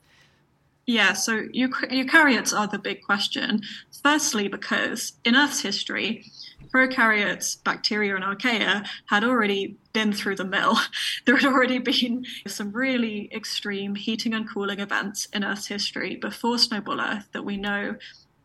Yeah, 0.85 1.13
so 1.13 1.43
eukaryotes 1.43 2.57
are 2.57 2.67
the 2.67 2.79
big 2.79 3.03
question. 3.03 3.61
Firstly, 4.03 4.47
because 4.49 5.13
in 5.23 5.35
Earth's 5.35 5.61
history, 5.61 6.25
prokaryotes, 6.71 7.63
bacteria, 7.63 8.15
and 8.15 8.23
archaea 8.23 8.87
had 9.07 9.23
already 9.23 9.77
been 9.93 10.13
through 10.13 10.35
the 10.35 10.45
mill. 10.45 10.77
There 11.25 11.37
had 11.37 11.45
already 11.45 11.79
been 11.79 12.25
some 12.47 12.71
really 12.71 13.29
extreme 13.33 13.95
heating 13.95 14.33
and 14.33 14.49
cooling 14.49 14.79
events 14.79 15.27
in 15.33 15.43
Earth's 15.43 15.67
history 15.67 16.15
before 16.15 16.57
snowball 16.57 16.99
Earth 16.99 17.27
that 17.31 17.45
we 17.45 17.57
know 17.57 17.95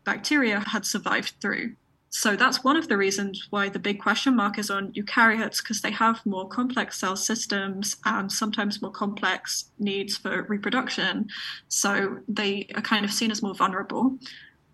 bacteria 0.04 0.61
had 0.61 0.87
survived 0.87 1.35
through. 1.40 1.74
So 2.11 2.37
that's 2.37 2.64
one 2.64 2.76
of 2.76 2.88
the 2.88 2.96
reasons 2.96 3.46
why 3.50 3.68
the 3.68 3.78
big 3.78 4.00
question 4.00 4.35
mark 4.35 4.59
is 4.59 4.70
on 4.70 4.92
eukaryotes, 4.92 5.59
because 5.59 5.83
they 5.83 5.90
have 5.90 6.24
more 6.24 6.48
complex 6.48 6.98
cell 6.98 7.16
systems 7.16 7.96
and 8.04 8.33
sometimes 8.33 8.81
more 8.81 8.90
complex 8.90 9.70
needs 9.78 10.16
for 10.16 10.44
reproduction. 10.44 11.28
So 11.68 12.20
they 12.26 12.68
are 12.74 12.83
kind 12.83 13.04
of 13.04 13.12
seen 13.12 13.31
as 13.31 13.42
more 13.42 13.54
vulnerable. 13.54 14.18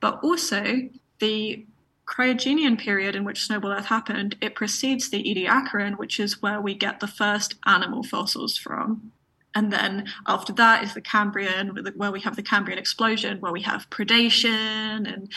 But 0.00 0.20
also, 0.22 0.88
the 1.18 1.66
cryogenian 2.07 2.79
period 2.79 3.14
in 3.17 3.25
which 3.25 3.45
snowball 3.45 3.73
Earth 3.73 3.87
happened, 3.87 4.37
it 4.40 4.55
precedes 4.55 5.11
the 5.11 5.23
Ediacaran, 5.23 5.97
which 5.99 6.21
is 6.21 6.43
where 6.43 6.61
we 6.61 6.75
get 6.75 7.01
the 7.01 7.07
first 7.07 7.55
animal 7.67 8.03
fossils 8.03 8.57
from. 8.59 9.12
And 9.57 9.73
then 9.73 10.07
after 10.27 10.53
that 10.55 10.83
is 10.83 10.95
the 10.95 11.01
Cambrian, 11.01 11.69
where 11.97 12.11
we 12.11 12.21
have 12.21 12.35
the 12.35 12.43
Cambrian 12.43 12.79
explosion, 12.79 13.40
where 13.40 13.53
we 13.53 13.62
have 13.62 13.88
predation 13.88 15.07
and 15.12 15.31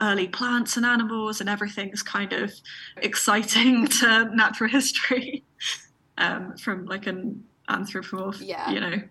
early 0.00 0.26
plants 0.28 0.76
and 0.78 0.86
animals, 0.86 1.40
and 1.40 1.50
everything's 1.50 2.02
kind 2.02 2.32
of 2.32 2.50
exciting 2.96 3.86
to 3.98 4.30
natural 4.34 4.70
history 4.70 5.44
um, 6.18 6.56
from 6.56 6.86
like 6.86 7.06
an 7.06 7.44
anthropomorph, 7.68 8.38
Yeah. 8.40 8.70
you 8.70 8.80
know, 8.80 9.02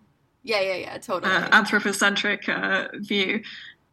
Yeah, 0.43 0.59
yeah, 0.61 0.75
yeah, 0.75 0.97
totally. 0.97 1.31
uh, 1.31 1.47
anthropocentric 1.55 2.49
uh, 2.49 2.87
view. 2.95 3.43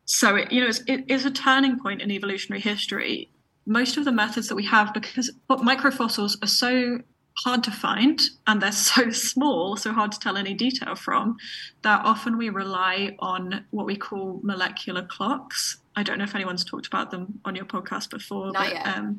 So 0.09 0.37
it, 0.37 0.51
you 0.51 0.63
know, 0.63 0.69
it's, 0.69 0.83
it 0.87 1.05
is 1.07 1.27
a 1.27 1.31
turning 1.31 1.79
point 1.79 2.01
in 2.01 2.11
evolutionary 2.11 2.63
history. 2.63 3.31
Most 3.67 3.99
of 3.99 4.07
the 4.07 4.11
methods 4.11 4.49
that 4.49 4.55
we 4.55 4.65
have, 4.65 4.95
because 4.95 5.31
microfossils 5.51 6.43
are 6.43 6.49
so 6.49 7.01
hard 7.37 7.63
to 7.65 7.71
find 7.71 8.19
and 8.47 8.63
they're 8.63 8.73
so 8.95 9.11
small, 9.11 9.77
so 9.77 9.93
hard 9.93 10.11
to 10.13 10.19
tell 10.19 10.39
any 10.39 10.55
detail 10.55 10.95
from, 10.95 11.37
that 11.83 12.01
often 12.07 12.39
we 12.39 12.49
rely 12.49 13.17
on 13.19 13.67
what 13.71 13.85
we 13.85 13.97
call 13.97 14.41
molecular 14.43 15.03
clocks. 15.03 15.77
I 15.95 16.03
don't 16.03 16.17
know 16.17 16.25
if 16.25 16.35
anyone's 16.35 16.65
talked 16.65 16.87
about 16.87 17.11
them 17.11 17.41
on 17.45 17.55
your 17.55 17.67
podcast 17.67 18.09
before, 18.09 18.47
Not 18.47 18.55
but 18.55 18.73
yet. 18.73 18.87
Um, 18.87 19.19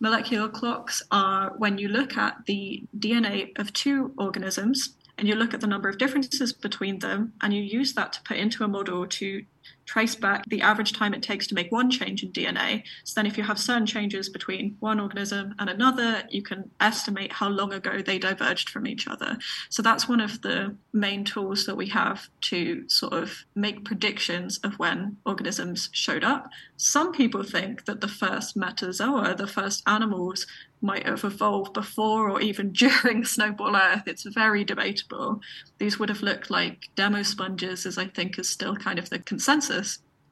molecular 0.00 0.48
clocks 0.48 1.04
are 1.12 1.52
when 1.56 1.78
you 1.78 1.86
look 1.86 2.16
at 2.16 2.46
the 2.46 2.82
DNA 2.98 3.56
of 3.60 3.72
two 3.72 4.12
organisms 4.18 4.96
and 5.18 5.28
you 5.28 5.36
look 5.36 5.54
at 5.54 5.60
the 5.60 5.68
number 5.68 5.88
of 5.88 5.98
differences 5.98 6.52
between 6.52 6.98
them 6.98 7.34
and 7.42 7.54
you 7.54 7.62
use 7.62 7.92
that 7.92 8.12
to 8.14 8.22
put 8.22 8.38
into 8.38 8.64
a 8.64 8.68
model 8.68 9.06
to 9.06 9.44
trace 9.90 10.14
back 10.14 10.44
the 10.46 10.62
average 10.62 10.92
time 10.92 11.12
it 11.12 11.20
takes 11.20 11.48
to 11.48 11.54
make 11.54 11.72
one 11.72 11.90
change 11.90 12.22
in 12.22 12.30
DNA. 12.30 12.84
So 13.02 13.14
then 13.16 13.26
if 13.26 13.36
you 13.36 13.42
have 13.42 13.58
certain 13.58 13.86
changes 13.86 14.28
between 14.28 14.76
one 14.78 15.00
organism 15.00 15.52
and 15.58 15.68
another, 15.68 16.22
you 16.30 16.42
can 16.42 16.70
estimate 16.80 17.32
how 17.32 17.48
long 17.48 17.72
ago 17.72 18.00
they 18.00 18.16
diverged 18.16 18.70
from 18.70 18.86
each 18.86 19.08
other. 19.08 19.36
So 19.68 19.82
that's 19.82 20.08
one 20.08 20.20
of 20.20 20.42
the 20.42 20.76
main 20.92 21.24
tools 21.24 21.66
that 21.66 21.76
we 21.76 21.88
have 21.88 22.28
to 22.42 22.88
sort 22.88 23.14
of 23.14 23.44
make 23.56 23.84
predictions 23.84 24.58
of 24.58 24.78
when 24.78 25.16
organisms 25.26 25.88
showed 25.90 26.22
up. 26.22 26.48
Some 26.76 27.10
people 27.10 27.42
think 27.42 27.86
that 27.86 28.00
the 28.00 28.08
first 28.08 28.56
metazoa, 28.56 29.36
the 29.36 29.48
first 29.48 29.82
animals, 29.88 30.46
might 30.82 31.06
have 31.06 31.24
evolved 31.24 31.72
before 31.74 32.30
or 32.30 32.40
even 32.40 32.72
during 32.82 33.24
snowball 33.24 33.76
Earth. 33.76 34.04
It's 34.06 34.24
very 34.24 34.64
debatable. 34.64 35.40
These 35.78 35.98
would 35.98 36.08
have 36.08 36.22
looked 36.22 36.50
like 36.50 36.88
demosponges, 36.96 37.86
as 37.86 37.98
I 37.98 38.06
think 38.06 38.38
is 38.38 38.48
still 38.48 38.76
kind 38.76 38.98
of 38.98 39.10
the 39.10 39.18
consensus. 39.18 39.79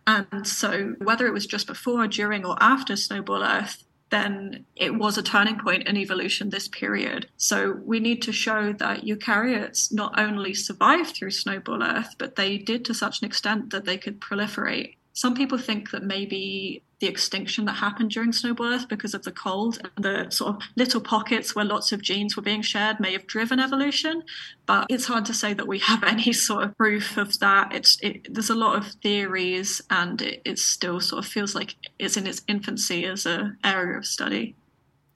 And 0.06 0.46
so, 0.46 0.94
whether 0.98 1.26
it 1.26 1.34
was 1.34 1.46
just 1.46 1.66
before, 1.66 2.06
during, 2.08 2.44
or 2.44 2.56
after 2.60 2.96
snowball 2.96 3.42
Earth, 3.44 3.84
then 4.10 4.64
it 4.74 4.94
was 4.94 5.18
a 5.18 5.22
turning 5.22 5.58
point 5.58 5.86
in 5.86 5.96
evolution 5.96 6.48
this 6.48 6.68
period. 6.68 7.28
So 7.36 7.72
we 7.84 8.00
need 8.00 8.22
to 8.22 8.32
show 8.32 8.72
that 8.72 9.04
eukaryotes 9.04 9.92
not 9.92 10.18
only 10.18 10.54
survived 10.54 11.14
through 11.14 11.32
snowball 11.32 11.82
Earth, 11.82 12.14
but 12.18 12.36
they 12.36 12.56
did 12.58 12.84
to 12.86 12.94
such 12.94 13.20
an 13.20 13.26
extent 13.26 13.70
that 13.70 13.84
they 13.84 13.98
could 13.98 14.20
proliferate. 14.20 14.94
Some 15.18 15.34
people 15.34 15.58
think 15.58 15.90
that 15.90 16.04
maybe 16.04 16.80
the 17.00 17.08
extinction 17.08 17.64
that 17.64 17.72
happened 17.72 18.12
during 18.12 18.32
snowball 18.32 18.72
Earth 18.72 18.88
because 18.88 19.14
of 19.14 19.24
the 19.24 19.32
cold 19.32 19.80
and 19.82 20.04
the 20.04 20.30
sort 20.30 20.54
of 20.54 20.62
little 20.76 21.00
pockets 21.00 21.56
where 21.56 21.64
lots 21.64 21.90
of 21.90 22.00
genes 22.00 22.36
were 22.36 22.42
being 22.42 22.62
shared 22.62 23.00
may 23.00 23.14
have 23.14 23.26
driven 23.26 23.58
evolution, 23.58 24.22
but 24.64 24.86
it's 24.88 25.06
hard 25.06 25.24
to 25.24 25.34
say 25.34 25.54
that 25.54 25.66
we 25.66 25.80
have 25.80 26.04
any 26.06 26.32
sort 26.32 26.62
of 26.62 26.76
proof 26.78 27.16
of 27.16 27.36
that. 27.40 27.74
It's 27.74 27.98
it, 28.00 28.32
there's 28.32 28.48
a 28.48 28.54
lot 28.54 28.78
of 28.78 28.92
theories, 29.02 29.82
and 29.90 30.22
it, 30.22 30.40
it 30.44 30.60
still 30.60 31.00
sort 31.00 31.24
of 31.24 31.28
feels 31.28 31.52
like 31.52 31.74
it's 31.98 32.16
in 32.16 32.28
its 32.28 32.42
infancy 32.46 33.04
as 33.04 33.26
a 33.26 33.56
area 33.64 33.98
of 33.98 34.06
study. 34.06 34.54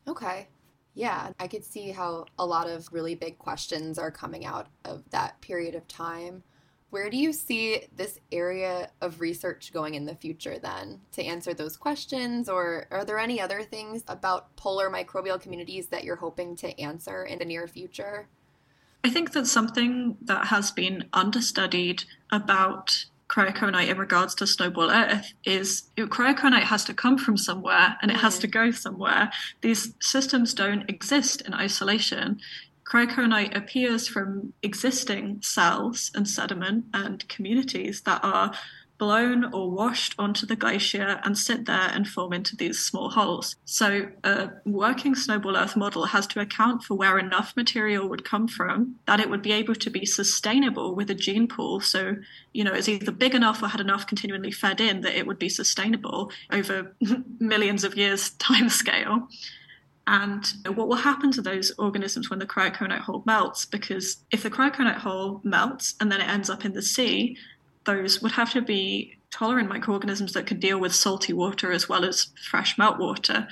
Okay. 0.09 0.49
Yeah, 0.95 1.31
I 1.39 1.47
could 1.47 1.65
see 1.65 1.93
how 1.93 2.27
a 2.41 2.45
lot 2.45 2.69
of 2.69 2.89
really 2.91 3.15
big 3.15 3.39
questions 3.39 4.01
are 4.01 4.11
coming 4.11 4.45
out 4.45 4.67
of 4.85 5.09
that 5.11 5.41
period 5.41 5.77
of 5.77 5.87
time. 5.87 6.43
Where 6.93 7.09
do 7.09 7.17
you 7.17 7.33
see 7.33 7.87
this 7.97 8.21
area 8.31 8.91
of 9.01 9.23
research 9.23 9.73
going 9.73 9.95
in 9.95 10.05
the 10.05 10.15
future 10.15 10.59
then 10.59 11.01
to 11.13 11.25
answer 11.25 11.55
those 11.55 11.75
questions? 11.75 12.51
Or 12.51 12.85
are 12.91 13.03
there 13.03 13.19
any 13.19 13.41
other 13.41 13.63
things 13.63 14.05
about 14.09 14.55
polar 14.57 14.91
microbial 14.91 15.41
communities 15.41 15.87
that 15.87 16.05
you're 16.05 16.17
hoping 16.17 16.55
to 16.57 16.79
answer 16.79 17.25
in 17.25 17.39
the 17.39 17.47
near 17.47 17.67
future? 17.67 18.29
I 19.03 19.09
think 19.09 19.33
that 19.33 19.47
something 19.47 20.19
that 20.21 20.49
has 20.49 20.71
been 20.71 21.07
understudied 21.15 22.05
about 22.31 23.07
cryoconite 23.27 23.89
in 23.89 23.97
regards 23.97 24.35
to 24.35 24.47
snowball 24.47 24.91
Earth 24.91 25.33
is 25.45 25.85
cryoconite 25.97 26.65
has 26.65 26.85
to 26.85 26.93
come 26.93 27.17
from 27.17 27.39
somewhere 27.39 27.97
and 28.03 28.11
it 28.11 28.19
has 28.19 28.35
mm-hmm. 28.35 28.41
to 28.43 28.47
go 28.49 28.71
somewhere. 28.71 29.33
These 29.63 29.95
systems 29.99 30.53
don't 30.53 30.91
exist 30.91 31.41
in 31.41 31.55
isolation. 31.55 32.39
Cryoconite 32.93 33.57
appears 33.57 34.07
from 34.07 34.53
existing 34.63 35.41
cells 35.41 36.11
and 36.15 36.29
sediment 36.29 36.85
and 36.93 37.27
communities 37.27 38.03
that 38.03 38.23
are 38.23 38.53
blown 38.99 39.53
or 39.55 39.71
washed 39.71 40.15
onto 40.19 40.45
the 40.45 40.55
glacier 40.55 41.19
and 41.25 41.37
sit 41.37 41.65
there 41.65 41.91
and 41.95 42.07
form 42.07 42.35
into 42.35 42.55
these 42.55 42.79
small 42.79 43.09
holes. 43.09 43.57
So, 43.65 44.09
a 44.25 44.51
working 44.67 45.15
snowball 45.15 45.57
Earth 45.57 45.75
model 45.75 46.05
has 46.05 46.27
to 46.29 46.41
account 46.41 46.85
for 46.85 46.95
where 46.95 47.19
enough 47.19 47.57
material 47.57 48.09
would 48.11 48.27
come 48.27 48.47
from 48.47 48.97
that 49.07 49.21
it 49.21 49.31
would 49.31 49.43
be 49.43 49.53
able 49.53 49.75
to 49.75 49.91
be 49.91 50.05
sustainable 50.05 50.95
with 50.95 51.11
a 51.11 51.15
gene 51.15 51.49
pool. 51.49 51.81
So, 51.81 52.17
you 52.53 52.63
know, 52.63 52.75
it's 52.75 52.91
either 52.91 53.11
big 53.11 53.35
enough 53.35 53.63
or 53.63 53.69
had 53.69 53.81
enough 53.81 54.07
continually 54.07 54.53
fed 54.53 54.83
in 54.83 55.01
that 55.01 55.19
it 55.19 55.27
would 55.27 55.39
be 55.39 55.49
sustainable 55.49 56.31
over 56.53 56.95
millions 57.41 57.85
of 57.85 57.97
years 57.97 58.31
time 58.39 58.69
scale 58.69 59.29
and 60.07 60.47
what 60.67 60.89
will 60.89 60.97
happen 60.97 61.31
to 61.33 61.43
those 61.43 61.73
organisms 61.79 62.29
when 62.29 62.39
the 62.39 62.47
cryoconite 62.47 63.01
hole 63.01 63.23
melts 63.25 63.65
because 63.65 64.19
if 64.31 64.43
the 64.43 64.51
cryoconite 64.51 64.99
hole 64.99 65.41
melts 65.45 65.95
and 66.01 66.11
then 66.11 66.21
it 66.21 66.29
ends 66.29 66.51
up 66.51 66.65
in 66.65 66.73
the 66.73 66.83
sea 66.83 67.37
those 67.85 68.21
would 68.21 68.33
have 68.33 68.53
to 68.53 68.63
be 68.63 69.17
tolerant 69.31 69.69
microorganisms 69.69 70.33
that 70.33 70.47
could 70.47 70.61
deal 70.61 70.79
with 70.79 70.95
salty 70.95 71.33
water 71.33 71.73
as 71.73 71.89
well 71.89 72.05
as 72.05 72.29
fresh 72.51 72.77
meltwater 72.77 73.47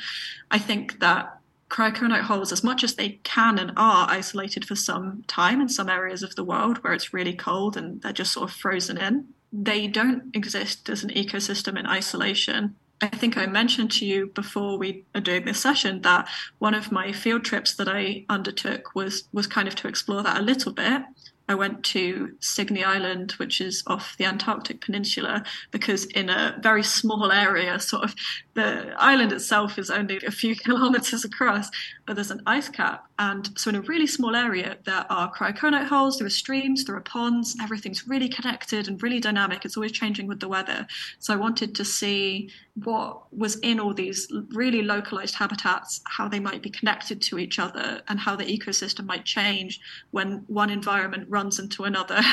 i 0.50 0.58
think 0.58 0.98
that 1.00 1.40
cryoconite 1.70 2.22
holes, 2.22 2.52
as 2.52 2.64
much 2.64 2.84
as 2.84 2.94
they 2.94 3.20
can 3.22 3.58
and 3.58 3.72
are 3.76 4.10
isolated 4.10 4.66
for 4.66 4.74
some 4.74 5.24
time 5.26 5.60
in 5.60 5.68
some 5.68 5.88
areas 5.88 6.22
of 6.22 6.34
the 6.34 6.44
world 6.44 6.78
where 6.78 6.92
it's 6.92 7.14
really 7.14 7.32
cold 7.32 7.76
and 7.76 8.02
they're 8.02 8.12
just 8.12 8.32
sort 8.32 8.50
of 8.50 8.54
frozen 8.54 8.98
in, 8.98 9.26
they 9.52 9.86
don't 9.86 10.34
exist 10.34 10.88
as 10.90 11.02
an 11.02 11.10
ecosystem 11.10 11.78
in 11.78 11.86
isolation. 11.86 12.76
I 13.02 13.08
think 13.08 13.36
I 13.36 13.46
mentioned 13.46 13.90
to 13.92 14.06
you 14.06 14.26
before 14.26 14.76
we 14.76 15.04
are 15.14 15.20
doing 15.20 15.46
this 15.46 15.60
session 15.60 16.02
that 16.02 16.28
one 16.58 16.74
of 16.74 16.92
my 16.92 17.12
field 17.12 17.44
trips 17.44 17.74
that 17.76 17.88
I 17.88 18.26
undertook 18.28 18.94
was 18.94 19.24
was 19.32 19.46
kind 19.46 19.66
of 19.66 19.74
to 19.76 19.88
explore 19.88 20.22
that 20.22 20.38
a 20.38 20.42
little 20.42 20.72
bit. 20.72 21.02
I 21.48 21.54
went 21.54 21.82
to 21.86 22.36
Signy 22.38 22.84
Island, 22.84 23.32
which 23.32 23.60
is 23.60 23.82
off 23.88 24.16
the 24.18 24.24
Antarctic 24.24 24.80
Peninsula, 24.80 25.42
because 25.72 26.04
in 26.04 26.30
a 26.30 26.56
very 26.62 26.84
small 26.84 27.32
area, 27.32 27.80
sort 27.80 28.04
of 28.04 28.14
the 28.60 28.94
island 28.96 29.32
itself 29.32 29.78
is 29.78 29.90
only 29.90 30.18
a 30.26 30.30
few 30.30 30.54
kilometers 30.64 31.24
across, 31.24 31.70
but 32.06 32.14
there's 32.14 32.30
an 32.30 32.42
ice 32.46 32.68
cap. 32.68 33.06
And 33.18 33.48
so, 33.58 33.70
in 33.70 33.76
a 33.76 33.80
really 33.82 34.06
small 34.06 34.36
area, 34.36 34.76
there 34.84 35.06
are 35.10 35.32
cryoconite 35.32 35.86
holes, 35.86 36.18
there 36.18 36.26
are 36.26 36.30
streams, 36.30 36.84
there 36.84 36.96
are 36.96 37.00
ponds, 37.00 37.56
everything's 37.60 38.06
really 38.06 38.28
connected 38.28 38.88
and 38.88 39.02
really 39.02 39.20
dynamic. 39.20 39.64
It's 39.64 39.76
always 39.76 39.92
changing 39.92 40.26
with 40.26 40.40
the 40.40 40.48
weather. 40.48 40.86
So, 41.18 41.32
I 41.32 41.36
wanted 41.36 41.74
to 41.74 41.84
see 41.84 42.50
what 42.84 43.22
was 43.32 43.56
in 43.56 43.80
all 43.80 43.94
these 43.94 44.28
really 44.50 44.82
localized 44.82 45.34
habitats, 45.34 46.00
how 46.06 46.28
they 46.28 46.40
might 46.40 46.62
be 46.62 46.70
connected 46.70 47.20
to 47.22 47.38
each 47.38 47.58
other, 47.58 48.02
and 48.08 48.20
how 48.20 48.36
the 48.36 48.44
ecosystem 48.44 49.06
might 49.06 49.24
change 49.24 49.80
when 50.10 50.44
one 50.46 50.70
environment 50.70 51.26
runs 51.28 51.58
into 51.58 51.84
another. 51.84 52.20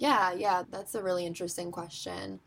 Yeah, 0.00 0.32
yeah, 0.32 0.62
that's 0.70 0.94
a 0.94 1.02
really 1.02 1.26
interesting 1.26 1.70
question. 1.70 2.40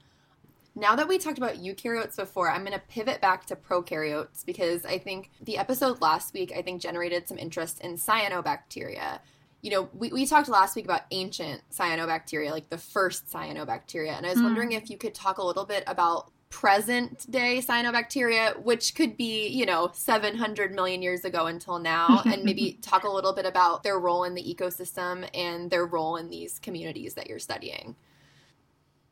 Now 0.75 0.95
that 0.95 1.07
we 1.07 1.19
talked 1.19 1.37
about 1.37 1.61
eukaryotes 1.61 2.15
before, 2.15 2.49
I'm 2.49 2.61
going 2.61 2.73
to 2.73 2.83
pivot 2.87 3.21
back 3.21 3.45
to 3.47 3.55
prokaryotes 3.55 4.43
because 4.45 4.85
I 4.85 4.97
think 4.97 5.29
the 5.41 5.57
episode 5.57 6.01
last 6.01 6.33
week, 6.33 6.51
I 6.55 6.63
think, 6.63 6.81
generated 6.81 7.27
some 7.27 7.37
interest 7.37 7.79
in 7.81 7.95
cyanobacteria. 7.95 9.19
You 9.61 9.71
know, 9.71 9.89
we, 9.93 10.11
we 10.11 10.25
talked 10.25 10.49
last 10.49 10.75
week 10.75 10.85
about 10.85 11.01
ancient 11.11 11.61
cyanobacteria, 11.71 12.49
like 12.51 12.69
the 12.69 12.77
first 12.77 13.31
cyanobacteria. 13.31 14.17
And 14.17 14.25
I 14.25 14.29
was 14.29 14.39
mm. 14.39 14.43
wondering 14.43 14.71
if 14.71 14.89
you 14.89 14.97
could 14.97 15.13
talk 15.13 15.37
a 15.37 15.43
little 15.43 15.65
bit 15.65 15.83
about 15.85 16.31
present 16.49 17.29
day 17.31 17.61
cyanobacteria, 17.65 18.61
which 18.63 18.95
could 18.95 19.15
be, 19.15 19.47
you 19.47 19.65
know, 19.65 19.91
700 19.93 20.73
million 20.73 21.01
years 21.01 21.23
ago 21.23 21.45
until 21.45 21.77
now, 21.77 22.21
and 22.25 22.43
maybe 22.43 22.79
talk 22.81 23.03
a 23.03 23.09
little 23.09 23.33
bit 23.33 23.45
about 23.45 23.83
their 23.83 23.99
role 23.99 24.23
in 24.23 24.33
the 24.33 24.43
ecosystem 24.43 25.27
and 25.35 25.69
their 25.69 25.85
role 25.85 26.15
in 26.17 26.29
these 26.29 26.57
communities 26.59 27.13
that 27.13 27.27
you're 27.27 27.39
studying. 27.39 27.95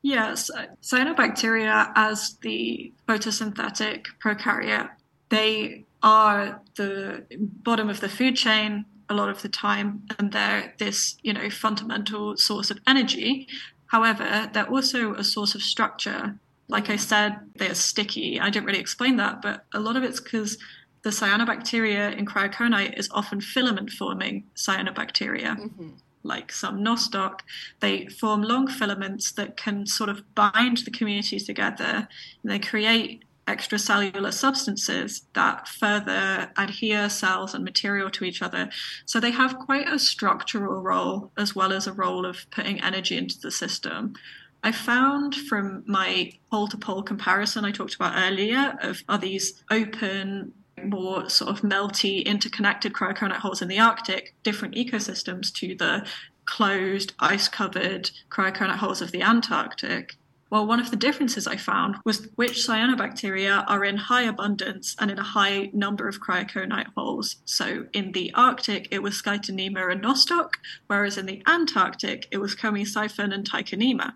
Yes, 0.01 0.49
cyanobacteria, 0.81 1.91
as 1.95 2.37
the 2.41 2.91
photosynthetic 3.07 4.05
prokaryote, 4.23 4.89
they 5.29 5.85
are 6.01 6.61
the 6.75 7.25
bottom 7.39 7.89
of 7.89 7.99
the 7.99 8.09
food 8.09 8.35
chain 8.35 8.85
a 9.09 9.13
lot 9.13 9.29
of 9.29 9.41
the 9.41 9.49
time, 9.49 10.03
and 10.17 10.31
they're 10.31 10.73
this, 10.79 11.17
you 11.21 11.33
know, 11.33 11.49
fundamental 11.49 12.37
source 12.37 12.71
of 12.71 12.79
energy. 12.87 13.47
However, 13.87 14.49
they're 14.53 14.69
also 14.69 15.13
a 15.15 15.23
source 15.23 15.53
of 15.53 15.61
structure 15.61 16.39
like 16.71 16.89
I 16.89 16.95
said, 16.95 17.37
they're 17.57 17.75
sticky. 17.75 18.39
I 18.39 18.49
didn't 18.49 18.65
really 18.65 18.79
explain 18.79 19.17
that, 19.17 19.41
but 19.41 19.65
a 19.73 19.79
lot 19.79 19.97
of 19.97 20.03
it's 20.03 20.21
because 20.21 20.57
the 21.03 21.09
cyanobacteria 21.09 22.17
in 22.17 22.25
cryoconite 22.25 22.97
is 22.97 23.09
often 23.11 23.41
filament 23.41 23.89
forming 23.89 24.45
cyanobacteria. 24.55 25.57
Mm-hmm. 25.57 25.89
Like 26.23 26.51
some 26.51 26.83
nostoc, 26.83 27.39
they 27.79 28.07
form 28.07 28.41
long 28.43 28.67
filaments 28.67 29.31
that 29.33 29.57
can 29.57 29.85
sort 29.85 30.09
of 30.09 30.35
bind 30.35 30.77
the 30.79 30.91
communities 30.91 31.45
together 31.45 32.07
and 32.43 32.51
they 32.51 32.59
create 32.59 33.23
extracellular 33.47 34.33
substances 34.33 35.23
that 35.33 35.67
further 35.67 36.51
adhere 36.57 37.09
cells 37.09 37.53
and 37.53 37.63
material 37.63 38.09
to 38.11 38.23
each 38.23 38.41
other. 38.41 38.69
So 39.05 39.19
they 39.19 39.31
have 39.31 39.59
quite 39.59 39.89
a 39.89 39.99
structural 39.99 40.81
role 40.81 41.31
as 41.37 41.55
well 41.55 41.73
as 41.73 41.87
a 41.87 41.93
role 41.93 42.25
of 42.25 42.45
putting 42.51 42.81
energy 42.81 43.17
into 43.17 43.39
the 43.39 43.51
system. 43.51 44.13
I 44.63 44.71
found 44.71 45.35
from 45.35 45.83
my 45.87 46.33
pole 46.51 46.67
to 46.67 46.77
pole 46.77 47.01
comparison 47.01 47.65
I 47.65 47.71
talked 47.71 47.95
about 47.95 48.13
earlier 48.15 48.77
of 48.81 49.03
are 49.09 49.17
these 49.17 49.63
open, 49.71 50.53
more 50.85 51.29
sort 51.29 51.49
of 51.49 51.61
melty, 51.61 52.25
interconnected 52.25 52.93
cryoconite 52.93 53.37
holes 53.39 53.61
in 53.61 53.67
the 53.67 53.79
Arctic, 53.79 54.33
different 54.43 54.75
ecosystems 54.75 55.53
to 55.55 55.75
the 55.75 56.05
closed, 56.45 57.13
ice 57.19 57.47
covered 57.47 58.11
cryoconite 58.29 58.77
holes 58.77 59.01
of 59.01 59.11
the 59.11 59.21
Antarctic. 59.21 60.17
Well, 60.49 60.67
one 60.67 60.81
of 60.81 60.91
the 60.91 60.97
differences 60.97 61.47
I 61.47 61.55
found 61.55 61.95
was 62.03 62.27
which 62.35 62.67
cyanobacteria 62.67 63.63
are 63.67 63.85
in 63.85 63.95
high 63.95 64.23
abundance 64.23 64.97
and 64.99 65.09
in 65.09 65.17
a 65.17 65.23
high 65.23 65.69
number 65.71 66.09
of 66.09 66.19
cryoconite 66.19 66.93
holes. 66.97 67.37
So 67.45 67.85
in 67.93 68.11
the 68.11 68.33
Arctic, 68.33 68.89
it 68.91 69.01
was 69.01 69.21
Scytonema 69.21 69.89
and 69.89 70.03
Nostoc, 70.03 70.55
whereas 70.87 71.17
in 71.17 71.25
the 71.25 71.41
Antarctic, 71.47 72.27
it 72.31 72.39
was 72.39 72.55
Chamaesiphon 72.55 73.33
and 73.33 73.49
Tychonema. 73.49 74.15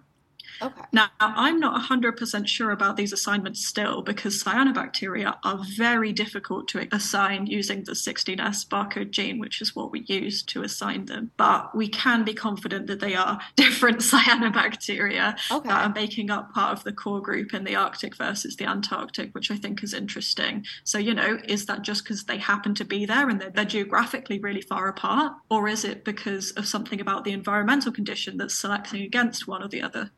Okay. 0.61 0.81
Now, 0.91 1.09
I'm 1.19 1.59
not 1.59 1.89
100% 1.89 2.47
sure 2.47 2.71
about 2.71 2.97
these 2.97 3.13
assignments 3.13 3.65
still 3.65 4.01
because 4.01 4.43
cyanobacteria 4.43 5.37
are 5.43 5.59
very 5.75 6.13
difficult 6.13 6.67
to 6.69 6.87
assign 6.91 7.47
using 7.47 7.83
the 7.83 7.93
16S 7.93 8.67
barcode 8.67 9.11
gene, 9.11 9.39
which 9.39 9.61
is 9.61 9.75
what 9.75 9.91
we 9.91 10.01
use 10.01 10.43
to 10.43 10.63
assign 10.63 11.05
them. 11.05 11.31
But 11.37 11.75
we 11.75 11.87
can 11.87 12.23
be 12.23 12.33
confident 12.33 12.87
that 12.87 12.99
they 12.99 13.15
are 13.15 13.39
different 13.55 13.99
cyanobacteria 13.99 15.37
okay. 15.51 15.67
that 15.67 15.85
are 15.85 15.93
making 15.93 16.29
up 16.29 16.53
part 16.53 16.77
of 16.77 16.83
the 16.83 16.93
core 16.93 17.21
group 17.21 17.53
in 17.53 17.63
the 17.63 17.75
Arctic 17.75 18.15
versus 18.15 18.55
the 18.55 18.65
Antarctic, 18.65 19.33
which 19.33 19.51
I 19.51 19.57
think 19.57 19.83
is 19.83 19.93
interesting. 19.93 20.65
So, 20.83 20.97
you 20.97 21.13
know, 21.13 21.39
is 21.47 21.65
that 21.65 21.81
just 21.81 22.03
because 22.03 22.25
they 22.25 22.37
happen 22.37 22.75
to 22.75 22.85
be 22.85 23.05
there 23.05 23.29
and 23.29 23.39
they're, 23.39 23.49
they're 23.49 23.65
geographically 23.65 24.39
really 24.39 24.61
far 24.61 24.87
apart? 24.87 25.33
Or 25.49 25.67
is 25.67 25.83
it 25.83 26.03
because 26.03 26.51
of 26.51 26.67
something 26.67 27.01
about 27.01 27.23
the 27.23 27.31
environmental 27.31 27.91
condition 27.91 28.37
that's 28.37 28.55
selecting 28.55 29.01
against 29.01 29.47
one 29.47 29.63
or 29.63 29.67
the 29.67 29.81
other? 29.81 30.11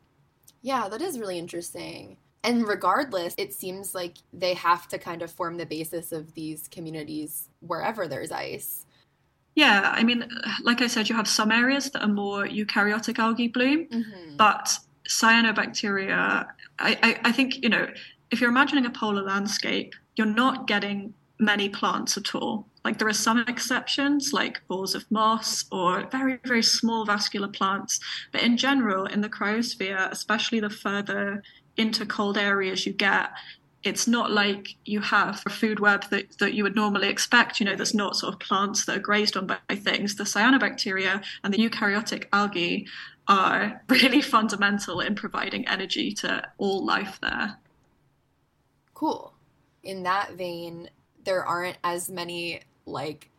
Yeah, 0.61 0.87
that 0.89 1.01
is 1.01 1.19
really 1.19 1.37
interesting. 1.37 2.17
And 2.43 2.67
regardless, 2.67 3.35
it 3.37 3.53
seems 3.53 3.93
like 3.93 4.17
they 4.31 4.53
have 4.53 4.87
to 4.89 4.97
kind 4.97 5.21
of 5.21 5.31
form 5.31 5.57
the 5.57 5.65
basis 5.65 6.11
of 6.11 6.33
these 6.33 6.67
communities 6.69 7.49
wherever 7.59 8.07
there's 8.07 8.31
ice. 8.31 8.85
Yeah, 9.55 9.91
I 9.93 10.03
mean, 10.03 10.29
like 10.61 10.81
I 10.81 10.87
said, 10.87 11.09
you 11.09 11.15
have 11.15 11.27
some 11.27 11.51
areas 11.51 11.89
that 11.89 12.03
are 12.03 12.07
more 12.07 12.45
eukaryotic 12.45 13.17
algae 13.17 13.47
bloom, 13.47 13.87
mm-hmm. 13.87 14.37
but 14.37 14.77
cyanobacteria, 15.09 16.45
I, 16.79 16.99
I, 17.01 17.19
I 17.23 17.31
think, 17.31 17.63
you 17.63 17.69
know, 17.69 17.87
if 18.29 18.39
you're 18.39 18.51
imagining 18.51 18.85
a 18.85 18.91
polar 18.91 19.23
landscape, 19.23 19.95
you're 20.15 20.27
not 20.27 20.67
getting 20.67 21.13
many 21.39 21.69
plants 21.69 22.17
at 22.17 22.35
all. 22.35 22.67
Like 22.83 22.97
there 22.97 23.07
are 23.07 23.13
some 23.13 23.39
exceptions, 23.47 24.33
like 24.33 24.65
balls 24.67 24.95
of 24.95 25.09
moss 25.11 25.65
or 25.71 26.07
very, 26.09 26.39
very 26.45 26.63
small 26.63 27.05
vascular 27.05 27.47
plants. 27.47 27.99
But 28.31 28.43
in 28.43 28.57
general, 28.57 29.05
in 29.05 29.21
the 29.21 29.29
cryosphere, 29.29 30.09
especially 30.11 30.59
the 30.59 30.69
further 30.69 31.43
into 31.75 32.05
cold 32.05 32.37
areas 32.37 32.85
you 32.85 32.93
get, 32.93 33.31
it's 33.83 34.07
not 34.07 34.31
like 34.31 34.75
you 34.85 34.99
have 34.99 35.41
a 35.45 35.49
food 35.49 35.79
web 35.79 36.09
that, 36.09 36.37
that 36.39 36.53
you 36.53 36.63
would 36.63 36.75
normally 36.75 37.07
expect. 37.07 37.59
You 37.59 37.65
know, 37.65 37.75
there's 37.75 37.93
not 37.93 38.15
sort 38.15 38.33
of 38.33 38.39
plants 38.39 38.85
that 38.85 38.97
are 38.97 39.01
grazed 39.01 39.37
on 39.37 39.47
by 39.47 39.57
things. 39.75 40.15
The 40.15 40.23
cyanobacteria 40.23 41.23
and 41.43 41.53
the 41.53 41.57
eukaryotic 41.57 42.25
algae 42.33 42.87
are 43.27 43.81
really 43.89 44.21
fundamental 44.21 44.99
in 44.99 45.15
providing 45.15 45.67
energy 45.67 46.11
to 46.13 46.43
all 46.57 46.85
life 46.85 47.19
there. 47.21 47.57
Cool. 48.93 49.33
In 49.83 50.03
that 50.03 50.33
vein, 50.33 50.89
there 51.27 51.45
aren't 51.45 51.77
as 51.83 52.09
many 52.09 52.61
like 52.85 53.29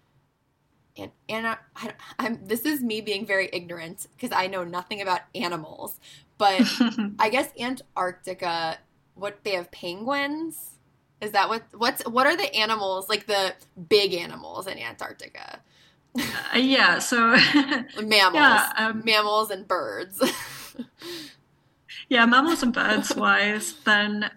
and 0.96 1.11
and 1.29 1.46
I, 1.46 1.57
am 2.18 2.40
this 2.44 2.64
is 2.66 2.83
me 2.83 3.01
being 3.01 3.24
very 3.27 3.48
ignorant 3.53 4.07
because 4.14 4.37
I 4.37 4.46
know 4.46 4.62
nothing 4.62 5.01
about 5.01 5.20
animals, 5.35 5.98
but 6.37 6.61
I 7.18 7.29
guess 7.31 7.51
Antarctica. 7.59 8.79
What 9.14 9.42
they 9.42 9.53
have 9.53 9.72
penguins? 9.72 10.72
Is 11.20 11.33
that 11.33 11.48
what 11.48 11.62
what's 11.77 12.03
what 12.07 12.27
are 12.27 12.37
the 12.37 12.55
animals 12.55 13.09
like 13.09 13.27
the 13.27 13.55
big 13.88 14.14
animals 14.14 14.66
in 14.66 14.79
Antarctica? 14.79 15.61
Uh, 16.16 16.59
yeah, 16.59 16.98
so 16.98 17.16
mammals, 18.03 18.35
yeah, 18.35 18.72
um, 18.77 19.03
mammals 19.05 19.51
and 19.51 19.66
birds. 19.66 20.22
yeah, 22.09 22.27
mammals 22.27 22.62
and 22.62 22.72
birds 22.72 23.14
wise, 23.16 23.74
then 23.85 24.31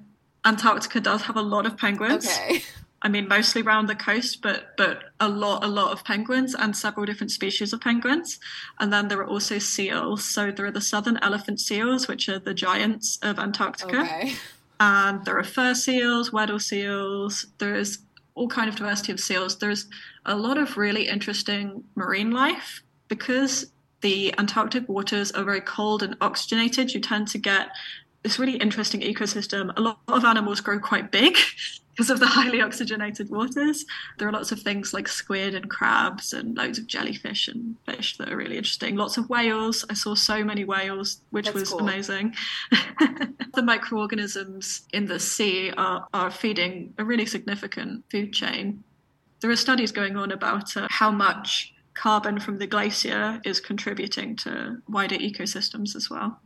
Antarctica 0.46 1.00
does 1.00 1.24
have 1.24 1.36
a 1.36 1.42
lot 1.42 1.66
of 1.66 1.78
penguins. 1.78 2.28
Okay. 2.28 2.62
I 3.04 3.10
mean, 3.10 3.28
mostly 3.28 3.64
around 3.64 3.88
the 3.88 3.96
coast, 3.96 4.42
but 4.42 4.78
but 4.78 5.06
a 5.20 5.28
lot, 5.28 5.64
a 5.64 5.68
lot 5.68 5.92
of 5.92 6.04
penguins 6.04 6.54
and 6.54 6.76
several 6.76 7.06
different 7.06 7.32
species 7.32 7.74
of 7.74 7.82
penguins. 7.82 8.40
And 8.80 8.94
then 8.94 9.08
there 9.08 9.20
are 9.20 9.28
also 9.28 9.58
seals. 9.58 10.24
So 10.24 10.52
there 10.52 10.68
are 10.68 10.72
the 10.72 10.82
southern 10.82 11.18
elephant 11.18 11.60
seals, 11.60 12.08
which 12.08 12.30
are 12.30 12.40
the 12.40 12.54
giants 12.54 13.18
of 13.24 13.40
Antarctica. 13.40 14.02
Okay. 14.02 14.34
And 14.80 15.26
there 15.26 15.38
are 15.38 15.44
fur 15.44 15.74
seals, 15.74 16.32
Weddell 16.32 16.60
seals. 16.60 17.48
There's 17.58 18.00
all 18.36 18.48
kind 18.48 18.70
of 18.70 18.76
diversity 18.76 19.12
of 19.12 19.20
seals. 19.20 19.58
There's 19.58 19.88
a 20.26 20.36
lot 20.36 20.58
of 20.58 20.78
really 20.78 21.08
interesting 21.08 21.84
marine 21.96 22.32
life 22.32 22.82
because 23.08 23.72
the 24.02 24.34
Antarctic 24.40 24.88
waters 24.90 25.32
are 25.32 25.44
very 25.44 25.62
cold 25.62 26.02
and 26.02 26.16
oxygenated. 26.22 26.94
You 26.94 27.00
tend 27.00 27.28
to 27.30 27.38
get 27.38 27.70
this 28.24 28.38
really 28.38 28.58
interesting 28.58 29.02
ecosystem. 29.02 29.72
A 29.78 29.82
lot 29.82 30.00
of 30.08 30.24
animals 30.26 30.62
grow 30.62 30.80
quite 30.80 31.12
big 31.12 31.38
because 31.92 32.10
of 32.10 32.20
the 32.20 32.28
highly 32.28 32.62
oxygenated 32.62 33.30
waters. 33.30 33.86
There 34.18 34.28
are 34.28 34.32
lots 34.32 34.52
of 34.52 34.62
things 34.62 34.94
like 34.94 35.08
squid 35.08 35.56
and 35.56 35.70
crabs 35.70 36.34
and 36.34 36.56
loads 36.56 36.78
of 36.78 36.88
jellyfish 36.88 37.48
and 37.48 37.76
fish 37.86 38.18
that 38.18 38.32
are 38.32 38.38
really 38.38 38.58
interesting. 38.58 38.96
Lots 38.96 39.18
of 39.18 39.30
whales. 39.30 39.86
I 39.90 39.94
saw 39.94 40.16
so 40.16 40.44
many 40.44 40.64
whales, 40.64 41.22
which 41.32 41.46
That's 41.46 41.60
was 41.60 41.70
cool. 41.72 41.80
amazing. 41.80 42.36
the 43.54 43.64
microorganisms 43.64 44.84
in 44.94 45.06
the 45.08 45.20
sea 45.20 45.72
are, 45.78 46.08
are 46.14 46.32
feeding 46.32 46.94
a 46.98 47.04
really 47.04 47.26
significant 47.26 48.04
food 48.10 48.34
chain. 48.34 48.84
There 49.42 49.50
are 49.50 49.56
studies 49.56 49.92
going 49.92 50.16
on 50.16 50.32
about 50.32 50.78
uh, 50.78 50.88
how 50.92 51.10
much 51.10 51.74
carbon 51.96 52.40
from 52.40 52.58
the 52.58 52.68
glacier 52.68 53.42
is 53.44 53.60
contributing 53.60 54.36
to 54.38 54.82
wider 54.88 55.18
ecosystems 55.18 55.96
as 55.96 56.10
well. 56.10 56.40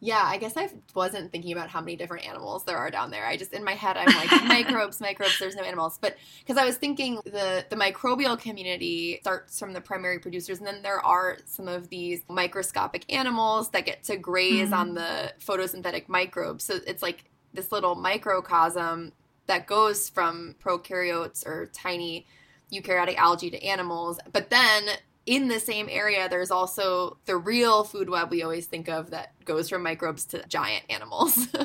Yeah, 0.00 0.22
I 0.24 0.36
guess 0.36 0.56
I 0.56 0.68
wasn't 0.94 1.32
thinking 1.32 1.50
about 1.52 1.70
how 1.70 1.80
many 1.80 1.96
different 1.96 2.24
animals 2.24 2.64
there 2.64 2.76
are 2.76 2.88
down 2.88 3.10
there. 3.10 3.26
I 3.26 3.36
just 3.36 3.52
in 3.52 3.64
my 3.64 3.74
head 3.74 3.96
I'm 3.96 4.14
like 4.14 4.30
microbes, 4.44 5.00
microbes. 5.00 5.38
There's 5.38 5.56
no 5.56 5.64
animals, 5.64 5.98
but 6.00 6.16
because 6.38 6.56
I 6.56 6.64
was 6.64 6.76
thinking 6.76 7.16
the 7.24 7.66
the 7.68 7.74
microbial 7.74 8.38
community 8.38 9.18
starts 9.22 9.58
from 9.58 9.72
the 9.72 9.80
primary 9.80 10.20
producers, 10.20 10.58
and 10.58 10.66
then 10.66 10.82
there 10.82 11.04
are 11.04 11.38
some 11.46 11.66
of 11.66 11.88
these 11.88 12.22
microscopic 12.28 13.12
animals 13.12 13.70
that 13.70 13.86
get 13.86 14.04
to 14.04 14.16
graze 14.16 14.70
Mhm. 14.70 14.76
on 14.78 14.94
the 14.94 15.32
photosynthetic 15.40 16.08
microbes. 16.08 16.62
So 16.64 16.78
it's 16.86 17.02
like 17.02 17.24
this 17.52 17.72
little 17.72 17.96
microcosm 17.96 19.12
that 19.46 19.66
goes 19.66 20.08
from 20.08 20.54
prokaryotes 20.62 21.44
or 21.44 21.66
tiny 21.72 22.24
eukaryotic 22.72 23.16
algae 23.16 23.50
to 23.50 23.60
animals, 23.64 24.20
but 24.32 24.50
then 24.50 24.84
in 25.28 25.48
the 25.48 25.60
same 25.60 25.88
area, 25.90 26.28
there's 26.28 26.50
also 26.50 27.18
the 27.26 27.36
real 27.36 27.84
food 27.84 28.08
web 28.08 28.30
we 28.30 28.42
always 28.42 28.66
think 28.66 28.88
of 28.88 29.10
that 29.10 29.32
goes 29.44 29.68
from 29.68 29.82
microbes 29.82 30.24
to 30.26 30.42
giant 30.48 30.84
animals. 30.88 31.48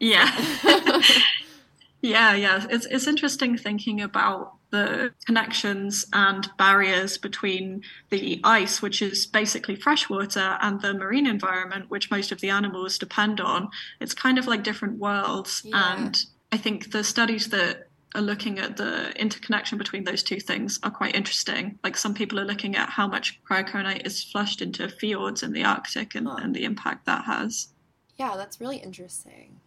Yeah. 0.00 0.30
yeah, 2.00 2.34
yeah. 2.34 2.66
It's 2.70 2.86
it's 2.86 3.06
interesting 3.06 3.56
thinking 3.56 4.00
about 4.00 4.54
the 4.70 5.12
connections 5.26 6.06
and 6.12 6.48
barriers 6.56 7.18
between 7.18 7.82
the 8.08 8.40
ice, 8.42 8.80
which 8.80 9.02
is 9.02 9.26
basically 9.26 9.76
freshwater, 9.76 10.56
and 10.62 10.80
the 10.80 10.94
marine 10.94 11.26
environment, 11.26 11.90
which 11.90 12.10
most 12.10 12.32
of 12.32 12.40
the 12.40 12.48
animals 12.48 12.96
depend 12.96 13.40
on. 13.40 13.68
It's 14.00 14.14
kind 14.14 14.38
of 14.38 14.46
like 14.46 14.64
different 14.64 14.98
worlds. 14.98 15.62
Yeah. 15.64 15.96
And 15.96 16.18
I 16.50 16.56
think 16.56 16.92
the 16.92 17.04
studies 17.04 17.50
that 17.50 17.89
are 18.14 18.20
looking 18.22 18.58
at 18.58 18.76
the 18.76 19.12
interconnection 19.20 19.78
between 19.78 20.04
those 20.04 20.22
two 20.22 20.40
things 20.40 20.78
are 20.82 20.90
quite 20.90 21.14
interesting. 21.14 21.78
Like 21.84 21.96
some 21.96 22.12
people 22.14 22.40
are 22.40 22.44
looking 22.44 22.74
at 22.76 22.90
how 22.90 23.06
much 23.06 23.40
cryoconite 23.48 24.04
is 24.06 24.24
flushed 24.24 24.60
into 24.62 24.88
fjords 24.88 25.42
in 25.42 25.52
the 25.52 25.64
Arctic 25.64 26.14
and, 26.16 26.26
Huh. 26.26 26.38
and 26.42 26.54
the 26.54 26.64
impact 26.64 27.06
that 27.06 27.24
has. 27.24 27.68
yeah, 28.18 28.36
that's 28.36 28.60
really 28.60 28.78
interesting. 28.78 29.60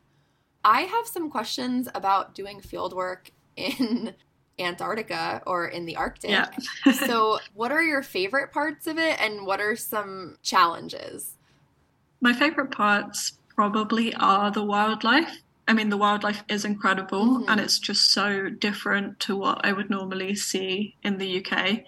I 0.66 0.82
have 0.82 1.08
some 1.08 1.30
questions 1.32 1.88
about 1.96 2.36
doing 2.36 2.60
field 2.62 2.94
work 2.94 3.32
in 3.56 4.14
Antarctica 4.60 5.42
or 5.48 5.68
in 5.68 5.86
the 5.86 5.96
Arctic. 5.96 6.30
Yeah. 6.30 6.50
so, 6.92 7.40
what 7.54 7.72
are 7.72 7.82
your 7.82 8.04
favorite 8.04 8.52
parts 8.52 8.86
of 8.88 8.98
it 9.00 9.20
and 9.20 9.46
what 9.48 9.60
are 9.60 9.76
some 9.76 10.38
challenges? 10.44 11.38
My 12.22 12.34
favorite 12.34 12.72
parts 12.72 13.40
probably 13.56 14.14
are 14.16 14.52
the 14.52 14.64
wildlife. 14.64 15.42
I 15.68 15.74
mean, 15.74 15.90
the 15.90 15.98
wildlife 15.98 16.44
is 16.50 16.66
incredible 16.66 17.40
Mhm. 17.40 17.46
and 17.48 17.60
it's 17.62 17.80
just 17.80 18.12
so 18.12 18.50
different 18.50 19.20
to 19.22 19.36
what 19.36 19.66
I 19.66 19.72
would 19.72 19.90
normally 19.90 20.36
see 20.36 20.96
in 21.04 21.18
the 21.18 21.28
UK. 21.28 21.86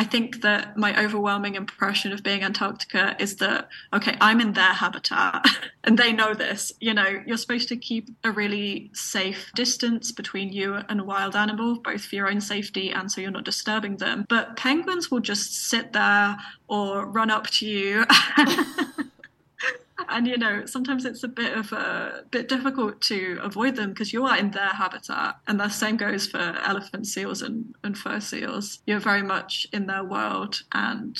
I 0.00 0.04
think 0.04 0.42
that 0.42 0.76
my 0.76 0.96
overwhelming 1.04 1.56
impression 1.56 2.12
of 2.12 2.22
being 2.22 2.44
Antarctica 2.44 3.16
is 3.18 3.34
that, 3.36 3.68
okay, 3.92 4.16
I'm 4.20 4.40
in 4.40 4.52
their 4.52 4.72
habitat 4.72 5.44
and 5.84 5.98
they 5.98 6.12
know 6.12 6.34
this. 6.34 6.72
You 6.80 6.94
know, 6.94 7.20
you're 7.26 7.36
supposed 7.36 7.68
to 7.70 7.76
keep 7.76 8.08
a 8.22 8.30
really 8.30 8.90
safe 8.94 9.50
distance 9.56 10.12
between 10.12 10.52
you 10.52 10.76
and 10.88 11.00
a 11.00 11.04
wild 11.04 11.34
animal, 11.34 11.80
both 11.80 12.04
for 12.04 12.14
your 12.14 12.30
own 12.30 12.40
safety 12.40 12.90
and 12.92 13.10
so 13.10 13.20
you're 13.20 13.32
not 13.32 13.44
disturbing 13.44 13.96
them. 13.96 14.24
But 14.28 14.56
penguins 14.56 15.10
will 15.10 15.18
just 15.20 15.52
sit 15.68 15.92
there 15.92 16.36
or 16.68 17.04
run 17.06 17.30
up 17.30 17.48
to 17.58 17.66
you. 17.66 18.04
and 20.08 20.26
you 20.26 20.38
know 20.38 20.64
sometimes 20.66 21.04
it's 21.04 21.24
a 21.24 21.28
bit 21.28 21.56
of 21.56 21.72
a 21.72 22.24
bit 22.30 22.48
difficult 22.48 23.00
to 23.02 23.38
avoid 23.42 23.76
them 23.76 23.90
because 23.90 24.12
you 24.12 24.24
are 24.24 24.36
in 24.36 24.50
their 24.52 24.68
habitat. 24.68 25.36
And 25.46 25.58
the 25.58 25.68
same 25.68 25.96
goes 25.96 26.26
for 26.26 26.38
elephant 26.64 27.06
seals 27.06 27.42
and, 27.42 27.74
and 27.82 27.96
fur 27.96 28.20
seals. 28.20 28.80
You're 28.86 29.00
very 29.00 29.22
much 29.22 29.66
in 29.72 29.86
their 29.86 30.04
world. 30.04 30.62
And 30.72 31.18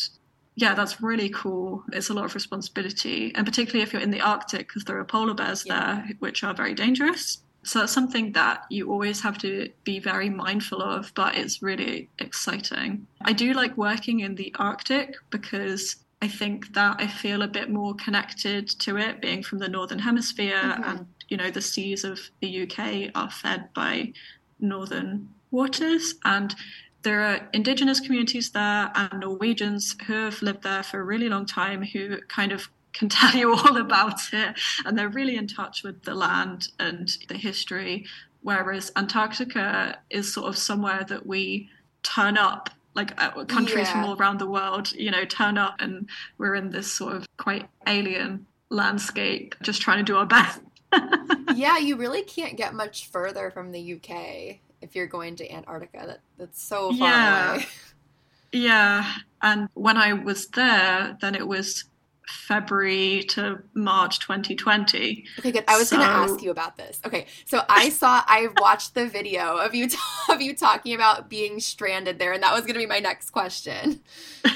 yeah 0.56 0.74
that's 0.74 1.00
really 1.00 1.28
cool. 1.30 1.84
It's 1.92 2.08
a 2.10 2.14
lot 2.14 2.24
of 2.24 2.34
responsibility. 2.34 3.32
And 3.34 3.46
particularly 3.46 3.82
if 3.82 3.92
you're 3.92 4.02
in 4.02 4.10
the 4.10 4.20
arctic 4.20 4.68
because 4.68 4.84
there 4.84 4.98
are 4.98 5.04
polar 5.04 5.34
bears 5.34 5.64
Yeah. 5.66 6.02
there 6.04 6.10
which 6.20 6.44
are 6.44 6.54
very 6.54 6.74
dangerous. 6.74 7.38
So 7.64 7.80
that's 7.80 7.92
something 7.92 8.32
that 8.32 8.64
you 8.70 8.90
always 8.90 9.20
have 9.22 9.36
to 9.38 9.68
be 9.84 9.98
very 9.98 10.30
mindful 10.30 10.80
of 10.82 11.12
but 11.14 11.36
it's 11.36 11.62
really 11.62 12.08
exciting. 12.18 13.06
I 13.22 13.32
do 13.32 13.52
like 13.52 13.76
working 13.76 14.20
in 14.20 14.36
the 14.36 14.54
arctic 14.58 15.14
because 15.30 15.96
I 16.20 16.28
think 16.28 16.74
that 16.74 16.96
I 17.00 17.06
feel 17.06 17.42
a 17.42 17.48
bit 17.48 17.70
more 17.70 17.94
connected 17.94 18.68
to 18.80 18.96
it, 18.96 19.20
being 19.20 19.42
from 19.42 19.58
the 19.58 19.68
northern 19.68 20.00
hemisphere, 20.00 20.60
Mhm. 20.62 20.86
and 20.86 21.06
you 21.28 21.36
know 21.36 21.50
the 21.50 21.60
seas 21.62 22.04
of 22.04 22.30
the 22.40 22.48
UK 22.48 23.10
are 23.14 23.30
fed 23.30 23.72
by 23.74 24.12
northern 24.58 25.28
waters, 25.50 26.14
and 26.24 26.54
there 27.02 27.22
are 27.22 27.48
indigenous 27.52 28.00
communities 28.00 28.50
there 28.50 28.90
and 28.94 29.20
Norwegians 29.20 29.94
who 30.06 30.14
have 30.14 30.42
lived 30.42 30.62
there 30.64 30.82
for 30.82 31.00
a 31.00 31.04
really 31.04 31.28
long 31.28 31.46
time 31.46 31.82
who 31.82 32.20
kind 32.22 32.50
of 32.50 32.68
can 32.92 33.08
tell 33.20 33.34
you 33.36 33.54
all 33.54 33.76
about 33.76 34.20
it, 34.32 34.58
and 34.84 34.98
they're 34.98 35.08
really 35.08 35.36
in 35.36 35.46
touch 35.46 35.82
with 35.84 36.02
the 36.02 36.14
land 36.14 36.68
and 36.80 37.16
the 37.28 37.36
history. 37.36 38.04
Whereas 38.42 38.90
Antarctica 38.96 40.00
is 40.10 40.32
sort 40.32 40.48
of 40.48 40.58
somewhere 40.58 41.04
that 41.08 41.26
we 41.26 41.70
turn 42.02 42.36
up 42.36 42.70
like 42.98 43.22
uh, 43.22 43.44
countries 43.44 43.88
from 43.90 44.04
all 44.04 44.16
around 44.16 44.38
the 44.40 44.46
world, 44.46 44.90
you 44.92 45.10
know, 45.10 45.24
turn 45.24 45.56
up 45.56 45.76
and 45.78 46.08
we're 46.36 46.56
in 46.56 46.70
this 46.70 46.90
sort 46.90 47.14
of 47.14 47.26
quite 47.36 47.68
alien 47.86 48.44
landscape, 48.70 49.54
just 49.62 49.80
trying 49.80 49.98
to 49.98 50.02
do 50.04 50.16
our 50.16 50.26
best. 50.26 50.60
yeah, 51.54 51.78
you 51.78 51.96
really 51.96 52.22
can't 52.22 52.56
get 52.56 52.74
much 52.74 53.08
further 53.08 53.52
from 53.52 53.70
the 53.70 53.94
UK 53.94 54.58
if 54.82 54.96
you're 54.96 55.06
going 55.06 55.36
to 55.36 55.48
Antarctica. 55.48 56.04
That 56.06 56.20
that's 56.38 56.60
so 56.60 56.92
far 56.92 57.08
Yeah. 57.08 57.54
away. 57.54 57.66
Yeah. 58.50 59.04
And 59.42 59.68
when 59.74 59.98
I 59.98 60.14
was 60.14 60.46
there, 60.48 61.18
then 61.20 61.34
it 61.34 61.46
was 61.46 61.84
February 62.28 63.24
to 63.28 63.62
March 63.74 64.20
2020. 64.20 65.24
Okay, 65.38 65.50
good. 65.50 65.64
I 65.66 65.78
was 65.78 65.90
going 65.90 66.02
to 66.02 66.08
ask 66.08 66.42
you 66.42 66.50
about 66.50 66.76
this. 66.76 67.00
Okay, 67.04 67.26
so 67.46 67.62
I 67.68 67.88
saw, 67.88 68.22
I 68.26 68.48
watched 68.60 68.94
the 68.94 69.06
video 69.06 69.56
of 69.56 69.74
you 69.74 69.88
of 70.28 70.40
you 70.40 70.54
talking 70.54 70.94
about 70.94 71.30
being 71.30 71.60
stranded 71.60 72.18
there, 72.18 72.32
and 72.32 72.42
that 72.42 72.52
was 72.52 72.62
going 72.62 72.74
to 72.74 72.80
be 72.80 72.86
my 72.86 72.98
next 72.98 73.30
question. 73.30 74.00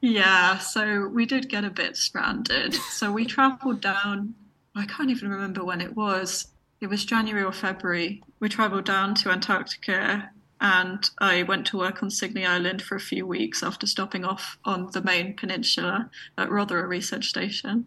yeah, 0.00 0.58
so 0.58 1.08
we 1.08 1.24
did 1.24 1.48
get 1.48 1.64
a 1.64 1.70
bit 1.70 1.96
stranded. 1.96 2.74
So 2.74 3.12
we 3.12 3.24
traveled 3.24 3.80
down, 3.80 4.34
I 4.74 4.86
can't 4.86 5.10
even 5.10 5.30
remember 5.30 5.64
when 5.64 5.80
it 5.80 5.94
was. 5.94 6.48
It 6.80 6.88
was 6.88 7.04
January 7.04 7.44
or 7.44 7.52
February. 7.52 8.22
We 8.40 8.48
traveled 8.48 8.86
down 8.86 9.14
to 9.16 9.30
Antarctica 9.30 10.30
and 10.60 11.08
I 11.18 11.42
went 11.42 11.66
to 11.68 11.78
work 11.78 12.02
on 12.02 12.10
Signy 12.10 12.44
Island 12.44 12.82
for 12.82 12.94
a 12.94 13.00
few 13.00 13.26
weeks 13.26 13.62
after 13.62 13.86
stopping 13.86 14.24
off 14.24 14.58
on 14.64 14.90
the 14.92 15.02
main 15.02 15.34
peninsula 15.34 16.10
at 16.36 16.50
Rothera 16.50 16.86
Research 16.86 17.28
Station. 17.28 17.86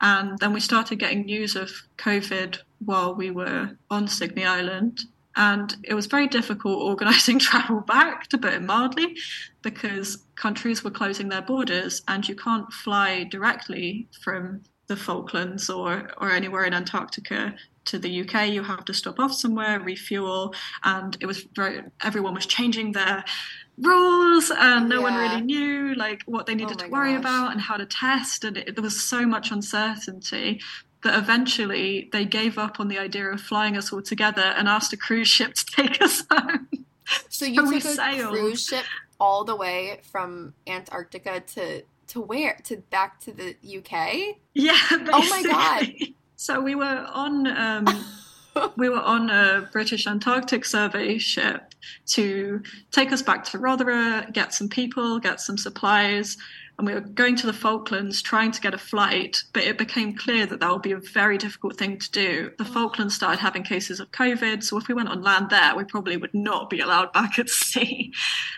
And 0.00 0.38
then 0.38 0.52
we 0.52 0.60
started 0.60 0.98
getting 0.98 1.26
news 1.26 1.54
of 1.54 1.70
COVID 1.98 2.58
while 2.84 3.14
we 3.14 3.30
were 3.30 3.76
on 3.90 4.08
Signy 4.08 4.44
Island. 4.44 5.02
And 5.36 5.76
it 5.84 5.94
was 5.94 6.06
very 6.06 6.28
difficult 6.28 6.82
organising 6.82 7.38
travel 7.38 7.80
back, 7.80 8.26
to 8.28 8.38
put 8.38 8.54
it 8.54 8.62
mildly, 8.62 9.16
because 9.60 10.24
countries 10.34 10.82
were 10.82 10.90
closing 10.90 11.28
their 11.28 11.42
borders 11.42 12.02
and 12.08 12.26
you 12.26 12.34
can't 12.34 12.72
fly 12.72 13.24
directly 13.24 14.08
from 14.22 14.62
the 14.86 14.96
Falklands 14.96 15.68
or, 15.68 16.10
or 16.16 16.30
anywhere 16.30 16.64
in 16.64 16.74
Antarctica 16.74 17.54
to 17.86 17.98
the 17.98 18.22
UK. 18.22 18.48
You 18.48 18.62
have 18.62 18.84
to 18.86 18.94
stop 18.94 19.18
off 19.18 19.32
somewhere, 19.32 19.80
refuel, 19.80 20.54
and 20.84 21.16
it 21.20 21.26
was 21.26 21.42
very 21.54 21.82
everyone 22.02 22.34
was 22.34 22.46
changing 22.46 22.92
their 22.92 23.24
rules 23.78 24.50
and 24.54 24.88
no 24.88 25.00
one 25.00 25.14
really 25.16 25.40
knew 25.40 25.94
like 25.94 26.22
what 26.26 26.46
they 26.46 26.54
needed 26.54 26.76
Oh 26.80 26.84
to 26.84 26.90
worry 26.90 27.12
gosh. 27.12 27.20
about 27.20 27.52
and 27.52 27.60
how 27.60 27.78
to 27.78 27.86
test 27.86 28.44
and 28.44 28.58
it, 28.58 28.76
there 28.76 28.82
was 28.82 29.02
so 29.02 29.24
much 29.26 29.50
uncertainty 29.50 30.60
that 31.02 31.18
eventually 31.18 32.08
they 32.12 32.24
gave 32.24 32.58
up 32.58 32.78
on 32.78 32.88
the 32.88 32.98
idea 32.98 33.26
of 33.28 33.40
flying 33.40 33.76
us 33.76 33.92
all 33.92 34.02
together 34.02 34.42
and 34.42 34.68
asked 34.68 34.92
a 34.92 34.96
cruise 34.96 35.28
ship 35.28 35.54
to 35.54 35.66
take 35.76 36.00
us 36.02 36.22
home. 36.30 36.68
So 37.28 37.44
you 37.44 37.62
took 37.64 37.76
a 37.76 37.80
sailed. 37.80 38.30
cruise 38.34 38.66
ship 38.66 38.84
all 39.18 39.44
the 39.44 39.56
way 39.56 40.00
from 40.02 40.54
Antarctica 40.66 41.40
to 41.54 41.82
to 42.08 42.20
where? 42.20 42.58
To 42.64 42.76
back 42.90 43.20
to 43.20 43.32
the 43.32 43.56
UK? 43.64 44.36
Yeah. 44.54 44.76
Oh 44.90 45.26
my 45.30 45.42
God. 45.42 45.92
So 46.42 46.60
we 46.60 46.74
were 46.74 47.06
on 47.12 47.46
um, 47.46 47.86
we 48.76 48.88
were 48.88 49.00
on 49.00 49.30
a 49.30 49.68
British 49.70 50.08
Antarctic 50.08 50.64
survey 50.64 51.18
ship 51.18 51.72
to 52.06 52.60
take 52.90 53.12
us 53.12 53.22
back 53.22 53.44
to 53.44 53.58
Rothera, 53.58 54.32
get 54.32 54.52
some 54.52 54.68
people, 54.68 55.20
get 55.20 55.40
some 55.40 55.56
supplies. 55.56 56.36
and 56.78 56.86
we 56.88 56.94
were 56.94 57.00
going 57.00 57.36
to 57.36 57.46
the 57.46 57.52
Falklands 57.52 58.20
trying 58.20 58.50
to 58.50 58.60
get 58.60 58.74
a 58.74 58.78
flight, 58.78 59.40
but 59.52 59.62
it 59.62 59.78
became 59.78 60.16
clear 60.16 60.44
that 60.46 60.58
that 60.58 60.72
would 60.72 60.82
be 60.82 60.90
a 60.90 60.96
very 60.96 61.38
difficult 61.38 61.76
thing 61.76 61.96
to 61.98 62.10
do. 62.10 62.50
The 62.58 62.64
Falklands 62.64 63.14
started 63.14 63.38
having 63.38 63.62
cases 63.62 64.00
of 64.00 64.10
COVID, 64.10 64.64
so 64.64 64.76
if 64.78 64.88
we 64.88 64.94
went 64.94 65.10
on 65.10 65.22
land 65.22 65.48
there, 65.48 65.76
we 65.76 65.84
probably 65.84 66.16
would 66.16 66.34
not 66.34 66.70
be 66.70 66.80
allowed 66.80 67.12
back 67.18 67.38
at 67.38 67.50
sea. 67.50 68.12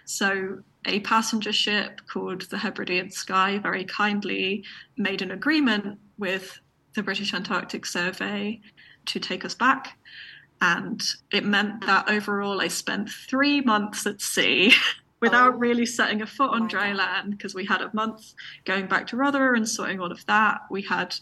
So 0.07 0.61
a 0.87 1.01
passenger 1.01 1.53
ship 1.53 2.01
called 2.11 2.49
the 2.49 2.57
Hebridean 2.57 3.11
Sky 3.11 3.59
very 3.59 3.85
kindly 3.85 4.65
made 4.97 5.21
an 5.21 5.33
agreement 5.33 5.99
with 6.17 6.61
the 6.95 7.03
British 7.03 7.35
Antarctic 7.35 7.87
Survey 7.87 8.61
to 9.07 9.21
take 9.21 9.45
us 9.45 9.55
back. 9.55 9.99
And 10.61 11.03
it 11.33 11.45
meant 11.45 11.85
that 11.87 12.09
overall 12.09 12.61
I 12.61 12.69
spent 12.69 13.11
three 13.11 13.61
months 13.61 14.07
at 14.07 14.21
sea 14.21 14.73
without 15.21 15.55
oh, 15.55 15.59
really 15.59 15.87
setting 15.87 16.23
a 16.23 16.27
foot 16.27 16.51
on 16.51 16.69
dry 16.69 16.89
God. 16.89 16.99
land 16.99 17.31
because 17.33 17.55
we 17.55 17.67
had 17.67 17.81
a 17.81 17.91
month 17.93 18.35
going 18.65 18.87
back 18.87 19.07
to 19.09 19.17
Rothera 19.17 19.57
and 19.57 19.69
sorting 19.69 20.01
all 20.01 20.13
of 20.13 20.25
that. 20.27 20.63
We 20.71 20.83
had 20.83 21.15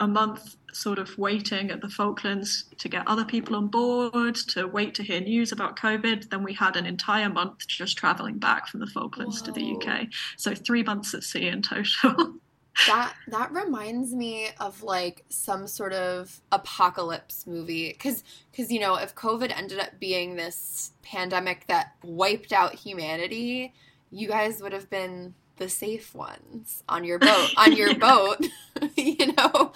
a 0.00 0.06
month 0.06 0.56
sort 0.72 0.98
of 0.98 1.16
waiting 1.18 1.70
at 1.70 1.80
the 1.80 1.88
Falklands 1.88 2.64
to 2.78 2.88
get 2.88 3.06
other 3.06 3.24
people 3.24 3.56
on 3.56 3.66
board, 3.68 4.36
to 4.36 4.66
wait 4.66 4.94
to 4.94 5.02
hear 5.02 5.20
news 5.20 5.50
about 5.50 5.76
COVID. 5.76 6.30
Then 6.30 6.42
we 6.44 6.54
had 6.54 6.76
an 6.76 6.86
entire 6.86 7.28
month 7.28 7.66
just 7.66 7.98
traveling 7.98 8.38
back 8.38 8.68
from 8.68 8.80
the 8.80 8.86
Falklands 8.86 9.40
Whoa. 9.40 9.46
to 9.46 9.52
the 9.52 9.74
UK. 9.74 10.06
So 10.36 10.54
three 10.54 10.82
months 10.82 11.14
at 11.14 11.24
sea 11.24 11.48
in 11.48 11.62
total. 11.62 12.34
that 12.86 13.14
that 13.26 13.52
reminds 13.52 14.14
me 14.14 14.48
of 14.60 14.82
like 14.82 15.24
some 15.28 15.66
sort 15.66 15.92
of 15.92 16.40
apocalypse 16.52 17.46
movie 17.46 17.92
because 17.92 18.22
because 18.50 18.70
you 18.70 18.78
know 18.78 18.94
if 18.96 19.14
covid 19.14 19.56
ended 19.56 19.78
up 19.78 19.98
being 19.98 20.36
this 20.36 20.92
pandemic 21.02 21.66
that 21.66 21.94
wiped 22.04 22.52
out 22.52 22.74
humanity 22.74 23.72
you 24.10 24.28
guys 24.28 24.62
would 24.62 24.72
have 24.72 24.88
been 24.88 25.34
the 25.56 25.68
safe 25.68 26.14
ones 26.14 26.84
on 26.88 27.04
your 27.04 27.18
boat 27.18 27.50
on 27.56 27.72
your 27.72 27.94
boat 27.98 28.46
you 28.96 29.32
know 29.32 29.72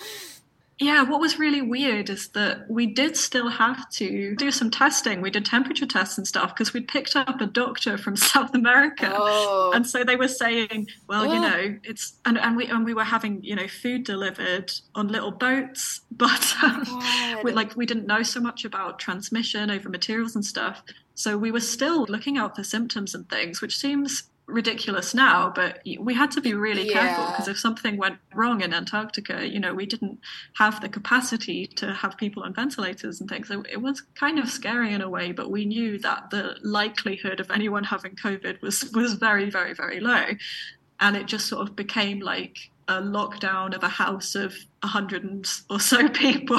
yeah, 0.83 1.03
what 1.03 1.21
was 1.21 1.39
really 1.39 1.63
weird 1.63 2.11
is 2.11 2.29
that 2.29 2.69
we 2.69 2.87
did 2.87 3.17
still 3.17 3.49
have 3.49 3.89
to 3.91 4.35
do 4.37 4.51
some 4.51 4.71
testing. 4.71 5.21
We 5.21 5.31
did 5.31 5.47
temperature 5.47 5.87
tests 5.87 6.19
and 6.19 6.27
stuff 6.27 6.55
because 6.55 6.73
we'd 6.73 6.89
picked 6.89 7.15
up 7.15 7.41
a 7.41 7.47
doctor 7.47 7.97
from 7.97 8.17
South 8.33 8.55
America. 8.55 9.13
Oh. 9.15 9.73
And 9.75 9.87
so 9.87 10.05
they 10.05 10.17
were 10.17 10.29
saying, 10.29 10.89
well, 11.09 11.31
oh. 11.31 11.33
you 11.33 11.41
know, 11.41 11.79
it's 11.85 12.15
and, 12.25 12.39
and 12.39 12.57
we 12.57 12.67
and 12.67 12.85
we 12.85 12.95
were 12.95 13.05
having, 13.05 13.43
you 13.43 13.55
know, 13.55 13.69
food 13.69 14.05
delivered 14.05 14.73
on 14.95 15.09
little 15.09 15.31
boats, 15.31 16.01
but 16.11 16.55
um, 16.63 17.03
we 17.45 17.53
like 17.53 17.77
we 17.77 17.87
didn't 17.87 18.07
know 18.07 18.23
so 18.23 18.41
much 18.41 18.65
about 18.65 18.99
transmission 18.99 19.71
over 19.71 19.89
materials 19.89 20.35
and 20.35 20.45
stuff. 20.45 20.83
So 21.15 21.37
we 21.37 21.51
were 21.51 21.61
still 21.61 22.07
looking 22.09 22.39
out 22.39 22.57
for 22.57 22.65
symptoms 22.65 23.15
and 23.15 23.29
things, 23.29 23.61
which 23.61 23.77
seems 23.77 24.25
ridiculous 24.47 25.15
now, 25.15 25.53
but 25.55 25.81
we 26.01 26.15
had 26.15 26.31
to 26.33 26.41
be 26.41 26.55
really 26.55 26.87
yeah. 26.89 26.93
careful 26.93 27.27
because 27.27 27.49
if 27.49 27.59
something 27.59 27.97
went 27.97 28.19
wrong 28.35 28.61
in 28.61 28.75
Antarctica, 28.75 29.47
you 29.47 29.61
know, 29.61 29.73
we 29.73 29.87
didn't 29.87 30.19
have 30.55 30.81
the 30.81 30.89
capacity 30.89 31.67
to 31.67 31.95
have 31.95 32.17
people 32.17 32.43
on 32.43 32.53
ventilators 32.53 33.21
and 33.21 33.29
things. 33.29 33.49
So 33.49 33.63
it 33.71 33.81
was 33.81 34.03
kind 34.15 34.39
of 34.39 34.49
scary 34.49 34.93
in 34.93 35.01
a 35.01 35.09
way, 35.09 35.33
but 35.33 35.51
we 35.51 35.65
knew 35.65 35.99
that 36.01 36.31
the 36.31 36.57
likelihood 36.63 37.41
of 37.41 37.51
anyone 37.51 37.85
having 37.85 38.17
COVID 38.17 38.61
was 38.63 38.91
was 38.93 39.15
very, 39.15 39.49
very, 39.49 39.75
very 39.75 40.01
low. 40.01 40.25
And 41.01 41.17
it 41.17 41.27
just 41.27 41.47
sort 41.47 41.69
of 41.69 41.75
became 41.75 42.21
like 42.21 42.72
a 42.89 43.01
lockdown 43.01 43.75
of 43.75 43.83
a 43.83 43.89
house 43.89 44.35
of 44.35 44.55
a 44.83 44.87
hundred 44.87 45.47
or 45.71 45.79
so 45.79 46.09
people. 46.11 46.59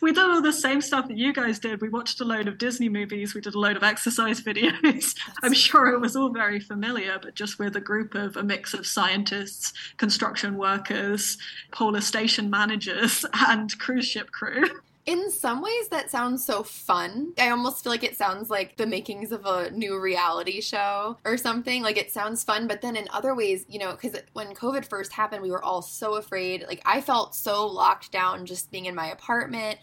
we 0.00 0.12
did 0.12 0.24
all 0.24 0.40
the 0.40 0.52
same 0.52 0.80
stuff 0.80 1.08
that 1.08 1.16
you 1.16 1.32
guys 1.32 1.58
did. 1.58 1.80
We 1.80 1.88
watched 1.88 2.20
a 2.20 2.24
load 2.24 2.48
of 2.48 2.58
Disney 2.58 2.88
movies. 2.88 3.34
We 3.34 3.40
did 3.40 3.54
a 3.54 3.58
load 3.58 3.76
of 3.76 3.82
exercise 3.82 4.40
videos. 4.44 5.14
I'm 5.42 5.52
sure 5.52 5.88
it 5.88 6.00
was 6.00 6.16
all 6.16 6.30
very 6.30 6.60
familiar, 6.60 7.18
but 7.22 7.34
just 7.34 7.58
with 7.58 7.76
a 7.76 7.80
group 7.80 8.14
of 8.14 8.36
a 8.36 8.42
mix 8.42 8.74
of 8.74 8.86
scientists, 8.86 9.72
construction 9.96 10.56
workers, 10.56 11.38
polar 11.70 12.00
station 12.00 12.48
managers, 12.48 13.24
and 13.48 13.78
cruise 13.78 14.06
ship 14.06 14.30
crew. 14.30 14.64
In 15.04 15.32
some 15.32 15.62
ways, 15.62 15.88
that 15.88 16.10
sounds 16.10 16.44
so 16.44 16.62
fun. 16.62 17.32
I 17.36 17.48
almost 17.48 17.82
feel 17.82 17.90
like 17.90 18.04
it 18.04 18.16
sounds 18.16 18.50
like 18.50 18.76
the 18.76 18.86
makings 18.86 19.32
of 19.32 19.44
a 19.46 19.68
new 19.72 19.98
reality 19.98 20.60
show 20.60 21.18
or 21.24 21.36
something. 21.36 21.82
Like 21.82 21.96
it 21.96 22.12
sounds 22.12 22.44
fun, 22.44 22.68
but 22.68 22.82
then 22.82 22.94
in 22.94 23.08
other 23.10 23.34
ways, 23.34 23.66
you 23.68 23.80
know, 23.80 23.92
because 23.92 24.20
when 24.32 24.54
COVID 24.54 24.84
first 24.84 25.12
happened, 25.12 25.42
we 25.42 25.50
were 25.50 25.62
all 25.62 25.82
so 25.82 26.14
afraid. 26.14 26.64
Like 26.68 26.82
I 26.86 27.00
felt 27.00 27.34
so 27.34 27.66
locked 27.66 28.12
down 28.12 28.46
just 28.46 28.70
being 28.70 28.86
in 28.86 28.94
my 28.94 29.10
apartment. 29.10 29.80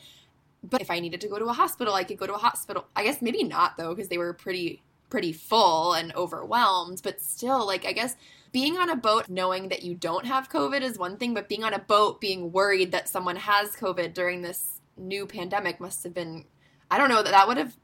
But 0.64 0.82
if 0.82 0.90
I 0.90 1.02
needed 1.02 1.20
to 1.22 1.28
go 1.28 1.38
to 1.38 1.46
a 1.46 1.54
hospital, 1.54 1.94
I 1.94 2.06
could 2.06 2.18
go 2.18 2.28
to 2.28 2.36
a 2.36 2.38
hospital. 2.38 2.86
I 2.96 3.04
guess 3.04 3.22
maybe 3.22 3.44
not 3.44 3.76
though, 3.76 3.94
because 3.94 4.08
they 4.08 4.18
were 4.18 4.34
pretty 4.34 4.82
pretty 5.10 5.34
full 5.34 5.94
and 5.94 6.16
overwhelmed. 6.16 7.02
But 7.04 7.20
still, 7.20 7.68
like 7.68 7.86
I 7.86 7.92
guess 7.92 8.16
being 8.54 8.78
on 8.78 8.90
a 8.90 8.96
boat 8.96 9.28
knowing 9.28 9.68
that 9.68 9.84
you 9.84 9.96
don't 9.96 10.26
have 10.26 10.50
COVID 10.50 10.82
is 10.82 10.98
one 10.98 11.18
thing, 11.18 11.34
but 11.34 11.50
being 11.50 11.66
on 11.66 11.74
a 11.74 11.80
boat 11.80 12.22
being 12.22 12.54
worried 12.54 12.94
that 12.94 13.10
someone 13.10 13.36
has 13.36 13.76
COVID 13.76 14.14
during 14.14 14.42
this 14.42 14.79
new 15.00 15.26
pandemic 15.26 15.80
must 15.80 16.04
have 16.04 16.14
been 16.14 16.46
I 16.92 16.98
don't 16.98 17.10
know 17.10 17.24
that 17.24 17.32
that 17.32 17.48
would 17.48 17.58
have 17.58 17.76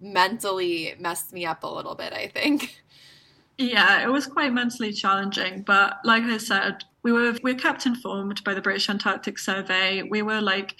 mentally 0.00 0.94
messed 0.98 1.32
me 1.32 1.46
up 1.46 1.64
a 1.64 1.66
little 1.66 1.94
bit, 1.94 2.12
I 2.12 2.28
think. 2.28 2.82
Yeah, 3.58 4.02
it 4.02 4.08
was 4.08 4.26
quite 4.26 4.52
mentally 4.52 4.92
challenging, 4.92 5.62
but 5.62 5.98
like 6.04 6.22
I 6.22 6.38
said, 6.38 6.84
we 7.02 7.12
were 7.12 7.34
we 7.42 7.52
were 7.52 7.58
kept 7.58 7.84
informed 7.84 8.42
by 8.44 8.54
the 8.54 8.62
British 8.62 8.88
Antarctic 8.88 9.38
Survey. 9.38 10.02
We 10.02 10.22
were 10.22 10.40
like 10.40 10.76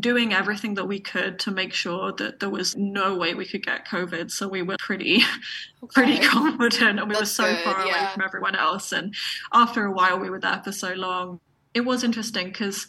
doing 0.00 0.32
everything 0.32 0.72
that 0.74 0.86
we 0.86 0.98
could 0.98 1.38
to 1.40 1.50
make 1.50 1.74
sure 1.74 2.12
that 2.12 2.40
there 2.40 2.48
was 2.48 2.74
no 2.74 3.14
way 3.14 3.34
we 3.34 3.44
could 3.44 3.64
get 3.64 3.86
COVID. 3.86 4.30
So 4.30 4.48
we 4.48 4.62
were 4.62 4.76
pretty, 4.78 5.16
okay. 5.82 5.92
pretty 5.92 6.18
confident, 6.26 6.98
and 6.98 7.08
we 7.08 7.14
That's 7.14 7.20
were 7.20 7.26
so 7.26 7.44
good, 7.44 7.64
far 7.64 7.86
yeah. 7.86 8.00
away 8.00 8.12
from 8.14 8.22
everyone 8.22 8.56
else. 8.56 8.92
And 8.92 9.14
after 9.52 9.84
a 9.84 9.92
while, 9.92 10.18
we 10.18 10.30
were 10.30 10.40
there 10.40 10.62
for 10.64 10.72
so 10.72 10.94
long. 10.94 11.38
It 11.74 11.82
was 11.82 12.02
interesting 12.02 12.46
because 12.48 12.86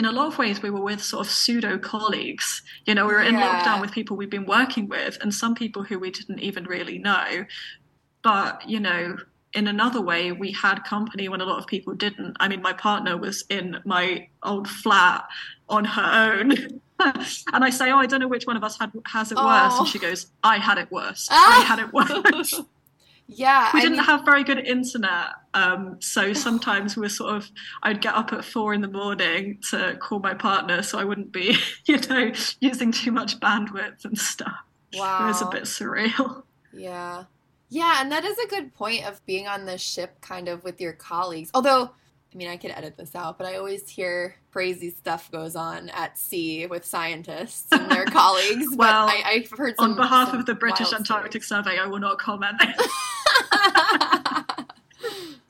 in 0.00 0.06
a 0.06 0.12
lot 0.12 0.28
of 0.28 0.38
ways 0.38 0.62
we 0.62 0.70
were 0.70 0.80
with 0.80 1.02
sort 1.02 1.26
of 1.26 1.30
pseudo 1.30 1.76
colleagues 1.76 2.62
you 2.86 2.94
know 2.94 3.06
we 3.06 3.12
were 3.12 3.20
in 3.20 3.34
yeah. 3.34 3.62
lockdown 3.62 3.82
with 3.82 3.92
people 3.92 4.16
we've 4.16 4.30
been 4.30 4.46
working 4.46 4.88
with 4.88 5.18
and 5.20 5.34
some 5.34 5.54
people 5.54 5.82
who 5.82 5.98
we 5.98 6.10
didn't 6.10 6.38
even 6.40 6.64
really 6.64 6.98
know. 6.98 7.44
But 8.22 8.66
you 8.66 8.80
know 8.80 9.18
in 9.52 9.66
another 9.66 10.00
way 10.00 10.32
we 10.32 10.52
had 10.52 10.84
company 10.84 11.28
when 11.28 11.42
a 11.42 11.44
lot 11.44 11.58
of 11.58 11.66
people 11.66 11.92
didn't. 11.92 12.34
I 12.40 12.48
mean 12.48 12.62
my 12.62 12.72
partner 12.72 13.18
was 13.18 13.44
in 13.50 13.76
my 13.84 14.28
old 14.42 14.68
flat 14.68 15.24
on 15.68 15.84
her 15.84 16.10
own. 16.26 16.80
And 17.54 17.64
i 17.64 17.70
say 17.70 17.90
oh 17.90 17.96
i 17.96 18.04
don't 18.04 18.20
know 18.20 18.28
which 18.28 18.46
one 18.46 18.58
of 18.58 18.62
us 18.62 18.78
had 18.78 18.92
has 19.06 19.32
it 19.32 19.38
oh. 19.40 19.46
worse. 19.46 19.78
And 19.78 19.88
she 19.88 19.98
goes 19.98 20.26
i 20.44 20.58
had 20.58 20.76
it 20.76 20.92
worse. 20.92 21.28
Ah. 21.30 21.62
i 21.62 21.64
had 21.64 21.78
it 21.78 21.90
worse 21.94 22.60
Yeah. 23.30 23.70
We 23.72 23.80
I 23.80 23.82
didn't 23.82 23.98
mean... 23.98 24.06
have 24.06 24.24
very 24.24 24.44
good 24.44 24.58
internet. 24.58 25.28
Um, 25.54 25.96
so 26.00 26.32
sometimes 26.32 26.96
we 26.96 27.02
were 27.02 27.08
sort 27.08 27.34
of, 27.34 27.50
I'd 27.82 28.00
get 28.00 28.14
up 28.14 28.32
at 28.32 28.44
four 28.44 28.74
in 28.74 28.80
the 28.80 28.88
morning 28.88 29.58
to 29.70 29.96
call 30.00 30.20
my 30.20 30.34
partner 30.34 30.82
so 30.82 30.98
I 30.98 31.04
wouldn't 31.04 31.32
be, 31.32 31.56
you 31.86 31.98
know, 32.08 32.32
using 32.60 32.92
too 32.92 33.12
much 33.12 33.40
bandwidth 33.40 34.04
and 34.04 34.18
stuff. 34.18 34.56
Wow. 34.94 35.24
It 35.24 35.28
was 35.28 35.42
a 35.42 35.46
bit 35.46 35.62
surreal. 35.64 36.42
Yeah. 36.72 37.24
Yeah. 37.68 38.00
And 38.00 38.10
that 38.12 38.24
is 38.24 38.38
a 38.38 38.48
good 38.48 38.74
point 38.74 39.06
of 39.06 39.24
being 39.26 39.46
on 39.46 39.66
the 39.66 39.78
ship 39.78 40.20
kind 40.20 40.48
of 40.48 40.64
with 40.64 40.80
your 40.80 40.92
colleagues. 40.92 41.50
Although, 41.54 41.90
I 42.32 42.36
mean, 42.36 42.48
I 42.48 42.56
could 42.56 42.70
edit 42.70 42.96
this 42.96 43.14
out, 43.14 43.38
but 43.38 43.46
I 43.46 43.56
always 43.56 43.88
hear 43.88 44.36
crazy 44.52 44.90
stuff 44.90 45.30
goes 45.30 45.56
on 45.56 45.88
at 45.90 46.18
sea 46.18 46.66
with 46.66 46.84
scientists 46.84 47.66
and 47.72 47.90
their 47.90 48.04
colleagues. 48.06 48.66
well, 48.76 49.08
I, 49.08 49.44
have 49.48 49.58
heard 49.58 49.76
some, 49.78 49.92
on 49.92 49.96
behalf 49.96 50.32
of 50.34 50.46
the 50.46 50.54
British 50.54 50.92
Antarctic 50.92 51.42
stories. 51.42 51.66
Survey, 51.66 51.78
I 51.78 51.86
will 51.86 51.98
not 51.98 52.18
comment. 52.18 52.60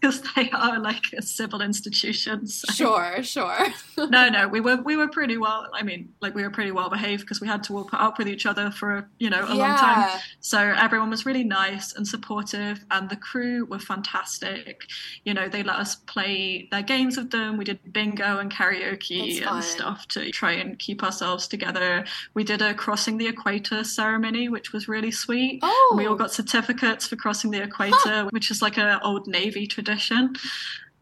because 0.01 0.23
they 0.37 0.51
are 0.51 0.79
like 0.79 1.13
a 1.17 1.23
civil 1.23 1.61
institution. 1.61 2.47
So. 2.47 2.73
Sure, 2.73 3.23
sure. 3.23 3.67
no, 3.99 4.29
no, 4.29 4.49
we 4.49 4.61
were 4.61 4.77
we 4.77 4.97
were 4.97 5.09
pretty 5.09 5.37
well. 5.37 5.69
I 5.73 5.83
mean, 5.83 6.13
like 6.21 6.35
we 6.35 6.43
were 6.43 6.51
pretty 6.51 6.73
well 6.73 6.89
behaved 6.89 7.23
because 7.23 7.41
we 7.41 7.47
had 7.47 7.63
to 7.65 7.77
all 7.77 7.85
put 7.85 8.01
up 8.01 8.19
with 8.19 8.29
each 8.29 8.47
other 8.47 8.71
for 8.71 9.09
you 9.19 9.31
know 9.31 9.45
a 9.47 9.55
yeah. 9.55 9.69
long 9.69 9.77
time. 9.77 10.21
So 10.41 10.59
everyone 10.59 11.11
was 11.11 11.27
really 11.27 11.45
nice 11.45 11.95
and 11.95 12.07
supportive, 12.07 12.85
and 12.91 13.09
the 13.09 13.17
crew 13.17 13.67
were 13.67 13.79
fantastic. 13.79 14.83
You 15.25 15.35
know, 15.35 15.49
they 15.49 15.63
let 15.63 15.77
us 15.77 15.95
play 15.95 16.69
their 16.71 16.83
games 16.83 17.17
with 17.17 17.31
them. 17.31 17.57
We 17.57 17.65
did 17.65 17.93
bingo 17.93 18.39
and 18.39 18.51
karaoke 18.51 19.47
and 19.47 19.65
stuff 19.65 20.07
to 20.09 20.31
try 20.31 20.53
and 20.53 20.79
keep 20.79 21.03
ourselves 21.03 21.49
together. 21.49 22.05
We 22.35 22.45
did 22.45 22.63
a 22.63 22.75
crossing 22.75 23.19
the 23.19 23.29
equator 23.29 23.85
ceremony, 23.85 24.49
which 24.49 24.73
was 24.73 24.89
really 24.89 25.11
sweet. 25.11 25.61
Oh, 25.63 25.95
we 25.97 26.07
all 26.07 26.15
got 26.15 26.33
certificates 26.33 27.07
for 27.07 27.17
crossing 27.17 27.51
the 27.51 27.63
equator, 27.63 27.95
huh. 28.05 28.29
which 28.31 28.51
is 28.51 28.63
like 28.63 28.79
an 28.79 28.99
old 29.03 29.27
navy 29.27 29.67
tradition 29.67 29.90
tradition. 29.91 30.37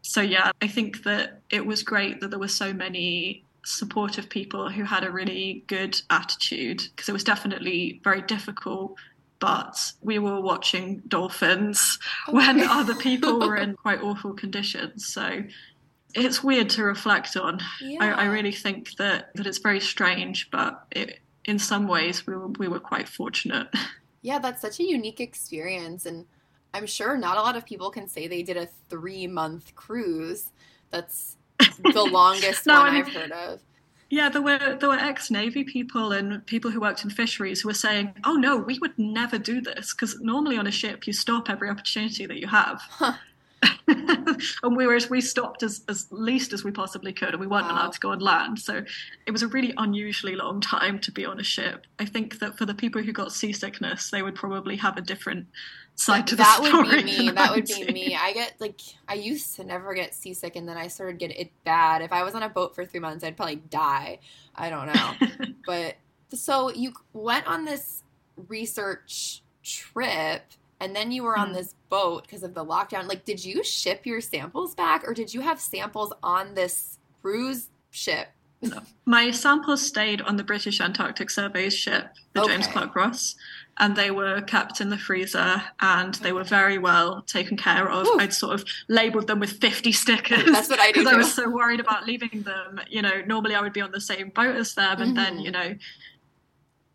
So, 0.01 0.21
yeah, 0.21 0.51
I 0.61 0.67
think 0.67 1.03
that 1.03 1.41
it 1.49 1.65
was 1.65 1.83
great 1.83 2.21
that 2.21 2.29
there 2.29 2.39
were 2.39 2.47
so 2.47 2.73
many 2.73 3.43
supportive 3.63 4.29
people 4.29 4.69
who 4.69 4.83
had 4.83 5.03
a 5.03 5.11
really 5.11 5.63
good 5.67 6.01
attitude 6.09 6.83
because 6.89 7.09
it 7.09 7.11
was 7.11 7.23
definitely 7.23 8.01
very 8.03 8.21
difficult. 8.21 8.95
But 9.39 9.93
we 10.01 10.19
were 10.19 10.41
watching 10.41 11.01
dolphins 11.07 11.97
okay. 12.27 12.35
when 12.35 12.61
other 12.61 12.95
people 12.95 13.39
were 13.39 13.55
in 13.55 13.75
quite 13.83 14.01
awful 14.01 14.33
conditions. 14.33 15.07
So 15.07 15.43
it's 16.13 16.43
weird 16.43 16.69
to 16.71 16.83
reflect 16.83 17.37
on. 17.37 17.59
Yeah. 17.79 17.99
I, 18.01 18.23
I, 18.23 18.25
really 18.25 18.51
think 18.51 18.95
that, 18.97 19.29
that 19.35 19.47
it's 19.47 19.59
very 19.59 19.79
strange, 19.79 20.49
but 20.51 20.83
it, 20.91 21.19
in 21.45 21.57
some 21.57 21.87
ways 21.87 22.27
we 22.27 22.35
were, 22.35 22.47
we 22.47 22.67
were 22.67 22.81
quite 22.81 23.07
fortunate. 23.07 23.67
Yeah, 24.21 24.39
that's 24.39 24.61
such 24.61 24.81
a 24.81 24.83
unique 24.83 25.21
experience. 25.21 26.05
And 26.05 26.25
I'm 26.73 26.85
sure 26.85 27.17
not 27.17 27.37
a 27.37 27.41
lot 27.41 27.55
of 27.55 27.65
people 27.65 27.89
can 27.89 28.07
say 28.07 28.27
they 28.27 28.43
did 28.43 28.57
a 28.57 28.67
three 28.89 29.27
month 29.27 29.75
cruise. 29.75 30.51
That's 30.91 31.37
the 31.93 32.03
longest 32.03 32.65
no, 32.65 32.79
one 32.79 32.87
I 32.87 32.91
mean, 32.91 33.01
I've 33.01 33.13
heard 33.13 33.31
of. 33.31 33.59
Yeah, 34.09 34.29
there 34.29 34.41
were 34.41 34.77
there 34.79 34.89
were 34.89 34.95
ex 34.95 35.29
Navy 35.29 35.63
people 35.63 36.11
and 36.11 36.45
people 36.47 36.71
who 36.71 36.81
worked 36.81 37.03
in 37.03 37.09
fisheries 37.09 37.61
who 37.61 37.69
were 37.69 37.75
saying, 37.75 38.13
"Oh 38.23 38.33
no, 38.33 38.57
we 38.57 38.79
would 38.79 38.97
never 38.97 39.37
do 39.37 39.61
this 39.61 39.93
because 39.93 40.19
normally 40.19 40.57
on 40.57 40.67
a 40.67 40.71
ship 40.71 41.05
you 41.05 41.13
stop 41.13 41.49
every 41.49 41.69
opportunity 41.69 42.25
that 42.25 42.39
you 42.39 42.47
have." 42.47 42.81
Huh. 42.89 43.13
and 43.87 44.77
whereas 44.77 45.09
we 45.09 45.19
stopped 45.19 45.63
as, 45.63 45.81
as 45.89 46.07
least 46.11 46.53
as 46.53 46.63
we 46.63 46.71
possibly 46.71 47.11
could 47.11 47.29
and 47.29 47.39
we 47.39 47.47
weren't 47.47 47.65
wow. 47.65 47.73
allowed 47.73 47.91
to 47.91 47.99
go 47.99 48.11
on 48.11 48.19
land 48.19 48.57
so 48.57 48.83
it 49.25 49.31
was 49.31 49.41
a 49.41 49.47
really 49.47 49.73
unusually 49.77 50.35
long 50.35 50.61
time 50.61 50.99
to 50.99 51.11
be 51.11 51.25
on 51.25 51.39
a 51.39 51.43
ship 51.43 51.85
i 51.97 52.05
think 52.05 52.39
that 52.39 52.57
for 52.57 52.65
the 52.65 52.73
people 52.73 53.01
who 53.01 53.11
got 53.11 53.33
seasickness 53.33 54.11
they 54.11 54.21
would 54.21 54.35
probably 54.35 54.75
have 54.75 54.95
a 54.95 55.01
different 55.01 55.45
side 55.99 56.25
to 56.27 56.35
the 56.35 56.43
that 56.43 56.63
story 56.63 56.87
would 56.87 57.05
be 57.05 57.19
me. 57.19 57.29
that 57.31 57.53
would 57.53 57.65
be 57.65 57.85
me. 57.91 58.15
I 58.15 58.31
get 58.31 58.53
like 58.59 58.79
i 59.07 59.15
used 59.15 59.55
to 59.57 59.63
never 59.63 59.93
get 59.93 60.15
seasick 60.15 60.55
and 60.55 60.67
then 60.67 60.77
i 60.77 60.87
started 60.87 61.19
getting 61.19 61.37
it 61.37 61.51
bad. 61.65 62.01
If 62.01 62.13
i 62.13 62.23
was 62.23 62.35
on 62.35 62.43
a 62.43 62.49
boat 62.49 62.73
for 62.73 62.85
three 62.85 62.99
months 62.99 63.23
i'd 63.23 63.35
probably 63.35 63.57
die. 63.57 64.19
I 64.55 64.69
don't 64.69 64.87
know. 64.87 65.53
But 65.65 65.97
so 66.33 66.71
you 66.71 66.93
went 67.13 67.45
on 67.47 67.65
this 67.65 68.03
research 68.47 69.43
trip 69.63 70.43
and 70.79 70.95
then 70.95 71.11
you 71.11 71.23
were 71.23 71.37
on 71.37 71.49
hmm. 71.49 71.53
this 71.53 71.75
boat 71.89 72.23
because 72.23 72.43
of 72.43 72.53
the 72.53 72.65
lockdown. 72.65 73.07
Like 73.07 73.25
did 73.25 73.43
you 73.43 73.63
ship 73.63 74.05
your 74.05 74.21
samples 74.21 74.73
back 74.73 75.07
or 75.07 75.13
did 75.13 75.33
you 75.33 75.41
have 75.41 75.59
samples 75.59 76.13
on 76.23 76.55
this 76.55 76.97
cruise 77.21 77.69
ship? 77.91 78.29
No. 78.61 78.81
my 79.05 79.31
samples 79.31 79.81
stayed 79.81 80.19
on 80.19 80.35
the 80.35 80.43
british 80.43 80.81
antarctic 80.81 81.29
survey's 81.29 81.73
ship 81.73 82.09
the 82.33 82.41
okay. 82.41 82.55
james 82.55 82.67
clark 82.67 82.93
ross 82.93 83.35
and 83.79 83.95
they 83.95 84.11
were 84.11 84.41
kept 84.41 84.81
in 84.81 84.89
the 84.89 84.97
freezer 84.97 85.63
and 85.79 86.15
they 86.15 86.31
were 86.31 86.43
very 86.43 86.77
well 86.77 87.21
taken 87.23 87.57
care 87.57 87.89
of. 87.89 88.05
Ooh. 88.07 88.19
I'd 88.19 88.33
sort 88.33 88.53
of 88.53 88.65
labeled 88.87 89.27
them 89.27 89.39
with 89.39 89.51
50 89.51 89.91
stickers. 89.91 90.45
That's 90.45 90.69
what 90.69 90.79
I 90.79 90.91
do. 90.91 91.01
Because 91.01 91.13
I 91.13 91.17
was 91.17 91.33
so 91.33 91.49
worried 91.49 91.79
about 91.79 92.05
leaving 92.05 92.43
them. 92.43 92.81
You 92.89 93.01
know, 93.01 93.21
normally 93.25 93.55
I 93.55 93.61
would 93.61 93.73
be 93.73 93.81
on 93.81 93.91
the 93.91 94.01
same 94.01 94.29
boat 94.29 94.55
as 94.55 94.75
them 94.75 95.01
and 95.01 95.15
mm-hmm. 95.15 95.35
then, 95.35 95.39
you 95.39 95.51
know, 95.51 95.75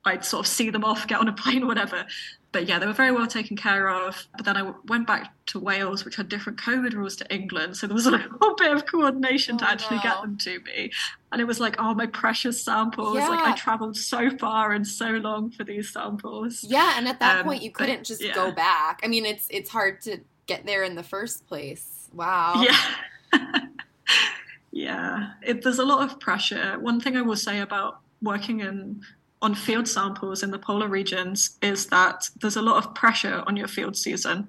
I'd 0.05 0.24
sort 0.24 0.45
of 0.45 0.53
see 0.53 0.68
them 0.68 0.85
off, 0.85 1.07
get 1.07 1.18
on 1.18 1.28
a 1.28 1.32
plane, 1.43 1.62
or 1.62 1.66
whatever 1.66 2.07
but 2.55 2.68
yeah, 2.68 2.78
they 2.78 2.87
were 2.87 2.93
very 2.93 3.11
well 3.11 3.26
taken 3.26 3.57
care 3.57 3.91
of. 3.91 4.28
But 4.37 4.47
then 4.47 4.57
I 4.57 4.72
went 4.87 5.09
back 5.09 5.35
to 5.47 5.59
Wales, 5.59 6.05
which 6.05 6.14
had 6.14 6.28
different 6.28 6.57
COVID 6.61 6.95
rules 6.95 7.16
to 7.16 7.35
England. 7.35 7.76
So 7.76 7.89
there 7.89 7.95
was 7.95 8.07
a 8.07 8.11
little 8.12 8.55
bit 8.55 8.72
of 8.72 8.87
coordination 8.87 9.57
oh, 9.57 9.59
to 9.59 9.68
actually 9.68 9.97
no. 9.97 10.03
get 10.05 10.22
them 10.22 10.39
to 10.39 10.61
me. 10.61 10.93
And 11.35 11.41
it 11.41 11.47
was 11.47 11.59
like, 11.59 11.74
oh, 11.80 11.95
my 11.95 12.07
precious 12.07 12.64
samples. 12.64 13.16
Yeah. 13.16 13.28
Like 13.28 13.45
I 13.45 13.57
traveled 13.57 13.97
so 13.97 14.30
far 14.39 14.70
and 14.70 14.87
so 14.87 15.07
long 15.07 15.51
for 15.51 15.64
these 15.64 15.93
samples. 15.93 16.62
Yeah. 16.62 16.95
And 16.97 17.09
at 17.09 17.18
that 17.18 17.41
um, 17.41 17.45
point, 17.45 17.62
you 17.62 17.72
couldn't 17.72 17.99
but, 17.99 18.05
just 18.05 18.22
yeah. 18.22 18.35
go 18.35 18.53
back. 18.53 19.01
I 19.03 19.09
mean, 19.09 19.26
it's, 19.26 19.49
it's 19.51 19.68
hard 19.68 20.01
to 20.03 20.18
get 20.47 20.64
there 20.64 20.85
in 20.85 20.95
the 20.95 21.03
first 21.03 21.49
place. 21.49 22.09
Wow. 22.12 22.64
Yeah. 22.64 23.61
yeah. 24.70 25.30
It, 25.43 25.62
there's 25.62 25.80
a 25.80 25.85
lot 25.85 26.09
of 26.09 26.20
pressure. 26.20 26.78
One 26.78 27.01
thing 27.01 27.16
I 27.16 27.22
will 27.22 27.35
say 27.35 27.59
about 27.59 27.99
working 28.22 28.61
in 28.61 29.03
on 29.43 29.57
field 29.57 29.89
samples 29.89 30.45
in 30.45 30.53
the 30.53 30.59
polar 30.59 30.89
regions 30.89 31.59
is 31.61 31.87
that 31.87 32.30
there's 32.41 32.57
a 32.57 32.62
lot 32.62 32.82
of 32.82 32.95
pressure 32.95 33.43
on 33.49 33.57
your 33.57 33.68
field 33.68 33.97
season. 33.97 34.49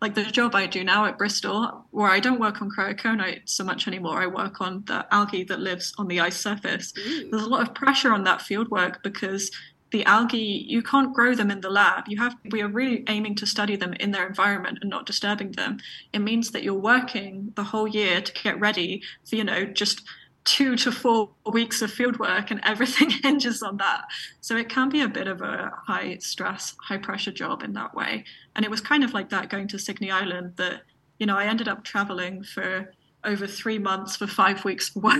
Like 0.00 0.14
the 0.14 0.24
job 0.24 0.54
I 0.54 0.66
do 0.66 0.84
now 0.84 1.06
at 1.06 1.16
Bristol, 1.16 1.86
where 1.90 2.10
I 2.10 2.20
don't 2.20 2.40
work 2.40 2.60
on 2.60 2.70
cryoconite 2.70 3.42
so 3.46 3.64
much 3.64 3.88
anymore, 3.88 4.20
I 4.22 4.26
work 4.26 4.60
on 4.60 4.84
the 4.86 5.06
algae 5.12 5.44
that 5.44 5.60
lives 5.60 5.94
on 5.96 6.06
the 6.08 6.20
ice 6.20 6.38
surface. 6.38 6.92
Ooh. 6.98 7.30
There's 7.30 7.44
a 7.44 7.48
lot 7.48 7.66
of 7.66 7.74
pressure 7.74 8.12
on 8.12 8.24
that 8.24 8.42
field 8.42 8.68
work 8.70 9.02
because 9.02 9.50
the 9.92 10.04
algae 10.04 10.64
you 10.68 10.82
can't 10.82 11.14
grow 11.14 11.34
them 11.34 11.50
in 11.50 11.60
the 11.60 11.70
lab 11.70 12.04
you 12.08 12.18
have 12.18 12.34
we 12.50 12.60
are 12.60 12.68
really 12.68 13.04
aiming 13.08 13.34
to 13.36 13.46
study 13.46 13.76
them 13.76 13.94
in 13.94 14.10
their 14.10 14.26
environment 14.26 14.78
and 14.80 14.90
not 14.90 15.06
disturbing 15.06 15.52
them 15.52 15.78
it 16.12 16.18
means 16.18 16.50
that 16.50 16.64
you're 16.64 16.74
working 16.74 17.52
the 17.54 17.62
whole 17.62 17.86
year 17.86 18.20
to 18.20 18.32
get 18.42 18.58
ready 18.58 19.00
for 19.24 19.36
you 19.36 19.44
know 19.44 19.64
just 19.64 20.02
two 20.46 20.76
to 20.76 20.92
four 20.92 21.28
weeks 21.52 21.82
of 21.82 21.90
field 21.90 22.18
work 22.18 22.50
and 22.50 22.60
everything 22.62 23.10
hinges 23.22 23.62
on 23.62 23.76
that. 23.76 24.04
So 24.40 24.56
it 24.56 24.68
can 24.68 24.88
be 24.88 25.02
a 25.02 25.08
bit 25.08 25.26
of 25.26 25.42
a 25.42 25.72
high 25.86 26.16
stress, 26.18 26.74
high 26.80 26.96
pressure 26.96 27.32
job 27.32 27.62
in 27.62 27.74
that 27.74 27.94
way. 27.94 28.24
And 28.54 28.64
it 28.64 28.70
was 28.70 28.80
kind 28.80 29.04
of 29.04 29.12
like 29.12 29.28
that 29.30 29.50
going 29.50 29.68
to 29.68 29.78
Signy 29.78 30.10
Island 30.10 30.54
that, 30.56 30.82
you 31.18 31.26
know, 31.26 31.36
I 31.36 31.46
ended 31.46 31.68
up 31.68 31.84
traveling 31.84 32.44
for 32.44 32.94
over 33.24 33.46
three 33.46 33.78
months 33.78 34.16
for 34.16 34.28
five 34.28 34.64
weeks 34.64 34.88
for 34.88 35.00
work. 35.00 35.16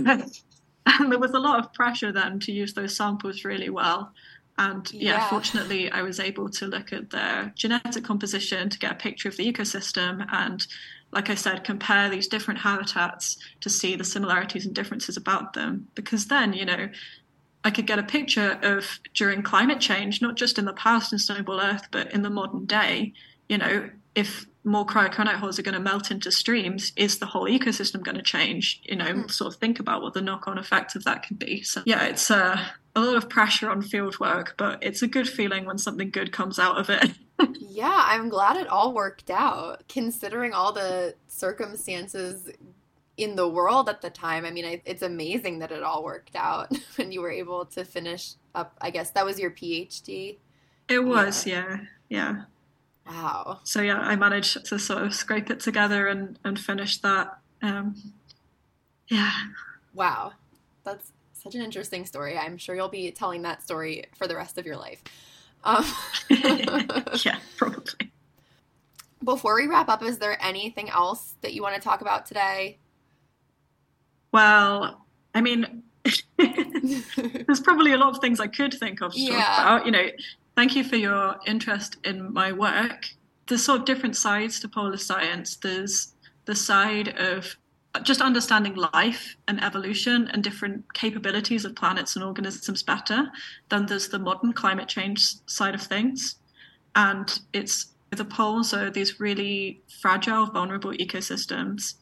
and 0.87 1.11
there 1.11 1.18
was 1.18 1.33
a 1.33 1.41
lot 1.41 1.59
of 1.59 1.72
pressure 1.74 2.12
then 2.12 2.39
to 2.41 2.53
use 2.53 2.72
those 2.72 2.97
samples 2.97 3.45
really 3.45 3.68
well. 3.68 4.12
And 4.59 4.90
yeah, 4.92 5.12
yeah, 5.12 5.28
fortunately, 5.28 5.90
I 5.90 6.02
was 6.02 6.18
able 6.18 6.48
to 6.48 6.66
look 6.66 6.92
at 6.92 7.11
their 7.11 7.52
genetic 7.54 8.04
composition 8.04 8.70
to 8.70 8.78
get 8.78 8.92
a 8.92 8.94
picture 8.94 9.28
of 9.28 9.36
the 9.36 9.52
ecosystem 9.52 10.26
and 10.32 10.66
like 11.12 11.30
I 11.30 11.34
said, 11.34 11.64
compare 11.64 12.11
these 12.11 12.26
different 12.26 12.61
habitats 12.61 13.36
to 13.61 13.70
see 13.70 13.96
the 13.96 14.04
similarities 14.04 14.66
and 14.66 14.74
differences 14.74 15.16
about 15.16 15.52
them. 15.52 15.88
Because 15.94 16.26
then, 16.26 16.52
you 16.52 16.64
know, 16.64 16.88
I 17.64 17.70
could 17.70 17.86
get 17.86 17.98
a 17.98 18.02
picture 18.02 18.59
of 18.62 19.00
during 19.14 19.42
climate 19.42 19.80
change, 19.80 20.20
not 20.20 20.36
just 20.36 20.59
in 20.59 20.64
the 20.64 20.72
past 20.72 21.12
in 21.12 21.18
Snowball 21.18 21.61
Earth, 21.61 21.88
but 21.90 22.12
in 22.12 22.22
the 22.22 22.30
modern 22.30 22.66
day, 22.66 23.12
you 23.48 23.59
know, 23.59 23.88
if 24.14 24.46
more 24.64 24.84
cryoconite 24.84 25.36
holes 25.36 25.59
are 25.59 25.62
going 25.62 25.74
to 25.74 25.80
melt 25.80 26.11
into 26.11 26.30
streams, 26.32 26.92
is 26.96 27.18
the 27.18 27.26
whole 27.26 27.44
ecosystem 27.44 28.02
going 28.02 28.16
to 28.16 28.22
change? 28.22 28.80
You 28.84 28.96
know, 28.96 29.07
mm. 29.07 29.30
sort 29.30 29.54
of 29.54 29.61
think 29.61 29.78
about 29.78 30.02
what 30.02 30.14
the 30.14 30.20
knock 30.20 30.48
on 30.48 30.59
effect 30.59 30.96
of 30.96 31.04
that 31.04 31.26
could 31.26 31.38
be. 31.38 31.62
So, 31.62 31.82
yeah, 31.86 32.04
it's 32.07 32.30
uh, 32.30 32.64
a 32.97 33.01
lot 33.01 33.16
of 33.16 33.28
pressure 33.28 33.70
on 33.70 33.82
field 33.82 34.18
work, 34.18 34.55
but 34.57 34.82
it's 34.82 35.03
a 35.03 35.07
good 35.07 35.28
feeling 35.28 35.66
when 35.66 35.76
something 35.78 36.11
good 36.11 36.32
comes 36.32 36.59
out 36.59 36.78
of 36.78 36.88
it. 36.90 37.12
yeah, 37.61 38.05
I'm 38.07 38.30
glad 38.30 38.57
it 38.57 38.66
all 38.66 38.94
worked 38.94 39.30
out, 39.30 39.86
considering 39.86 40.55
all 40.55 40.72
the 40.72 41.14
circumstances 41.28 42.51
in 43.18 43.36
the 43.36 43.49
world 43.49 43.90
at 43.90 44.01
the 44.01 44.09
time. 44.09 44.47
I 44.47 44.51
mean, 44.51 44.80
it's 44.84 45.03
amazing 45.03 45.59
that 45.59 45.70
it 45.70 45.82
all 45.82 46.03
worked 46.03 46.34
out 46.34 46.72
and 46.99 47.12
you 47.12 47.20
were 47.20 47.30
able 47.30 47.66
to 47.66 47.84
finish 47.84 48.32
up. 48.55 48.74
I 48.80 48.90
guess 48.90 49.11
that 49.11 49.26
was 49.26 49.38
your 49.38 49.51
PhD. 49.51 50.38
It 50.88 51.01
was, 51.01 51.47
yeah, 51.47 51.80
yeah. 52.09 52.36
yeah. 52.36 52.42
Wow. 53.07 53.61
So 53.64 53.82
yeah, 53.82 53.99
I 53.99 54.16
managed 54.16 54.64
to 54.66 54.78
sort 54.78 55.03
of 55.03 55.14
scrape 55.14 55.51
it 55.51 55.61
together 55.61 56.09
and 56.09 56.38
and 56.42 56.59
finish 56.59 56.99
that. 56.99 57.38
Um, 57.62 58.12
yeah. 59.09 59.30
Wow, 59.94 60.32
that's 60.82 61.12
such 61.47 61.55
an 61.55 61.62
interesting 61.62 62.05
story. 62.05 62.36
I'm 62.36 62.59
sure 62.59 62.74
you'll 62.74 62.88
be 62.88 63.11
telling 63.11 63.42
that 63.42 63.62
story 63.62 64.05
for 64.16 64.26
the 64.26 64.36
rest 64.36 64.59
of 64.59 64.66
your 64.66 64.76
life. 64.76 65.03
Um, 65.64 65.84
yeah, 67.24 67.38
probably. 67.57 68.11
Before 69.22 69.55
we 69.55 69.66
wrap 69.66 69.88
up, 69.88 70.03
is 70.03 70.18
there 70.18 70.36
anything 70.44 70.90
else 70.90 71.34
that 71.42 71.55
you 71.55 71.62
want 71.62 71.74
to 71.74 71.80
talk 71.80 72.01
about 72.01 72.26
today? 72.26 72.78
Well, 74.32 75.05
I 75.34 75.40
mean, 75.40 75.82
there's 76.36 77.61
probably 77.61 77.92
a 77.92 77.97
lot 77.97 78.14
of 78.14 78.20
things 78.20 78.40
I 78.40 78.47
could 78.49 78.74
think 78.74 79.01
of 79.01 79.12
to 79.12 79.20
yeah. 79.20 79.40
talk 79.40 79.59
about. 79.59 79.86
You 79.86 79.92
know, 79.92 80.09
thank 80.57 80.76
you 80.76 80.84
for 80.84 80.97
your 80.97 81.36
interest 81.47 81.97
in 82.05 82.32
my 82.32 82.53
work. 82.53 83.07
There's 83.49 83.64
sort 83.64 83.80
of 83.80 83.86
different 83.86 84.16
sides 84.16 84.61
to 84.61 84.68
polar 84.68 84.97
science. 84.97 85.57
There's 85.57 86.12
the 86.44 86.55
side 86.55 87.09
of 87.18 87.57
just 88.03 88.20
understanding 88.20 88.74
life 88.74 89.36
and 89.49 89.62
evolution 89.62 90.28
and 90.32 90.42
different 90.42 90.92
capabilities 90.94 91.64
of 91.64 91.74
planets 91.74 92.16
and 92.16 92.24
organisms 92.24 92.82
better. 92.82 93.30
Then 93.68 93.86
there's 93.86 94.09
the 94.09 94.18
modern 94.18 94.53
climate 94.53 94.88
change 94.88 95.34
side 95.47 95.74
of 95.74 95.82
things. 95.82 96.36
And 96.94 97.38
it's 97.53 97.88
the 98.11 98.24
poles 98.24 98.72
are 98.72 98.90
these 98.90 99.20
really 99.20 99.82
fragile, 100.01 100.47
vulnerable 100.47 100.92
ecosystems. 100.92 101.94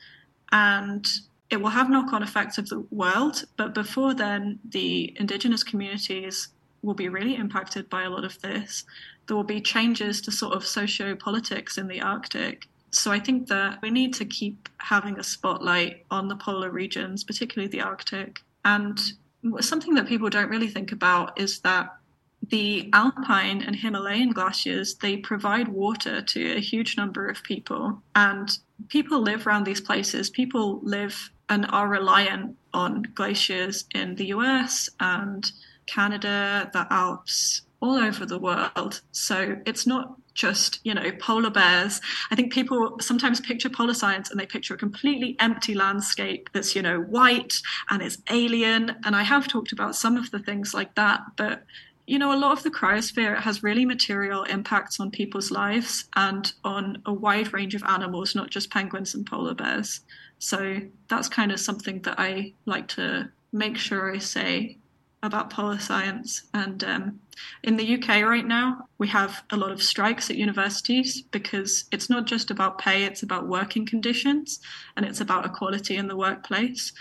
And 0.53 1.07
it 1.51 1.61
will 1.61 1.70
have 1.70 1.90
knock 1.90 2.12
on 2.12 2.22
effects 2.22 2.59
of 2.59 2.68
the 2.68 2.80
world. 2.90 3.45
But 3.57 3.74
before 3.74 4.14
then, 4.14 4.59
the 4.68 5.14
indigenous 5.18 5.62
communities 5.62 6.49
will 6.82 6.95
be 6.95 7.09
really 7.09 7.36
impacted 7.36 7.88
by 7.88 8.03
a 8.03 8.11
lot 8.11 8.24
of 8.24 8.40
this. 8.40 8.84
There 9.26 9.36
will 9.36 9.45
be 9.45 9.61
changes 9.61 10.20
to 10.22 10.30
sort 10.30 10.55
of 10.55 10.66
socio 10.66 11.14
politics 11.14 11.78
in 11.78 11.88
the 11.88 12.01
Arctic 12.01 12.68
so 12.95 13.11
I 13.11 13.18
think 13.18 13.49
that 13.49 13.80
we 13.82 13.90
need 13.90 14.14
to 14.14 14.24
keep 14.24 14.68
having 14.78 15.18
a 15.18 15.24
spotlight 15.24 16.05
on 16.11 16.28
the 16.28 16.36
polar 16.36 16.70
regions, 16.70 17.24
particularly 17.24 17.68
the 17.68 17.80
Arctic. 17.80 18.40
And 18.64 18.99
something 19.61 19.95
that 19.95 20.07
people 20.07 20.30
don't 20.30 20.49
really 20.49 20.68
think 20.68 20.92
about 20.92 21.38
is 21.38 21.61
that 21.61 21.97
the 22.51 22.90
alpine 22.92 23.62
and 23.62 23.74
Himalayan 23.74 24.30
glaciers 24.30 24.95
they 24.97 25.16
provide 25.16 25.68
water 25.68 26.20
to 26.20 26.57
a 26.57 26.61
huge 26.61 26.97
number 26.97 27.26
of 27.26 27.42
people. 27.42 28.03
And 28.14 28.57
people 28.88 29.20
live 29.20 29.47
around 29.47 29.64
these 29.64 29.80
places. 29.80 30.30
People 30.30 30.80
live 30.82 31.30
and 31.49 31.66
are 31.70 31.88
reliant 31.88 32.57
on 32.72 33.03
glaciers 33.14 33.84
in 33.95 34.14
the 34.14 34.26
US 34.26 34.88
and 35.01 35.51
Canada 35.86 36.70
the 36.72 36.86
Alps 36.90 37.62
all 37.80 37.97
over 37.97 38.24
the 38.24 38.38
world. 38.38 39.01
So 39.12 39.57
it's 39.66 39.86
not 39.86 40.16
just 40.35 40.80
you 40.85 40.93
know 40.93 41.11
polar 41.20 41.51
bears 41.51 42.01
i 42.30 42.35
think 42.35 42.53
people 42.53 42.97
sometimes 43.01 43.41
picture 43.41 43.70
polar 43.70 43.95
science 43.95 44.30
and 44.30 44.39
they 44.39 44.47
picture 44.47 44.74
a 44.74 44.76
completely 44.76 45.37
empty 45.39 45.74
landscape 45.74 46.51
that's 46.53 46.74
you 46.74 46.82
know 46.82 47.01
white 47.01 47.61
and 47.91 48.03
it's 48.03 48.18
alien 48.30 48.97
and 49.05 49.14
i 49.14 49.22
have 49.22 49.47
talked 49.49 49.72
about 49.72 49.95
some 49.95 50.16
of 50.16 50.30
the 50.30 50.39
things 50.39 50.74
like 50.74 50.95
that 50.95 51.20
but 51.37 51.62
you 52.07 52.18
know, 52.18 52.35
a 52.35 52.39
lot 52.39 52.53
of 52.53 52.62
the 52.62 52.70
cryosphere 52.70 53.39
has 53.41 53.62
really 53.62 53.87
material 53.87 54.43
impacts 54.45 55.01
on 55.01 55.11
people's 55.11 55.51
lives 55.51 56.05
and 56.16 56.53
on 56.62 57.01
a 57.07 57.12
wide 57.12 57.53
range 57.53 57.74
of 57.74 57.82
animals, 57.85 58.35
not 58.35 58.51
just 58.51 58.70
penguins 58.70 59.14
and 59.14 59.24
polar 59.24 59.55
bears. 59.55 60.01
So 60.39 60.80
that's 61.09 61.28
kind 61.28 61.51
of 61.51 61.61
something 61.61 62.03
that 62.03 62.16
I 62.18 62.53
like 62.66 62.89
to 62.89 63.30
make 63.53 63.78
sure 63.78 64.12
I 64.14 64.18
say 64.18 64.78
about 65.25 65.51
polar 65.51 65.79
science. 65.79 66.43
And 66.53 66.85
um, 66.85 67.20
in 67.62 67.77
the 67.77 67.95
UK 67.95 68.22
right 68.22 68.47
now, 68.47 68.89
we 68.99 69.09
have 69.09 69.43
a 69.51 69.57
lot 69.57 69.72
of 69.72 69.83
strikes 69.83 70.31
at 70.31 70.37
universities 70.37 71.22
because 71.22 71.85
it's 71.93 72.11
not 72.11 72.27
just 72.27 72.51
about 72.51 72.79
pay, 72.79 73.05
it's 73.05 73.22
about 73.22 73.49
working 73.49 73.87
conditions 73.87 74.61
and 74.97 75.05
it's 75.05 75.20
about 75.20 75.47
equality 75.47 75.97
in 75.97 76.09
the 76.09 76.16
workplace. 76.16 76.93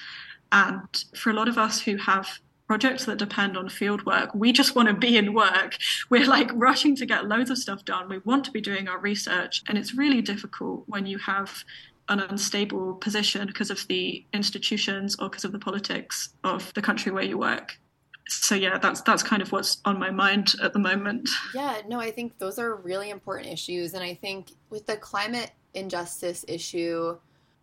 And 0.52 1.04
for 1.16 1.30
a 1.30 1.34
lot 1.34 1.48
of 1.48 1.58
us 1.58 1.82
who 1.82 1.98
have 1.98 2.40
projects 2.66 3.06
that 3.06 3.18
depend 3.18 3.58
on 3.58 3.68
field 3.70 4.06
work. 4.06 4.34
We 4.34 4.52
just 4.52 4.74
want 4.74 4.88
to 4.88 4.94
be 4.94 5.18
in 5.18 5.34
work. 5.34 5.78
We're 6.10 6.26
like 6.26 6.50
rushing 6.54 6.96
to 6.96 7.06
get 7.06 7.28
loads 7.28 7.50
of 7.50 7.58
stuff 7.58 7.84
done. 7.86 8.10
We 8.10 8.20
want 8.20 8.46
to 8.46 8.52
be 8.52 8.62
doing 8.62 8.88
our 8.88 9.00
research. 9.00 9.62
And 9.68 9.78
it's 9.78 9.94
really 9.94 10.22
difficult 10.22 10.84
when 10.88 11.06
you 11.06 11.18
have 11.20 11.64
an 12.10 12.20
unstable 12.20 12.96
position 12.96 13.48
because 13.48 13.70
of 13.70 13.86
the 13.88 14.26
institutions 14.34 15.16
or 15.20 15.30
because 15.30 15.46
of 15.46 15.52
the 15.52 15.60
politics 15.60 16.30
of 16.44 16.74
the 16.74 16.82
country 16.82 17.12
where 17.12 17.24
you 17.24 17.38
work. 17.38 17.78
So 18.28 18.56
yeah, 18.56 18.78
that's 18.78 19.02
that's 19.02 19.24
kind 19.24 19.42
of 19.42 19.52
what's 19.52 19.78
on 19.86 20.00
my 20.00 20.10
mind 20.10 20.56
at 20.62 20.74
the 20.74 20.80
moment. 20.80 21.30
Yeah, 21.54 21.82
no, 21.88 22.00
I 22.00 22.12
think 22.12 22.38
those 22.38 22.58
are 22.58 22.76
really 22.76 23.10
important 23.10 23.52
issues 23.52 23.94
and 23.94 24.04
I 24.04 24.14
think 24.14 24.52
with 24.70 24.86
the 24.86 24.96
climate 24.96 25.52
injustice 25.74 26.46
issue, 26.48 27.18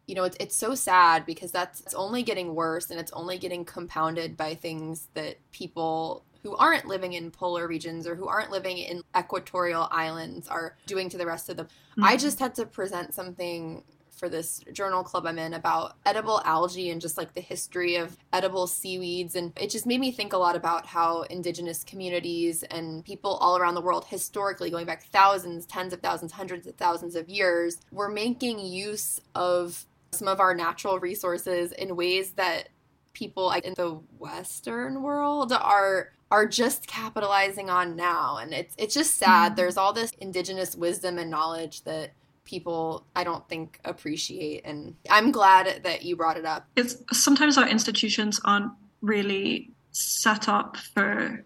you 0.06 0.14
know, 0.14 0.24
it's, 0.24 0.36
it's 0.40 0.56
so 0.56 0.74
sad 0.74 1.24
because 1.24 1.52
that's 1.52 1.80
it's 1.80 1.94
only 1.94 2.22
getting 2.22 2.54
worse 2.54 2.90
and 2.90 3.00
it's 3.00 3.12
only 3.12 3.38
getting 3.38 3.64
compounded 3.64 4.36
by 4.36 4.54
things 4.54 5.08
that 5.14 5.36
people 5.52 6.24
who 6.42 6.56
aren't 6.56 6.86
living 6.86 7.12
in 7.12 7.30
polar 7.30 7.66
regions 7.66 8.06
or 8.06 8.14
who 8.14 8.26
aren't 8.26 8.50
living 8.50 8.78
in 8.78 9.02
equatorial 9.16 9.88
islands 9.90 10.48
are 10.48 10.76
doing 10.86 11.08
to 11.10 11.18
the 11.18 11.26
rest 11.26 11.48
of 11.48 11.56
them. 11.56 11.66
Mm-hmm. 11.66 12.04
I 12.04 12.16
just 12.16 12.38
had 12.38 12.54
to 12.56 12.66
present 12.66 13.14
something 13.14 13.82
for 14.20 14.28
this 14.28 14.62
journal 14.72 15.02
club 15.02 15.26
I'm 15.26 15.38
in 15.38 15.54
about 15.54 15.96
edible 16.04 16.42
algae 16.44 16.90
and 16.90 17.00
just 17.00 17.16
like 17.16 17.32
the 17.32 17.40
history 17.40 17.96
of 17.96 18.16
edible 18.32 18.66
seaweeds. 18.66 19.34
And 19.34 19.52
it 19.58 19.70
just 19.70 19.86
made 19.86 19.98
me 19.98 20.12
think 20.12 20.34
a 20.34 20.38
lot 20.38 20.54
about 20.54 20.86
how 20.86 21.22
indigenous 21.22 21.82
communities 21.82 22.62
and 22.64 23.04
people 23.04 23.36
all 23.36 23.56
around 23.56 23.74
the 23.74 23.80
world, 23.80 24.04
historically, 24.04 24.70
going 24.70 24.86
back 24.86 25.04
thousands, 25.06 25.64
tens 25.64 25.94
of 25.94 26.00
thousands, 26.00 26.32
hundreds 26.32 26.66
of 26.66 26.76
thousands 26.76 27.16
of 27.16 27.28
years, 27.30 27.80
were 27.90 28.10
making 28.10 28.58
use 28.60 29.20
of 29.34 29.86
some 30.12 30.28
of 30.28 30.38
our 30.38 30.54
natural 30.54 31.00
resources 31.00 31.72
in 31.72 31.96
ways 31.96 32.32
that 32.32 32.68
people 33.14 33.50
in 33.50 33.74
the 33.76 33.98
western 34.18 35.02
world 35.02 35.52
are 35.52 36.12
are 36.30 36.46
just 36.46 36.86
capitalizing 36.86 37.68
on 37.68 37.96
now 37.96 38.36
and 38.36 38.54
it's 38.54 38.74
it's 38.78 38.94
just 38.94 39.16
sad 39.16 39.48
mm-hmm. 39.48 39.56
there's 39.56 39.76
all 39.76 39.92
this 39.92 40.12
indigenous 40.20 40.76
wisdom 40.76 41.18
and 41.18 41.28
knowledge 41.28 41.82
that 41.82 42.12
people 42.50 43.06
I 43.14 43.22
don't 43.22 43.48
think 43.48 43.78
appreciate 43.84 44.62
and 44.64 44.96
I'm 45.08 45.30
glad 45.30 45.84
that 45.84 46.02
you 46.02 46.16
brought 46.16 46.36
it 46.36 46.44
up. 46.44 46.66
It's 46.74 46.96
sometimes 47.12 47.56
our 47.56 47.68
institutions 47.68 48.40
aren't 48.44 48.72
really 49.00 49.70
set 49.92 50.48
up 50.48 50.76
for 50.76 51.44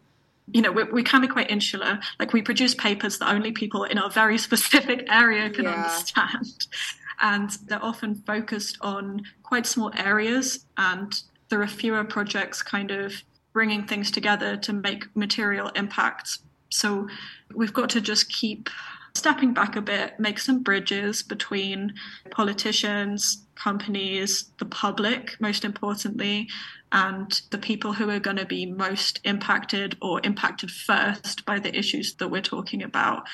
you 0.52 0.60
know, 0.60 0.70
we, 0.70 0.84
we, 0.84 1.02
can 1.02 1.22
be 1.22 1.26
quite 1.26 1.50
insular. 1.50 1.98
Like 2.20 2.34
we 2.34 2.42
produce 2.42 2.74
papers 2.74 3.18
that 3.18 3.30
only 3.30 3.50
people 3.50 3.84
in 3.84 3.96
a 3.96 4.10
very 4.10 4.36
specific 4.48 5.06
area 5.10 5.48
can 5.48 5.64
yeah. 5.64 5.84
understand 5.84 6.66
and 7.20 7.50
they're 7.66 7.84
often 7.84 8.14
focused 8.14 8.78
on 8.80 9.22
quite 9.42 9.66
small 9.66 9.90
areas 9.96 10.66
and 10.76 11.22
there 11.48 11.62
are 11.62 11.66
fewer 11.66 12.04
projects 12.04 12.62
kind 12.62 12.90
of 12.90 13.22
bringing 13.52 13.86
things 13.86 14.10
together 14.10 14.56
to 14.56 14.72
make 14.72 15.04
material 15.14 15.68
impacts 15.76 16.40
so 16.70 17.08
we've 17.54 17.72
got 17.72 17.88
to 17.88 18.00
just 18.00 18.28
keep 18.28 18.68
stepping 19.14 19.54
back 19.54 19.76
a 19.76 19.80
bit 19.80 20.18
make 20.18 20.38
some 20.38 20.62
bridges 20.62 21.22
between 21.22 21.94
politicians 22.30 23.46
companies 23.54 24.50
the 24.58 24.64
public 24.64 25.40
most 25.40 25.64
importantly 25.64 26.48
and 26.94 27.42
the 27.50 27.58
people 27.58 27.92
who 27.92 28.08
are 28.08 28.20
going 28.20 28.36
to 28.36 28.46
be 28.46 28.64
most 28.64 29.20
impacted 29.24 29.96
or 30.00 30.20
impacted 30.24 30.70
first 30.70 31.44
by 31.44 31.58
the 31.58 31.76
issues 31.76 32.14
that 32.14 32.30
we're 32.30 32.40
talking 32.40 32.82
about 32.82 33.24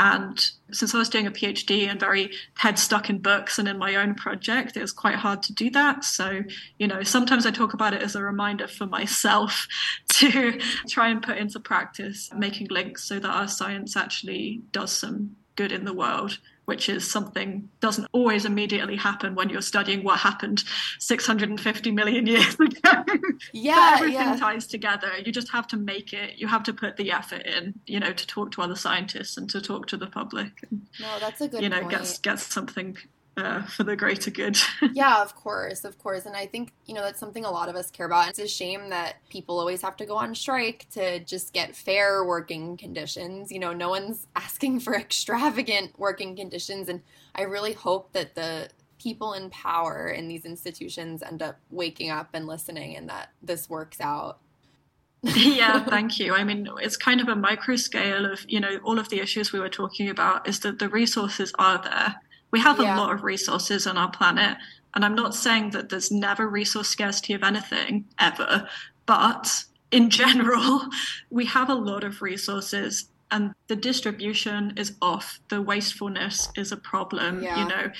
and 0.00 0.50
since 0.72 0.94
I 0.94 0.98
was 0.98 1.08
doing 1.08 1.26
a 1.26 1.30
PhD 1.30 1.88
and 1.88 2.00
very 2.00 2.32
head 2.54 2.78
stuck 2.78 3.08
in 3.08 3.18
books 3.18 3.58
and 3.58 3.68
in 3.68 3.78
my 3.78 3.94
own 3.94 4.14
project, 4.16 4.76
it 4.76 4.82
was 4.82 4.92
quite 4.92 5.14
hard 5.14 5.42
to 5.44 5.52
do 5.52 5.70
that. 5.70 6.02
So, 6.02 6.42
you 6.78 6.88
know, 6.88 7.04
sometimes 7.04 7.46
I 7.46 7.52
talk 7.52 7.74
about 7.74 7.94
it 7.94 8.02
as 8.02 8.16
a 8.16 8.22
reminder 8.22 8.66
for 8.66 8.86
myself 8.86 9.68
to 10.14 10.58
try 10.88 11.08
and 11.08 11.22
put 11.22 11.38
into 11.38 11.60
practice 11.60 12.28
making 12.36 12.68
links 12.70 13.04
so 13.04 13.20
that 13.20 13.30
our 13.30 13.46
science 13.46 13.96
actually 13.96 14.62
does 14.72 14.90
some 14.90 15.36
good 15.54 15.70
in 15.70 15.84
the 15.84 15.94
world 15.94 16.38
which 16.64 16.88
is 16.88 17.10
something 17.10 17.68
doesn't 17.80 18.06
always 18.12 18.44
immediately 18.44 18.96
happen 18.96 19.34
when 19.34 19.48
you're 19.48 19.62
studying 19.62 20.02
what 20.02 20.18
happened 20.18 20.64
650 20.98 21.90
million 21.90 22.26
years 22.26 22.54
ago. 22.60 23.04
Yeah, 23.52 23.74
but 23.74 24.00
everything 24.00 24.14
yeah. 24.14 24.36
ties 24.36 24.66
together. 24.66 25.10
You 25.24 25.32
just 25.32 25.50
have 25.50 25.66
to 25.68 25.76
make 25.76 26.12
it. 26.12 26.38
You 26.38 26.48
have 26.48 26.62
to 26.64 26.72
put 26.72 26.96
the 26.96 27.12
effort 27.12 27.42
in, 27.42 27.74
you 27.86 28.00
know, 28.00 28.12
to 28.12 28.26
talk 28.26 28.52
to 28.52 28.62
other 28.62 28.76
scientists 28.76 29.36
and 29.36 29.48
to 29.50 29.60
talk 29.60 29.86
to 29.88 29.96
the 29.96 30.06
public. 30.06 30.64
No, 31.00 31.18
that's 31.20 31.40
a 31.40 31.48
good. 31.48 31.62
You 31.62 31.68
know, 31.68 31.80
point. 31.80 31.90
get 31.90 32.18
get 32.22 32.38
something 32.40 32.96
uh, 33.36 33.62
for 33.62 33.84
the 33.84 33.96
greater 33.96 34.30
good. 34.30 34.56
yeah, 34.92 35.22
of 35.22 35.34
course, 35.34 35.84
of 35.84 35.98
course. 35.98 36.26
And 36.26 36.36
I 36.36 36.46
think, 36.46 36.72
you 36.86 36.94
know, 36.94 37.02
that's 37.02 37.18
something 37.18 37.44
a 37.44 37.50
lot 37.50 37.68
of 37.68 37.76
us 37.76 37.90
care 37.90 38.06
about. 38.06 38.28
It's 38.28 38.38
a 38.38 38.46
shame 38.46 38.90
that 38.90 39.16
people 39.28 39.58
always 39.58 39.82
have 39.82 39.96
to 39.98 40.06
go 40.06 40.16
on 40.16 40.34
strike 40.34 40.86
to 40.92 41.20
just 41.20 41.52
get 41.52 41.74
fair 41.74 42.24
working 42.24 42.76
conditions. 42.76 43.50
You 43.50 43.58
know, 43.58 43.72
no 43.72 43.88
one's 43.88 44.26
asking 44.36 44.80
for 44.80 44.94
extravagant 44.94 45.98
working 45.98 46.36
conditions. 46.36 46.88
And 46.88 47.02
I 47.34 47.42
really 47.42 47.72
hope 47.72 48.12
that 48.12 48.34
the 48.34 48.68
people 48.98 49.34
in 49.34 49.50
power 49.50 50.08
in 50.08 50.28
these 50.28 50.44
institutions 50.44 51.22
end 51.22 51.42
up 51.42 51.58
waking 51.70 52.10
up 52.10 52.30
and 52.32 52.46
listening 52.46 52.96
and 52.96 53.08
that 53.08 53.30
this 53.42 53.68
works 53.68 54.00
out. 54.00 54.38
yeah, 55.22 55.82
thank 55.84 56.18
you. 56.18 56.34
I 56.34 56.44
mean, 56.44 56.68
it's 56.80 56.98
kind 56.98 57.20
of 57.20 57.28
a 57.28 57.36
micro 57.36 57.76
scale 57.76 58.30
of, 58.30 58.44
you 58.46 58.60
know, 58.60 58.78
all 58.84 58.98
of 58.98 59.08
the 59.08 59.20
issues 59.20 59.52
we 59.52 59.58
were 59.58 59.70
talking 59.70 60.10
about 60.10 60.46
is 60.46 60.60
that 60.60 60.78
the 60.78 60.88
resources 60.88 61.52
are 61.58 61.82
there 61.82 62.16
we 62.54 62.60
have 62.60 62.78
yeah. 62.78 62.96
a 62.96 63.00
lot 63.00 63.12
of 63.12 63.24
resources 63.24 63.84
on 63.84 63.98
our 63.98 64.12
planet. 64.12 64.56
And 64.94 65.04
I'm 65.04 65.16
not 65.16 65.34
saying 65.34 65.70
that 65.70 65.88
there's 65.88 66.12
never 66.12 66.48
resource 66.48 66.86
scarcity 66.86 67.34
of 67.34 67.42
anything 67.42 68.04
ever, 68.20 68.68
but 69.06 69.64
in 69.90 70.08
general, 70.22 70.82
we 71.30 71.46
have 71.46 71.68
a 71.68 71.74
lot 71.74 72.04
of 72.04 72.22
resources 72.22 73.08
and 73.32 73.54
the 73.66 73.74
distribution 73.74 74.72
is 74.76 74.94
off. 75.02 75.40
The 75.48 75.60
wastefulness 75.60 76.50
is 76.56 76.70
a 76.70 76.76
problem. 76.76 77.42
Yeah. 77.42 77.60
You 77.60 77.68
know, 77.68 77.90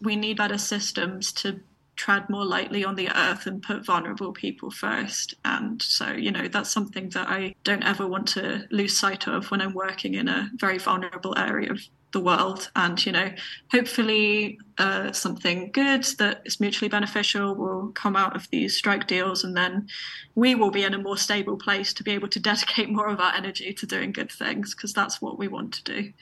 we 0.00 0.16
need 0.16 0.38
better 0.38 0.56
systems 0.56 1.30
to 1.32 1.60
tread 1.96 2.30
more 2.30 2.46
lightly 2.46 2.82
on 2.82 2.94
the 2.94 3.10
earth 3.14 3.44
and 3.44 3.62
put 3.62 3.84
vulnerable 3.84 4.32
people 4.32 4.70
first. 4.70 5.34
And 5.44 5.82
so, 5.82 6.10
you 6.12 6.30
know, 6.30 6.48
that's 6.48 6.70
something 6.70 7.10
that 7.10 7.28
I 7.28 7.54
don't 7.64 7.84
ever 7.84 8.06
want 8.06 8.28
to 8.28 8.66
lose 8.70 8.98
sight 8.98 9.28
of 9.28 9.50
when 9.50 9.60
I'm 9.60 9.74
working 9.74 10.14
in 10.14 10.26
a 10.26 10.50
very 10.54 10.78
vulnerable 10.78 11.36
area 11.36 11.72
of 11.72 11.82
the 12.12 12.20
world 12.20 12.70
and 12.76 13.04
you 13.04 13.12
know 13.12 13.30
hopefully 13.70 14.58
uh, 14.78 15.12
something 15.12 15.70
good 15.72 16.04
that 16.18 16.42
is 16.44 16.60
mutually 16.60 16.88
beneficial 16.88 17.54
will 17.54 17.88
come 17.94 18.16
out 18.16 18.34
of 18.34 18.48
these 18.50 18.76
strike 18.76 19.06
deals 19.06 19.44
and 19.44 19.56
then 19.56 19.86
we 20.34 20.54
will 20.54 20.70
be 20.70 20.82
in 20.82 20.94
a 20.94 20.98
more 20.98 21.16
stable 21.16 21.56
place 21.56 21.92
to 21.92 22.02
be 22.02 22.12
able 22.12 22.28
to 22.28 22.40
dedicate 22.40 22.90
more 22.90 23.08
of 23.08 23.20
our 23.20 23.34
energy 23.34 23.72
to 23.72 23.86
doing 23.86 24.12
good 24.12 24.30
things 24.30 24.74
because 24.74 24.92
that's 24.92 25.20
what 25.20 25.38
we 25.38 25.48
want 25.48 25.72
to 25.72 25.84
do 25.84 26.12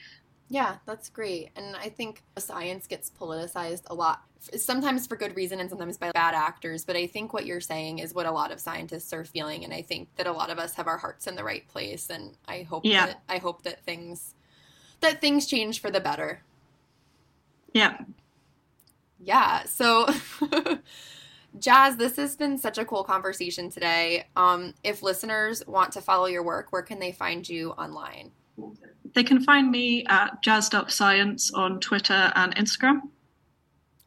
yeah 0.49 0.75
that's 0.85 1.09
great 1.09 1.49
and 1.55 1.75
i 1.77 1.89
think 1.89 2.23
science 2.37 2.85
gets 2.87 3.09
politicized 3.09 3.83
a 3.87 3.93
lot 3.93 4.23
sometimes 4.55 5.05
for 5.05 5.15
good 5.15 5.35
reason 5.35 5.59
and 5.59 5.69
sometimes 5.69 5.97
by 5.97 6.11
bad 6.11 6.33
actors 6.33 6.85
but 6.85 6.95
i 6.95 7.05
think 7.05 7.33
what 7.33 7.45
you're 7.45 7.59
saying 7.59 7.99
is 7.99 8.13
what 8.13 8.25
a 8.25 8.31
lot 8.31 8.51
of 8.51 8.59
scientists 8.59 9.11
are 9.13 9.25
feeling 9.25 9.63
and 9.63 9.73
i 9.73 9.81
think 9.81 10.07
that 10.15 10.27
a 10.27 10.31
lot 10.31 10.49
of 10.49 10.59
us 10.59 10.73
have 10.73 10.87
our 10.87 10.97
hearts 10.97 11.27
in 11.27 11.35
the 11.35 11.43
right 11.43 11.67
place 11.67 12.09
and 12.09 12.37
i 12.47 12.61
hope 12.63 12.85
yeah. 12.85 13.07
that 13.07 13.21
i 13.27 13.37
hope 13.37 13.63
that 13.63 13.83
things 13.83 14.35
that 15.01 15.21
things 15.21 15.45
change 15.45 15.81
for 15.81 15.91
the 15.91 15.99
better. 15.99 16.41
Yeah. 17.73 17.97
Yeah. 19.19 19.63
So, 19.65 20.07
Jaz, 21.57 21.97
this 21.97 22.15
has 22.17 22.35
been 22.35 22.57
such 22.57 22.77
a 22.77 22.85
cool 22.85 23.03
conversation 23.03 23.69
today. 23.69 24.27
Um, 24.35 24.73
if 24.83 25.01
listeners 25.03 25.65
want 25.67 25.91
to 25.93 26.01
follow 26.01 26.25
your 26.25 26.43
work, 26.43 26.71
where 26.71 26.81
can 26.81 26.99
they 26.99 27.11
find 27.11 27.47
you 27.47 27.71
online? 27.71 28.31
They 29.15 29.23
can 29.23 29.41
find 29.43 29.71
me 29.71 30.05
at 30.05 30.41
Jazzed 30.41 30.75
Up 30.75 30.91
Science 30.91 31.51
on 31.53 31.79
Twitter 31.79 32.31
and 32.35 32.55
Instagram. 32.55 33.01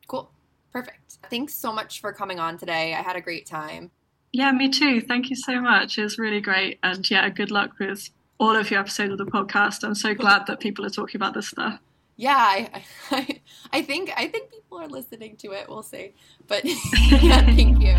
Cool. 0.06 0.30
Perfect. 0.72 1.18
Thanks 1.30 1.54
so 1.54 1.72
much 1.72 2.00
for 2.00 2.12
coming 2.12 2.38
on 2.38 2.58
today. 2.58 2.94
I 2.94 3.02
had 3.02 3.16
a 3.16 3.20
great 3.20 3.46
time. 3.46 3.90
Yeah, 4.32 4.52
me 4.52 4.70
too. 4.70 5.00
Thank 5.00 5.28
you 5.28 5.36
so 5.36 5.60
much. 5.60 5.98
It 5.98 6.04
was 6.04 6.18
really 6.18 6.40
great. 6.40 6.78
And 6.82 7.08
yeah, 7.10 7.28
good 7.28 7.50
luck 7.50 7.78
with 7.78 8.08
all 8.42 8.56
of 8.56 8.72
your 8.72 8.80
episodes 8.80 9.12
of 9.12 9.18
the 9.18 9.24
podcast. 9.24 9.84
I'm 9.84 9.94
so 9.94 10.14
glad 10.14 10.48
that 10.48 10.58
people 10.58 10.84
are 10.84 10.90
talking 10.90 11.16
about 11.16 11.32
this 11.32 11.46
stuff. 11.48 11.78
Yeah, 12.16 12.36
I, 12.36 12.82
I, 13.12 13.40
I 13.72 13.82
think 13.82 14.10
I 14.16 14.26
think 14.26 14.50
people 14.50 14.78
are 14.78 14.88
listening 14.88 15.36
to 15.36 15.52
it. 15.52 15.68
We'll 15.68 15.84
see, 15.84 16.14
but 16.48 16.64
yeah, 16.64 17.46
thank 17.46 17.80
you. 17.80 17.94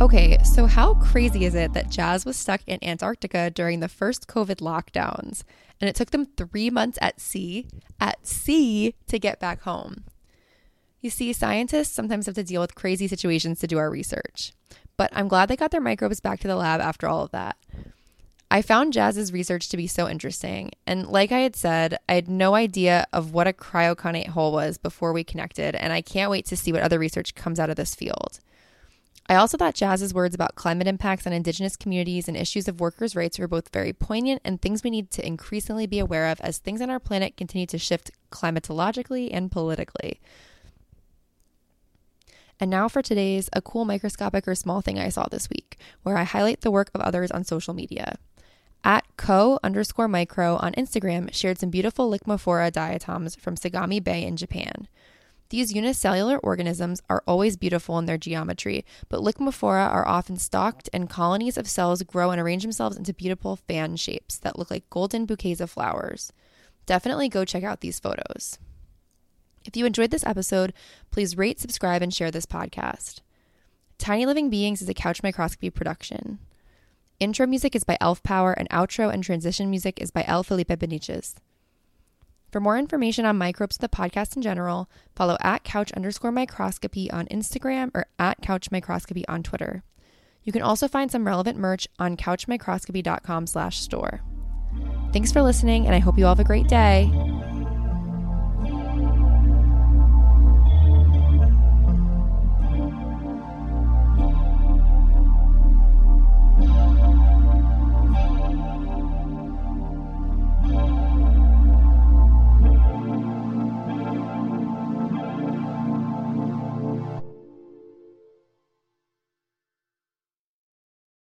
Okay, 0.00 0.38
so 0.44 0.66
how 0.66 0.94
crazy 0.94 1.44
is 1.44 1.56
it 1.56 1.72
that 1.72 1.88
Jaz 1.88 2.24
was 2.24 2.36
stuck 2.36 2.60
in 2.68 2.78
Antarctica 2.82 3.50
during 3.50 3.80
the 3.80 3.88
first 3.88 4.28
COVID 4.28 4.56
lockdowns? 4.56 5.42
And 5.80 5.88
it 5.88 5.96
took 5.96 6.10
them 6.10 6.26
three 6.36 6.70
months 6.70 6.98
at 7.00 7.20
sea, 7.20 7.66
at 8.00 8.24
sea, 8.26 8.94
to 9.08 9.18
get 9.18 9.40
back 9.40 9.62
home. 9.62 10.04
You 11.02 11.10
see, 11.10 11.32
scientists 11.32 11.92
sometimes 11.92 12.26
have 12.26 12.36
to 12.36 12.44
deal 12.44 12.60
with 12.60 12.76
crazy 12.76 13.08
situations 13.08 13.58
to 13.58 13.66
do 13.66 13.76
our 13.76 13.90
research, 13.90 14.52
but 14.96 15.10
I'm 15.12 15.26
glad 15.26 15.48
they 15.48 15.56
got 15.56 15.72
their 15.72 15.80
microbes 15.80 16.20
back 16.20 16.38
to 16.40 16.48
the 16.48 16.54
lab 16.54 16.80
after 16.80 17.08
all 17.08 17.24
of 17.24 17.32
that. 17.32 17.56
I 18.52 18.62
found 18.62 18.92
Jaz's 18.92 19.32
research 19.32 19.68
to 19.70 19.76
be 19.76 19.88
so 19.88 20.08
interesting, 20.08 20.70
and 20.86 21.08
like 21.08 21.32
I 21.32 21.40
had 21.40 21.56
said, 21.56 21.98
I 22.08 22.14
had 22.14 22.28
no 22.28 22.54
idea 22.54 23.06
of 23.12 23.32
what 23.32 23.48
a 23.48 23.52
cryoconite 23.52 24.28
hole 24.28 24.52
was 24.52 24.78
before 24.78 25.12
we 25.12 25.24
connected, 25.24 25.74
and 25.74 25.92
I 25.92 26.02
can't 26.02 26.30
wait 26.30 26.46
to 26.46 26.56
see 26.56 26.72
what 26.72 26.82
other 26.82 27.00
research 27.00 27.34
comes 27.34 27.58
out 27.58 27.70
of 27.70 27.76
this 27.76 27.96
field. 27.96 28.38
I 29.28 29.36
also 29.36 29.56
thought 29.56 29.74
Jaz's 29.74 30.14
words 30.14 30.36
about 30.36 30.54
climate 30.54 30.86
impacts 30.86 31.26
on 31.26 31.32
Indigenous 31.32 31.76
communities 31.76 32.28
and 32.28 32.36
issues 32.36 32.68
of 32.68 32.80
workers' 32.80 33.16
rights 33.16 33.40
were 33.40 33.48
both 33.48 33.72
very 33.72 33.92
poignant 33.92 34.42
and 34.44 34.60
things 34.60 34.84
we 34.84 34.90
need 34.90 35.10
to 35.12 35.26
increasingly 35.26 35.86
be 35.86 35.98
aware 35.98 36.28
of 36.28 36.40
as 36.42 36.58
things 36.58 36.80
on 36.80 36.90
our 36.90 37.00
planet 37.00 37.36
continue 37.36 37.66
to 37.66 37.78
shift 37.78 38.12
climatologically 38.30 39.30
and 39.32 39.50
politically. 39.50 40.20
And 42.62 42.70
now 42.70 42.86
for 42.86 43.02
today's 43.02 43.50
a 43.52 43.60
cool 43.60 43.84
microscopic 43.84 44.46
or 44.46 44.54
small 44.54 44.82
thing 44.82 44.96
I 44.96 45.08
saw 45.08 45.26
this 45.28 45.50
week, 45.50 45.78
where 46.04 46.16
I 46.16 46.22
highlight 46.22 46.60
the 46.60 46.70
work 46.70 46.92
of 46.94 47.00
others 47.00 47.32
on 47.32 47.42
social 47.42 47.74
media. 47.74 48.18
At 48.84 49.04
co 49.16 49.58
underscore 49.64 50.06
micro 50.06 50.54
on 50.58 50.72
Instagram 50.74 51.34
shared 51.34 51.58
some 51.58 51.70
beautiful 51.70 52.08
Licmophora 52.08 52.70
diatoms 52.70 53.34
from 53.34 53.56
Sagami 53.56 53.98
Bay 54.00 54.24
in 54.24 54.36
Japan. 54.36 54.86
These 55.48 55.72
unicellular 55.72 56.38
organisms 56.38 57.02
are 57.10 57.24
always 57.26 57.56
beautiful 57.56 57.98
in 57.98 58.06
their 58.06 58.16
geometry, 58.16 58.84
but 59.08 59.22
Licmophora 59.22 59.88
are 59.88 60.06
often 60.06 60.36
stalked, 60.36 60.88
and 60.92 61.10
colonies 61.10 61.58
of 61.58 61.68
cells 61.68 62.04
grow 62.04 62.30
and 62.30 62.40
arrange 62.40 62.62
themselves 62.62 62.96
into 62.96 63.12
beautiful 63.12 63.56
fan 63.56 63.96
shapes 63.96 64.38
that 64.38 64.56
look 64.56 64.70
like 64.70 64.88
golden 64.88 65.26
bouquets 65.26 65.60
of 65.60 65.68
flowers. 65.68 66.32
Definitely 66.86 67.28
go 67.28 67.44
check 67.44 67.64
out 67.64 67.80
these 67.80 67.98
photos. 67.98 68.60
If 69.64 69.76
you 69.76 69.86
enjoyed 69.86 70.10
this 70.10 70.24
episode, 70.24 70.72
please 71.10 71.36
rate, 71.36 71.60
subscribe, 71.60 72.02
and 72.02 72.12
share 72.12 72.30
this 72.30 72.46
podcast. 72.46 73.20
Tiny 73.98 74.26
Living 74.26 74.50
Beings 74.50 74.82
is 74.82 74.88
a 74.88 74.94
couch 74.94 75.22
microscopy 75.22 75.70
production. 75.70 76.38
Intro 77.20 77.46
music 77.46 77.76
is 77.76 77.84
by 77.84 77.96
Elf 78.00 78.22
Power, 78.22 78.52
and 78.52 78.68
outro 78.70 79.12
and 79.12 79.22
transition 79.22 79.70
music 79.70 80.00
is 80.00 80.10
by 80.10 80.24
El 80.26 80.42
Felipe 80.42 80.68
Benites. 80.68 81.34
For 82.50 82.60
more 82.60 82.76
information 82.76 83.24
on 83.24 83.38
microbes 83.38 83.78
and 83.80 83.88
the 83.88 83.96
podcast 83.96 84.36
in 84.36 84.42
general, 84.42 84.90
follow 85.14 85.36
at 85.40 85.64
couch 85.64 85.92
underscore 85.92 86.32
microscopy 86.32 87.10
on 87.10 87.26
Instagram 87.26 87.90
or 87.94 88.06
at 88.18 88.42
couch 88.42 88.70
microscopy 88.70 89.26
on 89.28 89.42
Twitter. 89.42 89.84
You 90.42 90.52
can 90.52 90.62
also 90.62 90.88
find 90.88 91.10
some 91.10 91.26
relevant 91.26 91.56
merch 91.56 91.86
on 91.98 92.16
couchmicroscopy.com 92.16 93.46
slash 93.46 93.78
store. 93.78 94.20
Thanks 95.12 95.30
for 95.30 95.42
listening, 95.42 95.86
and 95.86 95.94
I 95.94 95.98
hope 95.98 96.18
you 96.18 96.26
all 96.26 96.34
have 96.34 96.40
a 96.40 96.44
great 96.44 96.68
day. 96.68 97.10